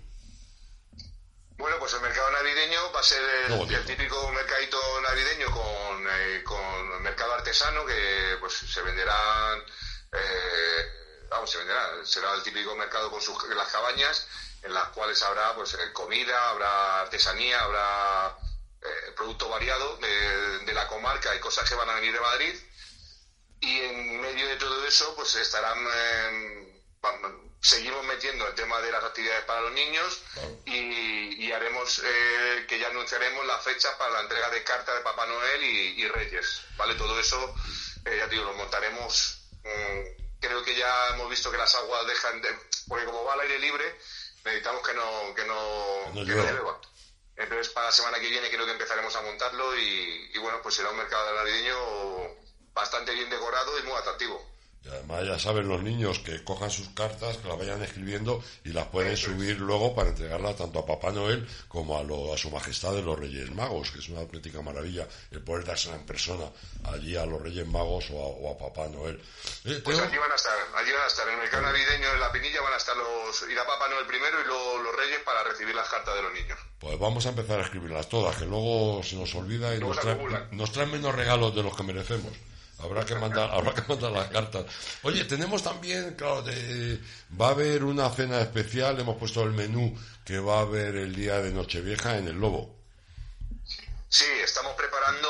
Bueno, 1.57 1.77
pues 1.81 1.93
el 1.95 2.01
mercado 2.01 2.31
navideño 2.31 2.93
va 2.95 3.01
a 3.01 3.03
ser 3.03 3.21
el, 3.49 3.85
típico 3.85 4.31
mercadito 4.31 4.79
navideño 5.03 5.51
con, 5.51 6.07
eh, 6.09 6.43
con 6.45 6.93
el 6.95 7.01
mercado 7.01 7.35
artesano 7.35 7.85
que 7.85 8.37
pues 8.39 8.55
se 8.55 8.81
venderán 8.81 9.61
vamos, 11.29 11.51
se 11.51 11.59
venderá, 11.59 12.05
será 12.05 12.35
el 12.35 12.43
típico 12.43 12.75
mercado 12.77 13.11
con 13.11 13.21
sus, 13.21 13.43
las 13.49 13.71
cabañas, 13.71 14.27
en 14.63 14.75
las 14.75 14.89
cuales 14.89 15.23
habrá 15.23 15.55
pues 15.55 15.75
eh, 15.75 15.93
comida, 15.93 16.51
habrá 16.51 17.03
artesanía, 17.03 17.61
habrá 17.61 18.37
eh, 18.83 19.13
producto 19.17 19.49
variado 19.49 19.97
de, 19.97 20.73
la 20.73 20.87
comarca 20.87 21.35
y 21.35 21.41
cosas 21.41 21.69
que 21.69 21.75
van 21.75 21.91
a 21.91 21.95
venir 21.95 22.13
de 22.13 22.21
Madrid. 22.21 22.55
Y 23.61 23.81
en 23.81 24.21
medio 24.21 24.47
de 24.47 24.57
todo 24.57 24.87
eso, 24.87 25.15
pues 25.17 25.35
estarán, 25.35 25.79
eh, 25.93 26.83
seguimos 27.61 28.05
metiendo 28.05 28.47
el 28.47 28.55
tema 28.55 28.81
de 28.81 28.93
las 28.93 29.03
actividades 29.03 29.45
para 29.45 29.63
los 29.63 29.73
niños 29.73 30.23
y, 30.65 31.51
haremos, 31.51 32.03
que 32.69 32.79
ya 32.79 32.89
anunciaremos 32.89 33.45
la 33.47 33.59
fecha 33.59 33.97
para 33.97 34.13
la 34.13 34.21
entrega 34.21 34.51
de 34.51 34.63
cartas 34.63 34.95
de 34.95 35.01
Papá 35.01 35.27
Noel 35.27 35.65
y, 35.65 36.07
Reyes, 36.09 36.61
¿vale? 36.77 36.95
Todo 36.95 37.19
eso, 37.19 37.55
ya 38.05 38.29
digo, 38.29 38.45
lo 38.45 38.53
montaremos 38.53 39.41
mm, 39.65 40.18
creo 40.41 40.63
que 40.63 40.75
ya 40.75 41.09
hemos 41.09 41.29
visto 41.31 41.51
que 41.51 41.59
las 41.59 41.75
aguas 41.75 42.07
dejan 42.07 42.41
de... 42.41 42.49
Porque 42.87 43.05
como 43.05 43.25
va 43.25 43.35
al 43.35 43.41
aire 43.41 43.59
libre, 43.59 43.85
necesitamos 44.45 44.87
que 44.87 44.95
no, 44.95 45.35
que 45.35 45.45
no, 45.45 46.13
que 46.15 46.33
llueva. 46.33 46.81
Entonces, 47.37 47.69
para 47.69 47.87
la 47.87 47.93
semana 47.93 48.19
que 48.19 48.29
viene 48.29 48.51
creo 48.51 48.67
que 48.67 48.73
empezaremos 48.73 49.15
a 49.15 49.23
montarlo 49.23 49.77
y, 49.77 50.31
y 50.35 50.39
bueno, 50.39 50.61
pues 50.63 50.75
será 50.75 50.91
un 50.91 50.97
mercado 50.97 51.35
navideño 51.35 51.77
bastante 52.73 53.13
bien 53.13 53.31
decorado 53.31 53.79
y 53.79 53.83
muy 53.83 53.95
atractivo. 53.97 54.58
Y 54.85 54.89
además 54.89 55.25
ya 55.27 55.39
saben 55.39 55.69
los 55.69 55.83
niños 55.83 56.21
que 56.21 56.43
cojan 56.45 56.71
sus 56.71 56.89
cartas, 56.91 57.37
que 57.39 57.49
las 57.49 57.59
vayan 57.59 57.83
escribiendo 57.83 58.43
y 58.65 58.71
las 58.71 58.87
pueden 58.87 59.17
subir 59.17 59.59
luego 59.59 59.95
para 59.95 60.11
entregarla 60.11 60.55
tanto 60.55 60.79
a 60.79 60.87
Papá 60.87 61.11
Noel 61.11 61.47
como 61.69 61.99
a, 61.99 62.03
lo, 62.03 62.33
a 62.33 62.39
su 62.39 62.51
majestad 62.51 62.93
de 62.95 63.03
los 63.03 63.19
Reyes 63.19 63.51
Magos, 63.51 63.91
que 63.91 63.99
es 63.99 64.09
una 64.09 64.21
auténtica 64.21 64.63
maravilla 64.63 65.07
el 65.31 65.43
poder 65.43 65.65
dársela 65.65 65.97
en 65.97 66.07
persona 66.07 66.45
allí 66.85 67.17
a 67.17 67.27
los 67.27 67.43
Reyes 67.43 67.67
Magos 67.67 68.07
o 68.13 68.51
a, 68.51 68.59
Papá 68.59 68.89
Noel. 68.89 69.21
Eh, 69.65 69.81
pues 69.85 69.99
allí 69.99 70.17
van 70.17 70.33
a 70.33 70.37
estar, 70.37 70.57
allí 70.77 70.93
van 70.93 71.03
a 71.03 71.07
estar, 71.07 71.29
en 71.29 71.35
el 71.35 71.41
mercado 71.41 71.63
navideño 71.65 72.15
en 72.15 72.21
la 72.21 72.33
Pinilla 72.33 72.61
van 72.63 72.73
a 72.73 72.77
estar 72.77 72.97
los, 72.97 73.51
irá 73.51 73.67
Papá 73.67 73.89
Noel 73.89 74.07
primero 74.07 74.41
y 74.41 74.47
luego 74.47 74.79
los 74.79 74.97
Reyes 74.97 75.21
para 75.25 75.43
recibir 75.45 75.75
las 75.75 75.89
cartas 75.89 76.15
de 76.15 76.23
los 76.23 76.33
niños. 76.33 76.59
Pues 76.79 76.99
vamos 76.99 77.27
a 77.27 77.31
empezar 77.31 77.59
a 77.59 77.65
escribirlas 77.65 78.09
todas, 78.09 78.37
que 78.37 78.47
luego 78.47 79.03
se 79.03 79.17
nos 79.17 79.35
olvida 79.35 79.75
y 79.75 79.81
nos, 79.81 79.99
nos 80.53 80.73
traen 80.73 80.93
menos 80.93 81.15
regalos 81.15 81.55
de 81.55 81.63
los 81.63 81.77
que 81.77 81.83
merecemos. 81.83 82.33
Habrá 82.81 83.05
que 83.05 83.15
mandar, 83.15 83.51
habrá 83.53 83.75
que 83.75 83.83
mandar 83.89 84.13
las 84.13 84.29
cartas. 84.29 84.67
Oye, 85.03 85.25
tenemos 85.25 85.63
también, 85.63 86.15
claro, 86.15 86.45
va 87.41 87.49
a 87.49 87.51
haber 87.51 87.85
una 87.85 88.09
cena 88.11 88.41
especial, 88.41 88.99
hemos 89.01 89.17
puesto 89.17 89.43
el 89.43 89.51
menú 89.51 89.97
que 90.25 90.39
va 90.39 90.59
a 90.59 90.63
haber 90.63 90.97
el 90.97 91.15
día 91.15 91.41
de 91.41 91.53
Nochevieja 91.53 92.19
en 92.19 92.29
el 92.29 92.37
Lobo. 92.37 92.77
Sí, 94.09 94.27
estamos 94.43 94.73
preparando 94.75 95.29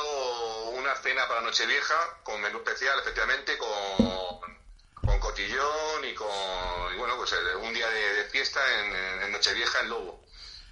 una 0.76 0.94
cena 0.96 1.26
para 1.26 1.40
Nochevieja 1.40 1.94
con 2.22 2.40
menú 2.40 2.58
especial, 2.58 2.98
efectivamente, 3.00 3.56
con, 3.58 4.40
con 4.94 5.18
cotillón 5.18 6.04
y 6.04 6.14
con, 6.14 6.28
y 6.94 6.98
bueno, 6.98 7.16
pues 7.16 7.32
eh, 7.32 7.56
un 7.56 7.74
día 7.74 7.88
de, 7.88 8.24
fiesta 8.24 8.60
en, 9.24 9.32
Nochevieja 9.32 9.80
en 9.80 9.90
Lobo. 9.90 10.24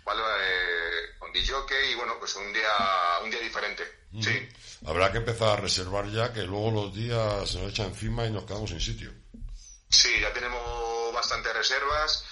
¿Vale? 0.06 0.22
Eh, 0.22 1.18
con 1.18 1.32
DJ 1.32 1.52
y 1.90 1.94
bueno, 1.96 2.14
pues 2.18 2.36
un 2.36 2.52
día, 2.52 2.70
un 3.24 3.30
día 3.30 3.40
diferente. 3.40 3.82
Sí. 4.22 4.48
Habrá 4.86 5.10
que 5.10 5.18
empezar 5.18 5.48
a 5.48 5.56
reservar 5.56 6.06
ya, 6.06 6.32
que 6.32 6.42
luego 6.42 6.70
los 6.70 6.94
días 6.94 7.50
se 7.50 7.58
nos 7.58 7.72
echan 7.72 7.86
encima 7.86 8.24
y 8.24 8.30
nos 8.30 8.44
quedamos 8.44 8.70
sin 8.70 8.80
sitio. 8.80 9.12
Sí, 9.90 10.20
ya 10.20 10.32
tenemos 10.32 11.12
bastantes 11.12 11.52
reservas. 11.52 12.24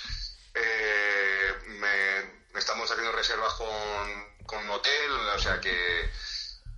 Eh, 0.55 1.53
me, 1.67 2.59
estamos 2.59 2.89
haciendo 2.89 3.11
reservas 3.11 3.53
con, 3.55 4.47
con 4.47 4.71
hotel, 4.71 5.11
o 5.35 5.39
sea 5.41 5.61
que 5.61 6.09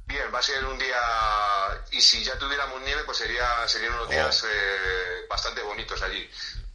bien, 0.07 0.25
va 0.35 0.39
a 0.39 0.43
ser 0.43 0.65
un 0.65 0.79
día 0.79 0.97
y 1.91 2.01
si 2.01 2.25
ya 2.25 2.39
tuviéramos 2.39 2.81
nieve, 2.81 3.03
pues 3.05 3.19
sería 3.19 3.69
serían 3.69 3.93
unos 3.95 4.09
días 4.09 4.45
oh. 4.45 4.47
eh, 4.49 5.27
bastante 5.29 5.61
bonitos 5.61 6.01
allí 6.01 6.27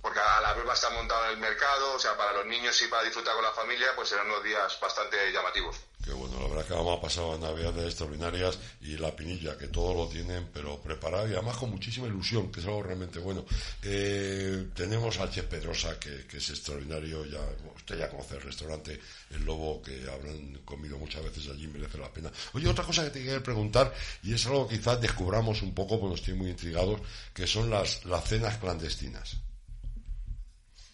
porque 0.02 0.20
a 0.20 0.42
la 0.42 0.54
vez 0.54 0.66
va 0.68 0.74
a 0.74 0.90
montado 0.92 1.26
en 1.26 1.32
el 1.32 1.38
mercado, 1.38 1.94
o 1.96 2.00
sea, 2.00 2.18
para 2.18 2.34
los 2.34 2.46
niños 2.46 2.80
y 2.82 2.88
para 2.88 3.04
disfrutar 3.04 3.36
con 3.36 3.44
la 3.44 3.52
familia, 3.52 3.88
pues 3.96 4.10
serán 4.10 4.28
unos 4.28 4.44
días 4.44 4.78
bastante 4.80 5.18
llamativos. 5.32 5.78
Qué 6.04 6.12
bueno, 6.14 6.40
la 6.42 6.48
verdad 6.48 6.66
que 6.66 6.74
vamos 6.74 6.98
a 6.98 7.02
pasar 7.02 7.38
navidades 7.40 7.86
extraordinarias 7.86 8.58
y 8.82 8.98
la 8.98 9.16
pinilla, 9.16 9.56
que 9.56 9.68
todo 9.68 9.94
lo 9.94 10.08
tienen, 10.08 10.50
pero 10.52 10.80
preparado 10.80 11.28
y 11.30 11.34
además 11.34 11.58
con 11.58 11.70
muchísima 11.70 12.08
ilusión, 12.08 12.52
que 12.52 12.60
es 12.60 12.66
algo 12.66 12.82
realmente 12.82 13.20
bueno. 13.20 13.46
Eh, 13.84 14.70
tenemos 14.74 15.20
al 15.20 15.30
Chef 15.30 15.46
Pedrosa, 15.46 16.00
que, 16.00 16.26
es 16.36 16.50
extraordinario, 16.50 17.24
ya 17.26 17.40
usted 17.76 18.00
ya 18.00 18.10
conoce 18.10 18.36
el 18.36 18.42
restaurante 18.42 19.00
El 19.30 19.46
Lobo, 19.46 19.82
que 19.84 20.10
habrán 20.10 20.56
comido 20.66 20.98
muchas 20.98 21.24
veces 21.24 21.48
allí, 21.50 21.68
merece 21.68 22.00
la 22.00 22.12
pena. 22.12 22.32
Oye, 22.54 22.68
otra 22.68 22.84
cosa 22.84 23.04
que 23.04 23.12
te 23.12 23.20
quería 23.20 23.44
preguntar, 23.44 23.94
y 24.24 24.34
es 24.34 24.44
algo 24.48 24.68
que 24.68 24.80
quizás 24.80 25.00
descubramos 25.00 25.62
un 25.62 25.76
poco, 25.76 26.00
porque 26.00 26.16
estoy 26.16 26.34
muy 26.34 26.50
intrigados, 26.50 27.00
que 27.32 27.46
son 27.46 27.70
las, 27.70 28.04
las 28.06 28.28
cenas 28.28 28.58
clandestinas. 28.58 29.38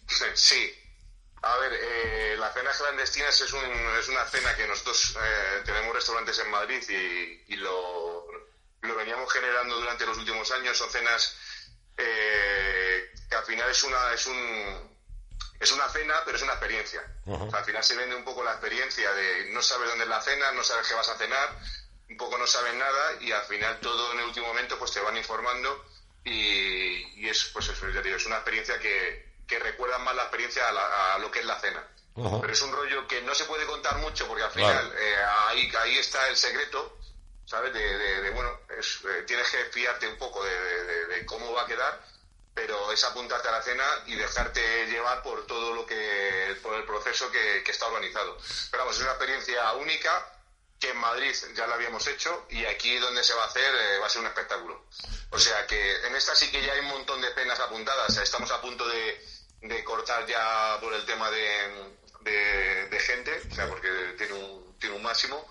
Sí. 0.08 0.74
A 1.42 1.56
ver, 1.58 1.72
eh, 1.72 2.36
las 2.38 2.52
cenas 2.52 2.76
clandestinas 2.76 3.40
es, 3.40 3.52
un, 3.52 3.64
es 3.98 4.08
una 4.08 4.24
cena 4.24 4.56
que 4.56 4.66
nosotros 4.66 5.16
eh, 5.22 5.62
tenemos 5.64 5.94
restaurantes 5.94 6.38
en 6.40 6.50
Madrid 6.50 6.82
y, 7.46 7.56
lo, 7.56 8.26
lo, 8.80 8.94
veníamos 8.96 9.32
generando 9.32 9.78
durante 9.78 10.06
los 10.06 10.18
últimos 10.18 10.50
años. 10.50 10.76
Son 10.76 10.90
cenas 10.90 11.36
eh, 11.96 13.12
que 13.28 13.36
al 13.36 13.44
final 13.44 13.70
es 13.70 13.82
una, 13.84 14.12
es 14.12 14.26
un, 14.26 14.98
es 15.60 15.72
una 15.72 15.88
cena, 15.90 16.14
pero 16.24 16.36
es 16.36 16.42
una 16.42 16.54
experiencia. 16.54 17.02
al 17.52 17.64
final 17.64 17.84
se 17.84 17.96
vende 17.96 18.16
un 18.16 18.24
poco 18.24 18.42
la 18.42 18.52
experiencia 18.52 19.12
de 19.12 19.50
no 19.50 19.62
sabes 19.62 19.88
dónde 19.90 20.04
es 20.04 20.10
la 20.10 20.22
cena, 20.22 20.50
no 20.52 20.64
sabes 20.64 20.88
qué 20.88 20.94
vas 20.94 21.08
a 21.08 21.18
cenar, 21.18 21.56
un 22.08 22.16
poco 22.16 22.36
no 22.38 22.46
sabes 22.46 22.74
nada 22.74 23.14
y 23.20 23.30
al 23.30 23.44
final 23.44 23.78
todo 23.80 24.12
en 24.12 24.20
el 24.20 24.24
último 24.24 24.48
momento 24.48 24.78
pues 24.78 24.90
te 24.92 25.00
van 25.00 25.16
informando 25.16 25.84
y, 26.24 27.20
y 27.20 27.28
es 27.28 27.50
pues 27.52 27.68
eso, 27.68 27.86
es 27.86 28.26
una 28.26 28.36
experiencia 28.36 28.78
que, 28.80 29.28
que 29.48 29.58
recuerdan 29.58 30.04
más 30.04 30.14
la 30.14 30.22
experiencia 30.22 30.62
a, 30.68 31.18
lo 31.18 31.30
que 31.30 31.40
es 31.40 31.46
la 31.46 31.58
cena. 31.58 31.82
Pero 32.14 32.52
es 32.52 32.62
un 32.62 32.72
rollo 32.72 33.06
que 33.06 33.22
no 33.22 33.34
se 33.34 33.44
puede 33.44 33.64
contar 33.64 33.96
mucho 33.98 34.26
porque 34.26 34.42
al 34.42 34.50
final 34.50 34.92
eh, 34.98 35.16
ahí, 35.46 35.72
ahí 35.80 35.98
está 35.98 36.28
el 36.28 36.36
secreto, 36.36 36.98
¿sabes? 37.46 37.72
De, 37.72 38.30
bueno, 38.30 38.50
eh, 38.68 39.22
tienes 39.26 39.48
que 39.50 39.64
fiarte 39.66 40.06
un 40.06 40.18
poco 40.18 40.44
de, 40.44 41.24
cómo 41.26 41.52
va 41.52 41.62
a 41.62 41.66
quedar, 41.66 42.04
pero 42.54 42.92
es 42.92 43.02
apuntarte 43.04 43.48
a 43.48 43.52
la 43.52 43.62
cena 43.62 43.84
y 44.06 44.16
dejarte 44.16 44.86
llevar 44.86 45.22
por 45.22 45.46
todo 45.46 45.74
lo 45.74 45.86
que, 45.86 46.56
por 46.60 46.74
el 46.74 46.84
proceso 46.84 47.30
que, 47.30 47.62
está 47.66 47.86
organizado. 47.86 48.36
Pero 48.70 48.82
vamos, 48.82 48.96
es 48.96 49.02
una 49.02 49.12
experiencia 49.12 49.72
única 49.74 50.34
que 50.80 50.90
en 50.90 50.96
Madrid 50.98 51.34
ya 51.54 51.66
la 51.66 51.74
habíamos 51.74 52.06
hecho 52.06 52.46
y 52.50 52.64
aquí 52.64 52.98
donde 52.98 53.24
se 53.24 53.34
va 53.34 53.44
a 53.44 53.46
hacer 53.46 53.74
eh, 53.74 53.98
va 53.98 54.06
a 54.06 54.10
ser 54.10 54.20
un 54.20 54.26
espectáculo. 54.26 54.86
O 55.30 55.38
sea 55.38 55.66
que 55.66 56.06
en 56.06 56.16
esta 56.16 56.34
sí 56.34 56.50
que 56.50 56.64
ya 56.64 56.72
hay 56.72 56.80
un 56.80 56.86
montón 56.86 57.20
de 57.20 57.30
penas 57.30 57.60
apuntadas, 57.60 58.16
estamos 58.16 58.50
a 58.50 58.60
punto 58.60 58.86
de 58.88 59.37
de 59.62 59.84
cortar 59.84 60.26
ya 60.26 60.78
por 60.80 60.92
el 60.92 61.04
tema 61.04 61.30
de, 61.30 62.88
de, 62.90 63.00
gente, 63.00 63.32
o 63.50 63.54
sea, 63.54 63.68
porque 63.68 63.88
tiene 64.16 64.34
un, 64.34 64.78
tiene 64.78 64.96
un 64.96 65.02
máximo. 65.02 65.46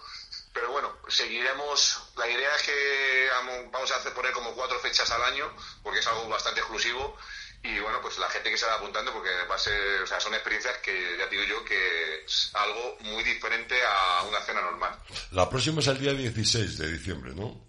Pero 0.54 0.72
bueno, 0.72 0.92
seguiremos. 1.08 2.12
La 2.18 2.28
idea 2.28 2.56
es 2.56 2.64
que 2.64 3.28
vamos 3.72 3.92
a 3.92 3.98
hacer 3.98 4.14
poner 4.14 4.32
como 4.32 4.54
cuatro 4.56 4.80
fechas 4.80 5.10
al 5.12 5.24
año, 5.24 5.52
porque 5.84 6.00
es 6.00 6.08
algo 6.08 6.28
bastante 6.30 6.62
exclusivo. 6.62 7.16
Y 7.64 7.80
bueno, 7.80 8.00
pues 8.02 8.18
la 8.18 8.30
gente 8.30 8.50
que 8.50 8.58
se 8.58 8.66
va 8.66 8.76
apuntando, 8.76 9.12
porque 9.12 9.30
va 9.50 9.56
a 9.56 9.60
ser, 9.60 10.02
o 10.02 10.08
sea, 10.08 10.20
son 10.20 10.34
experiencias 10.34 10.78
que 10.78 11.18
ya 11.18 11.28
digo 11.28 11.44
yo 11.44 11.66
que 11.66 12.24
es 12.24 12.52
algo 12.54 12.98
muy 13.02 13.24
diferente 13.24 13.76
a 13.84 14.24
una 14.24 14.42
cena 14.42 14.62
normal. 14.62 14.98
La 15.32 15.50
próxima 15.50 15.82
es 15.82 15.88
el 15.88 16.00
día 16.00 16.14
16 16.14 16.78
de 16.78 16.92
diciembre, 16.92 17.34
¿no? 17.36 17.67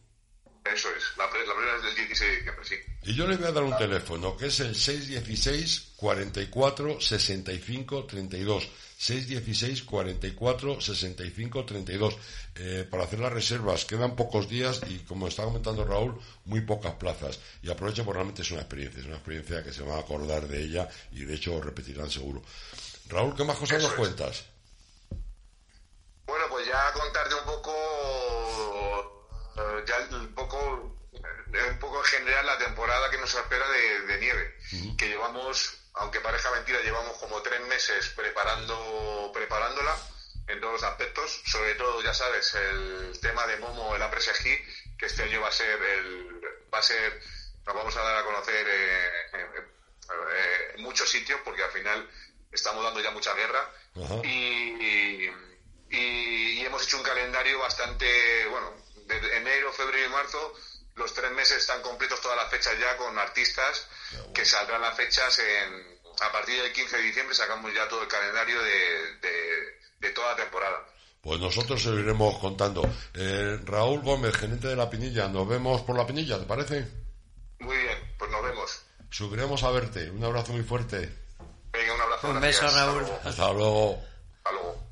Eso 0.65 0.89
es, 0.97 1.17
la, 1.17 1.25
la 1.25 1.31
primera 1.31 1.77
es 1.77 1.83
del 1.83 1.95
16 1.95 2.31
de 2.31 2.37
diciembre, 2.37 2.65
sí. 2.65 2.75
Y 3.05 3.15
yo 3.15 3.27
les 3.27 3.39
voy 3.39 3.49
a 3.49 3.53
dar 3.53 3.65
un 3.65 3.77
teléfono, 3.77 4.37
que 4.37 4.47
es 4.47 4.61
el 4.61 4.75
616 4.75 5.95
44 5.97 7.01
65 7.01 8.05
32. 8.05 8.69
616 8.99 9.83
44 9.85 10.81
65 10.81 11.65
32. 11.65 12.17
Eh, 12.57 12.87
para 12.91 13.05
hacer 13.05 13.21
las 13.21 13.33
reservas 13.33 13.85
quedan 13.85 14.17
pocos 14.17 14.49
días 14.49 14.81
y, 14.89 14.99
como 15.01 15.29
está 15.29 15.45
comentando 15.45 15.85
Raúl, 15.85 16.21
muy 16.45 16.61
pocas 16.63 16.95
plazas. 16.95 17.39
Y 17.63 17.71
aprovechen 17.71 18.05
porque 18.05 18.17
realmente 18.17 18.43
es 18.43 18.51
una 18.51 18.61
experiencia, 18.61 19.01
es 19.01 19.07
una 19.07 19.17
experiencia 19.17 19.63
que 19.63 19.73
se 19.73 19.83
van 19.83 19.97
a 19.97 20.01
acordar 20.01 20.47
de 20.49 20.63
ella 20.63 20.89
y 21.13 21.25
de 21.25 21.35
hecho 21.35 21.61
repetirán 21.61 22.11
seguro. 22.11 22.43
Raúl, 23.09 23.35
¿qué 23.37 23.45
más 23.45 23.57
cosas 23.57 23.83
nos 23.83 23.93
es. 23.93 23.97
cuentas? 23.97 24.45
Bueno, 26.27 26.45
pues 26.51 26.67
ya 26.67 26.93
contarte 26.93 27.35
un 27.37 27.45
poco, 27.45 27.73
ya 29.87 29.99
un 30.11 30.35
poco, 30.35 30.97
eh, 31.13 31.65
un 31.71 31.79
poco 31.79 31.99
en 31.99 32.05
general 32.05 32.47
la 32.47 32.59
temporada 32.59 33.11
que 33.11 33.19
nos 33.19 33.35
espera 33.35 33.69
de, 33.71 34.01
de 34.03 34.19
nieve, 34.19 34.57
que 34.97 35.09
llevamos, 35.09 35.79
aunque 35.95 36.21
parezca 36.21 36.51
mentira, 36.51 36.81
llevamos 36.81 37.17
como 37.19 37.41
tres 37.43 37.61
meses 37.63 38.09
preparando, 38.17 39.31
preparándola 39.33 39.97
en 40.49 40.61
todos 40.61 40.75
los 40.75 40.83
aspectos, 40.83 41.43
sobre 41.47 41.75
todo, 41.75 42.01
ya 42.03 42.15
sabes, 42.15 42.55
el 42.55 43.19
tema 43.21 43.47
de 43.47 43.57
Momo, 43.59 43.95
el 43.95 44.03
Apres 44.03 44.31
que 44.99 45.07
este 45.07 45.23
año 45.25 45.41
va 45.43 45.49
a 45.49 45.53
ser 45.53 45.81
el, 45.83 46.41
va 46.73 46.79
a 46.79 46.83
ser, 46.83 47.21
nos 47.67 47.75
vamos 47.75 47.95
a 47.97 48.03
dar 48.03 48.17
a 48.17 48.25
conocer 48.25 48.67
eh, 48.67 49.07
eh, 49.35 49.47
eh, 50.33 50.73
en 50.77 50.83
muchos 50.83 51.09
sitios, 51.11 51.41
porque 51.45 51.63
al 51.63 51.71
final 51.71 52.09
estamos 52.51 52.83
dando 52.83 53.01
ya 53.01 53.11
mucha 53.11 53.35
guerra. 53.35 53.71
Y- 54.25 55.31
y 55.91 56.61
hemos 56.65 56.83
hecho 56.85 56.97
un 56.99 57.03
calendario 57.03 57.59
bastante, 57.59 58.47
bueno, 58.47 58.75
de 59.09 59.37
enero, 59.37 59.73
febrero 59.73 60.07
y 60.07 60.13
marzo, 60.13 60.53
los 60.97 61.13
tres 61.15 61.31
meses 61.33 61.59
están 61.59 61.81
completos 61.83 62.21
todas 62.21 62.37
las 62.37 62.51
fechas 62.51 62.75
ya 62.79 62.97
con 62.97 63.19
artistas 63.19 63.87
que 64.35 64.45
saldrán 64.45 64.81
las 64.83 64.97
fechas 64.97 65.39
en, 65.39 65.99
a 66.21 66.31
partir 66.33 66.61
del 66.63 66.73
15 66.73 66.97
de 66.97 67.03
diciembre 67.03 67.35
sacamos 67.35 67.73
ya 67.75 67.89
todo 67.89 68.03
el 68.03 68.09
calendario 68.09 68.61
de, 68.63 69.17
de- 69.21 69.79
de 70.01 70.11
toda 70.11 70.31
la 70.31 70.37
temporada. 70.37 70.87
Pues 71.21 71.41
nosotros 71.41 71.83
se 71.83 71.91
lo 71.91 71.99
iremos 71.99 72.39
contando. 72.39 72.83
Eh, 73.15 73.59
Raúl 73.65 74.01
Gómez, 74.03 74.37
gerente 74.37 74.69
de 74.69 74.77
La 74.77 74.89
Pinilla, 74.89 75.27
nos 75.29 75.49
vemos 75.49 75.81
por 75.83 75.97
La 75.97 76.07
Pinilla, 76.07 76.39
¿te 76.39 76.45
parece? 76.47 76.87
Muy 77.59 77.77
bien, 77.77 78.15
pues 78.17 78.31
nos 78.31 78.43
vemos. 78.45 78.83
Subiremos 79.11 79.63
a 79.65 79.71
verte. 79.71 80.11
Un 80.11 80.23
abrazo 80.23 80.53
muy 80.53 80.63
fuerte. 80.63 81.13
Venga, 81.73 81.95
un 81.95 82.01
abrazo. 82.01 82.29
Un 82.29 82.41
gracias. 82.41 82.63
beso, 82.63 82.77
Raúl. 82.77 83.05
Hasta 83.25 83.53
luego. 83.53 84.05
Hasta 84.45 84.53
luego. 84.53 84.89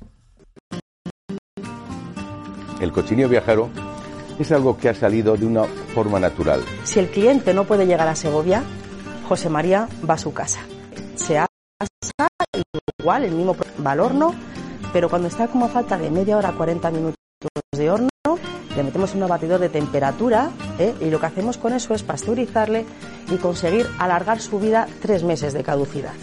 Hasta 1.53 1.61
luego. 1.61 2.81
El 2.81 2.91
cochinillo 2.91 3.29
viajero 3.29 3.71
es 4.39 4.51
algo 4.51 4.77
que 4.77 4.89
ha 4.89 4.93
salido 4.93 5.35
de 5.35 5.45
una 5.45 5.63
forma 5.93 6.19
natural. 6.19 6.61
Si 6.83 6.99
el 6.99 7.09
cliente 7.09 7.53
no 7.53 7.65
puede 7.65 7.85
llegar 7.85 8.07
a 8.07 8.15
Segovia, 8.15 8.63
José 9.27 9.49
María 9.49 9.87
va 10.07 10.15
a 10.15 10.17
su 10.17 10.33
casa. 10.33 10.59
Se 11.15 11.37
asa 11.37 11.47
igual, 12.99 13.25
el 13.25 13.33
mismo 13.33 13.55
va 13.85 13.91
al 13.91 13.99
horno, 13.99 14.33
pero 14.93 15.09
cuando 15.09 15.27
está 15.27 15.47
como 15.47 15.65
a 15.65 15.69
falta 15.69 15.97
de 15.97 16.09
media 16.09 16.37
hora, 16.37 16.53
40 16.53 16.91
minutos 16.91 17.15
de 17.75 17.91
horno, 17.91 18.09
le 18.75 18.83
metemos 18.83 19.15
un 19.15 19.27
batidor 19.27 19.59
de 19.59 19.69
temperatura 19.69 20.51
¿eh? 20.77 20.93
y 21.01 21.09
lo 21.09 21.19
que 21.19 21.25
hacemos 21.25 21.57
con 21.57 21.73
eso 21.73 21.93
es 21.93 22.03
pasteurizarle 22.03 22.85
y 23.31 23.37
conseguir 23.37 23.87
alargar 23.97 24.39
su 24.39 24.59
vida 24.59 24.87
tres 25.01 25.23
meses 25.23 25.53
de 25.53 25.63
caducidad. 25.63 26.13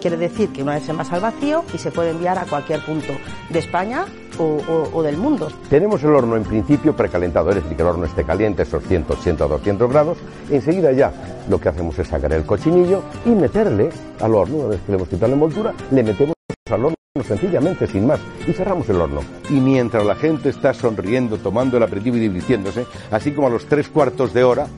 Quiere 0.00 0.16
decir 0.16 0.48
que 0.50 0.62
una 0.62 0.74
vez 0.74 0.84
se 0.84 0.92
envasa 0.92 1.16
al 1.16 1.20
vacío 1.20 1.62
y 1.74 1.78
se 1.78 1.90
puede 1.90 2.10
enviar 2.10 2.38
a 2.38 2.46
cualquier 2.46 2.80
punto 2.84 3.12
de 3.50 3.58
España 3.58 4.06
o, 4.38 5.02
del 5.02 5.18
mundo. 5.18 5.48
Tenemos 5.68 6.02
el 6.02 6.10
horno 6.10 6.36
en 6.36 6.44
principio 6.44 6.96
precalentado, 6.96 7.50
es 7.50 7.56
decir, 7.56 7.76
que 7.76 7.82
el 7.82 7.88
horno 7.88 8.06
esté 8.06 8.24
caliente, 8.24 8.62
esos 8.62 8.82
180 8.84 9.44
o 9.44 9.48
200 9.48 9.90
grados. 9.90 10.18
Enseguida 10.50 10.92
ya 10.92 11.12
lo 11.48 11.60
que 11.60 11.68
hacemos 11.68 11.98
es 11.98 12.08
sacar 12.08 12.32
el 12.32 12.44
cochinillo 12.46 13.02
y 13.26 13.30
meterle 13.30 13.90
al 14.20 14.34
horno. 14.34 14.56
Una 14.56 14.68
vez 14.68 14.80
que 14.80 14.92
le 14.92 14.96
hemos 14.96 15.08
quitado 15.08 15.28
la 15.28 15.34
envoltura, 15.34 15.74
le 15.90 16.02
metemos 16.02 16.34
al 16.70 16.84
horno 16.84 16.96
sencillamente, 17.22 17.86
sin 17.86 18.06
más, 18.06 18.20
y 18.46 18.52
cerramos 18.52 18.88
el 18.88 19.00
horno. 19.00 19.20
Y 19.50 19.60
mientras 19.60 20.06
la 20.06 20.14
gente 20.14 20.48
está 20.48 20.72
sonriendo, 20.72 21.36
tomando 21.36 21.76
el 21.76 21.82
aperitivo 21.82 22.16
y 22.16 22.20
divirtiéndose, 22.20 22.86
así 23.10 23.32
como 23.32 23.48
a 23.48 23.50
los 23.50 23.66
tres 23.66 23.90
cuartos 23.90 24.32
de 24.32 24.44
hora, 24.44 24.68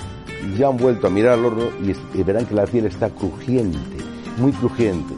ya 0.58 0.66
han 0.66 0.76
vuelto 0.76 1.06
a 1.06 1.10
mirar 1.10 1.34
al 1.34 1.44
horno 1.44 1.64
y, 1.80 2.18
y 2.18 2.22
verán 2.24 2.46
que 2.46 2.54
la 2.54 2.64
piel 2.64 2.86
está 2.86 3.10
crujiente, 3.10 3.78
muy 4.39 4.53
crujiente. 4.53 5.14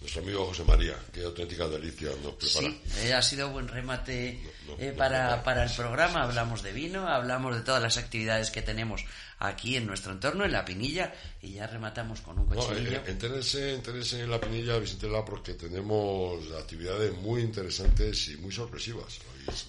Nuestro 0.00 0.22
amigo 0.22 0.46
José 0.46 0.62
María, 0.64 0.94
qué 1.12 1.24
auténtica 1.24 1.66
delicia 1.68 2.10
nos 2.22 2.34
prepara. 2.34 2.68
Sí, 2.68 2.80
eh, 3.06 3.14
ha 3.14 3.22
sido 3.22 3.50
buen 3.50 3.66
remate 3.66 4.38
No, 4.66 4.74
no, 4.76 4.78
eh, 4.82 4.90
no, 4.92 4.96
para, 4.98 5.36
no, 5.38 5.42
para 5.42 5.64
el 5.64 5.70
programa. 5.70 6.22
Hablamos 6.22 6.62
de 6.62 6.72
vino, 6.72 7.08
hablamos 7.08 7.56
de 7.56 7.62
todas 7.62 7.82
las 7.82 7.96
actividades 7.96 8.50
que 8.50 8.60
tenemos 8.62 9.02
aquí 9.38 9.76
en 9.76 9.86
nuestro 9.86 10.12
entorno, 10.12 10.44
en 10.44 10.52
la 10.52 10.64
Pinilla, 10.66 11.14
y 11.42 11.52
ya 11.54 11.66
rematamos 11.66 12.20
con 12.20 12.38
un 12.38 12.46
No, 12.48 12.54
cochinillo. 12.56 12.98
eh, 12.98 13.02
entérense, 13.06 13.74
entérense 13.74 14.20
en 14.22 14.30
la 14.30 14.38
Pinilla, 14.40 14.78
visítenla 14.78 15.24
porque 15.24 15.54
tenemos 15.54 16.40
actividades 16.52 17.16
muy 17.16 17.40
interesantes 17.40 18.28
y 18.28 18.36
muy 18.36 18.52
sorpresivas. 18.52 19.18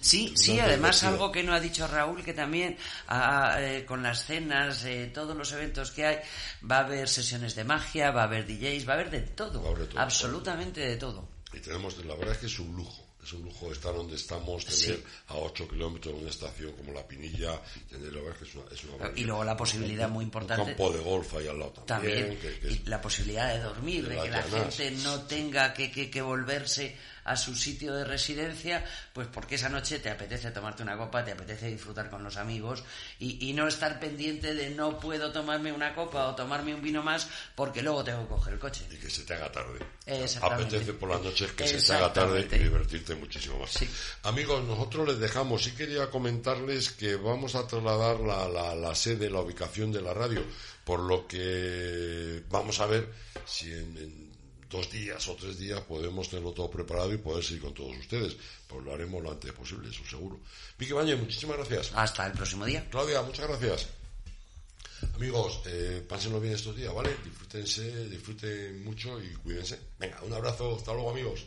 Sí, 0.00 0.32
sí, 0.36 0.52
una 0.52 0.64
además 0.64 1.02
algo 1.04 1.30
que 1.32 1.42
no 1.42 1.52
ha 1.54 1.60
dicho 1.60 1.86
Raúl, 1.86 2.22
que 2.24 2.32
también 2.32 2.76
ah, 3.08 3.56
eh, 3.58 3.84
con 3.86 4.02
las 4.02 4.24
cenas, 4.24 4.84
eh, 4.84 5.10
todos 5.12 5.36
los 5.36 5.52
eventos 5.52 5.90
que 5.92 6.06
hay, 6.06 6.18
va 6.68 6.78
a 6.78 6.84
haber 6.84 7.08
sesiones 7.08 7.54
de 7.54 7.64
magia, 7.64 8.10
va 8.10 8.22
a 8.22 8.24
haber 8.24 8.46
DJs, 8.46 8.88
va 8.88 8.92
a 8.92 8.94
haber 8.96 9.10
de 9.10 9.20
todo, 9.20 9.62
Va 9.62 9.68
a 9.68 9.72
haber 9.72 9.82
de 9.86 9.92
todo, 9.92 10.00
absolutamente 10.00 10.80
de 10.80 10.96
todo. 10.96 11.28
Y 11.52 11.60
tenemos, 11.60 11.96
la 12.04 12.14
verdad 12.14 12.32
es 12.34 12.38
que 12.38 12.46
es 12.46 12.58
un 12.58 12.74
lujo. 12.76 13.04
Es 13.20 13.32
un 13.34 13.42
lujo 13.42 13.70
estar 13.72 13.92
donde 13.94 14.14
estamos, 14.16 14.64
tener 14.64 14.96
Sí. 14.96 15.04
a 15.26 15.34
8 15.34 15.68
kilómetros 15.68 16.14
de 16.14 16.20
una 16.20 16.30
estación 16.30 16.72
como 16.72 16.92
la 16.94 17.06
Pinilla, 17.06 17.60
tener, 17.90 18.12
la 18.12 18.20
verdad 18.22 18.32
es 18.34 18.38
que 18.38 18.44
es 18.48 18.54
una, 18.54 18.74
es 18.74 18.84
una 18.84 18.92
maravilla. 18.96 19.20
Y 19.20 19.24
luego 19.24 19.44
la 19.44 19.56
posibilidad 19.56 20.08
muy 20.08 20.24
importante- 20.24 20.62
Un 20.62 20.68
campo 20.68 20.92
de 20.92 20.98
golf 21.02 21.34
ahí 21.34 21.46
al 21.48 21.58
lado 21.58 21.72
también. 21.72 21.86
También 22.28 22.38
que- 22.40 22.58
que 22.60 22.68
y 22.72 22.78
la 22.86 23.02
posibilidad 23.02 23.52
de 23.52 23.60
dormir, 23.60 24.08
de 24.08 24.14
que 24.14 24.30
la 24.30 24.46
llanas. 24.46 24.76
gente 24.76 24.90
no 25.02 25.20
tenga 25.22 25.74
que- 25.74 25.90
que 25.90 26.22
volverse 26.22 26.96
a 27.28 27.36
su 27.36 27.54
sitio 27.54 27.94
de 27.94 28.04
residencia, 28.04 28.84
pues 29.12 29.28
porque 29.28 29.56
esa 29.56 29.68
noche 29.68 29.98
te 29.98 30.10
apetece 30.10 30.50
tomarte 30.50 30.82
una 30.82 30.96
copa, 30.96 31.24
te 31.24 31.32
apetece 31.32 31.68
disfrutar 31.68 32.08
con 32.10 32.24
los 32.24 32.36
amigos 32.36 32.82
y, 33.18 33.48
y 33.48 33.52
no 33.52 33.68
estar 33.68 34.00
pendiente 34.00 34.54
de 34.54 34.70
no 34.70 34.98
puedo 34.98 35.30
tomarme 35.30 35.72
una 35.72 35.94
copa 35.94 36.26
o 36.28 36.34
tomarme 36.34 36.74
un 36.74 36.82
vino 36.82 37.02
más 37.02 37.28
porque 37.54 37.82
luego 37.82 38.02
tengo 38.04 38.22
que 38.22 38.28
coger 38.34 38.54
el 38.54 38.58
coche. 38.58 38.84
y 38.90 38.96
que 38.96 39.10
se 39.10 39.22
te 39.24 39.34
haga 39.34 39.50
tarde. 39.52 39.78
Exactamente. 40.06 40.76
Apetece 40.76 40.92
por 40.94 41.10
las 41.10 41.22
noches 41.22 41.52
que 41.52 41.68
se 41.68 41.80
te 41.80 41.92
haga 41.92 42.12
tarde 42.12 42.48
y 42.50 42.58
divertirte 42.58 43.14
muchísimo 43.14 43.58
más. 43.58 43.70
Sí. 43.70 43.88
Amigos, 44.22 44.64
nosotros 44.64 45.08
les 45.08 45.18
dejamos. 45.18 45.62
Sí 45.64 45.72
quería 45.72 46.10
comentarles 46.10 46.90
que 46.90 47.16
vamos 47.16 47.54
a 47.54 47.66
trasladar 47.66 48.20
la, 48.20 48.48
la, 48.48 48.74
la 48.74 48.94
sede, 48.94 49.28
la 49.30 49.40
ubicación 49.40 49.92
de 49.92 50.00
la 50.00 50.14
radio, 50.14 50.42
por 50.84 51.00
lo 51.00 51.26
que 51.26 52.42
vamos 52.48 52.80
a 52.80 52.86
ver 52.86 53.12
si 53.44 53.70
en, 53.72 53.96
en 53.98 54.27
dos 54.70 54.90
días 54.90 55.26
o 55.28 55.34
tres 55.34 55.58
días 55.58 55.80
podemos 55.80 56.28
tenerlo 56.28 56.52
todo 56.52 56.70
preparado 56.70 57.12
y 57.12 57.18
poder 57.18 57.42
seguir 57.42 57.62
con 57.62 57.74
todos 57.74 57.96
ustedes. 57.96 58.36
Pues 58.66 58.84
lo 58.84 58.92
haremos 58.92 59.22
lo 59.22 59.30
antes 59.30 59.52
posible, 59.52 59.88
eso 59.88 60.04
seguro. 60.08 60.40
Vicky 60.78 60.92
Bañez, 60.92 61.18
muchísimas 61.18 61.56
gracias. 61.56 61.92
Hasta 61.94 62.26
el 62.26 62.32
próximo 62.32 62.64
día. 62.64 62.86
Claudia, 62.90 63.22
muchas 63.22 63.48
gracias. 63.48 63.88
Amigos, 65.14 65.62
eh, 65.66 66.04
pásenlo 66.08 66.40
bien 66.40 66.54
estos 66.54 66.76
días, 66.76 66.92
¿vale? 66.92 67.16
Disfrútense, 67.24 68.08
disfruten 68.08 68.84
mucho 68.84 69.22
y 69.22 69.28
cuídense. 69.36 69.78
Venga, 69.98 70.22
un 70.22 70.32
abrazo, 70.32 70.76
hasta 70.76 70.92
luego 70.92 71.10
amigos. 71.10 71.46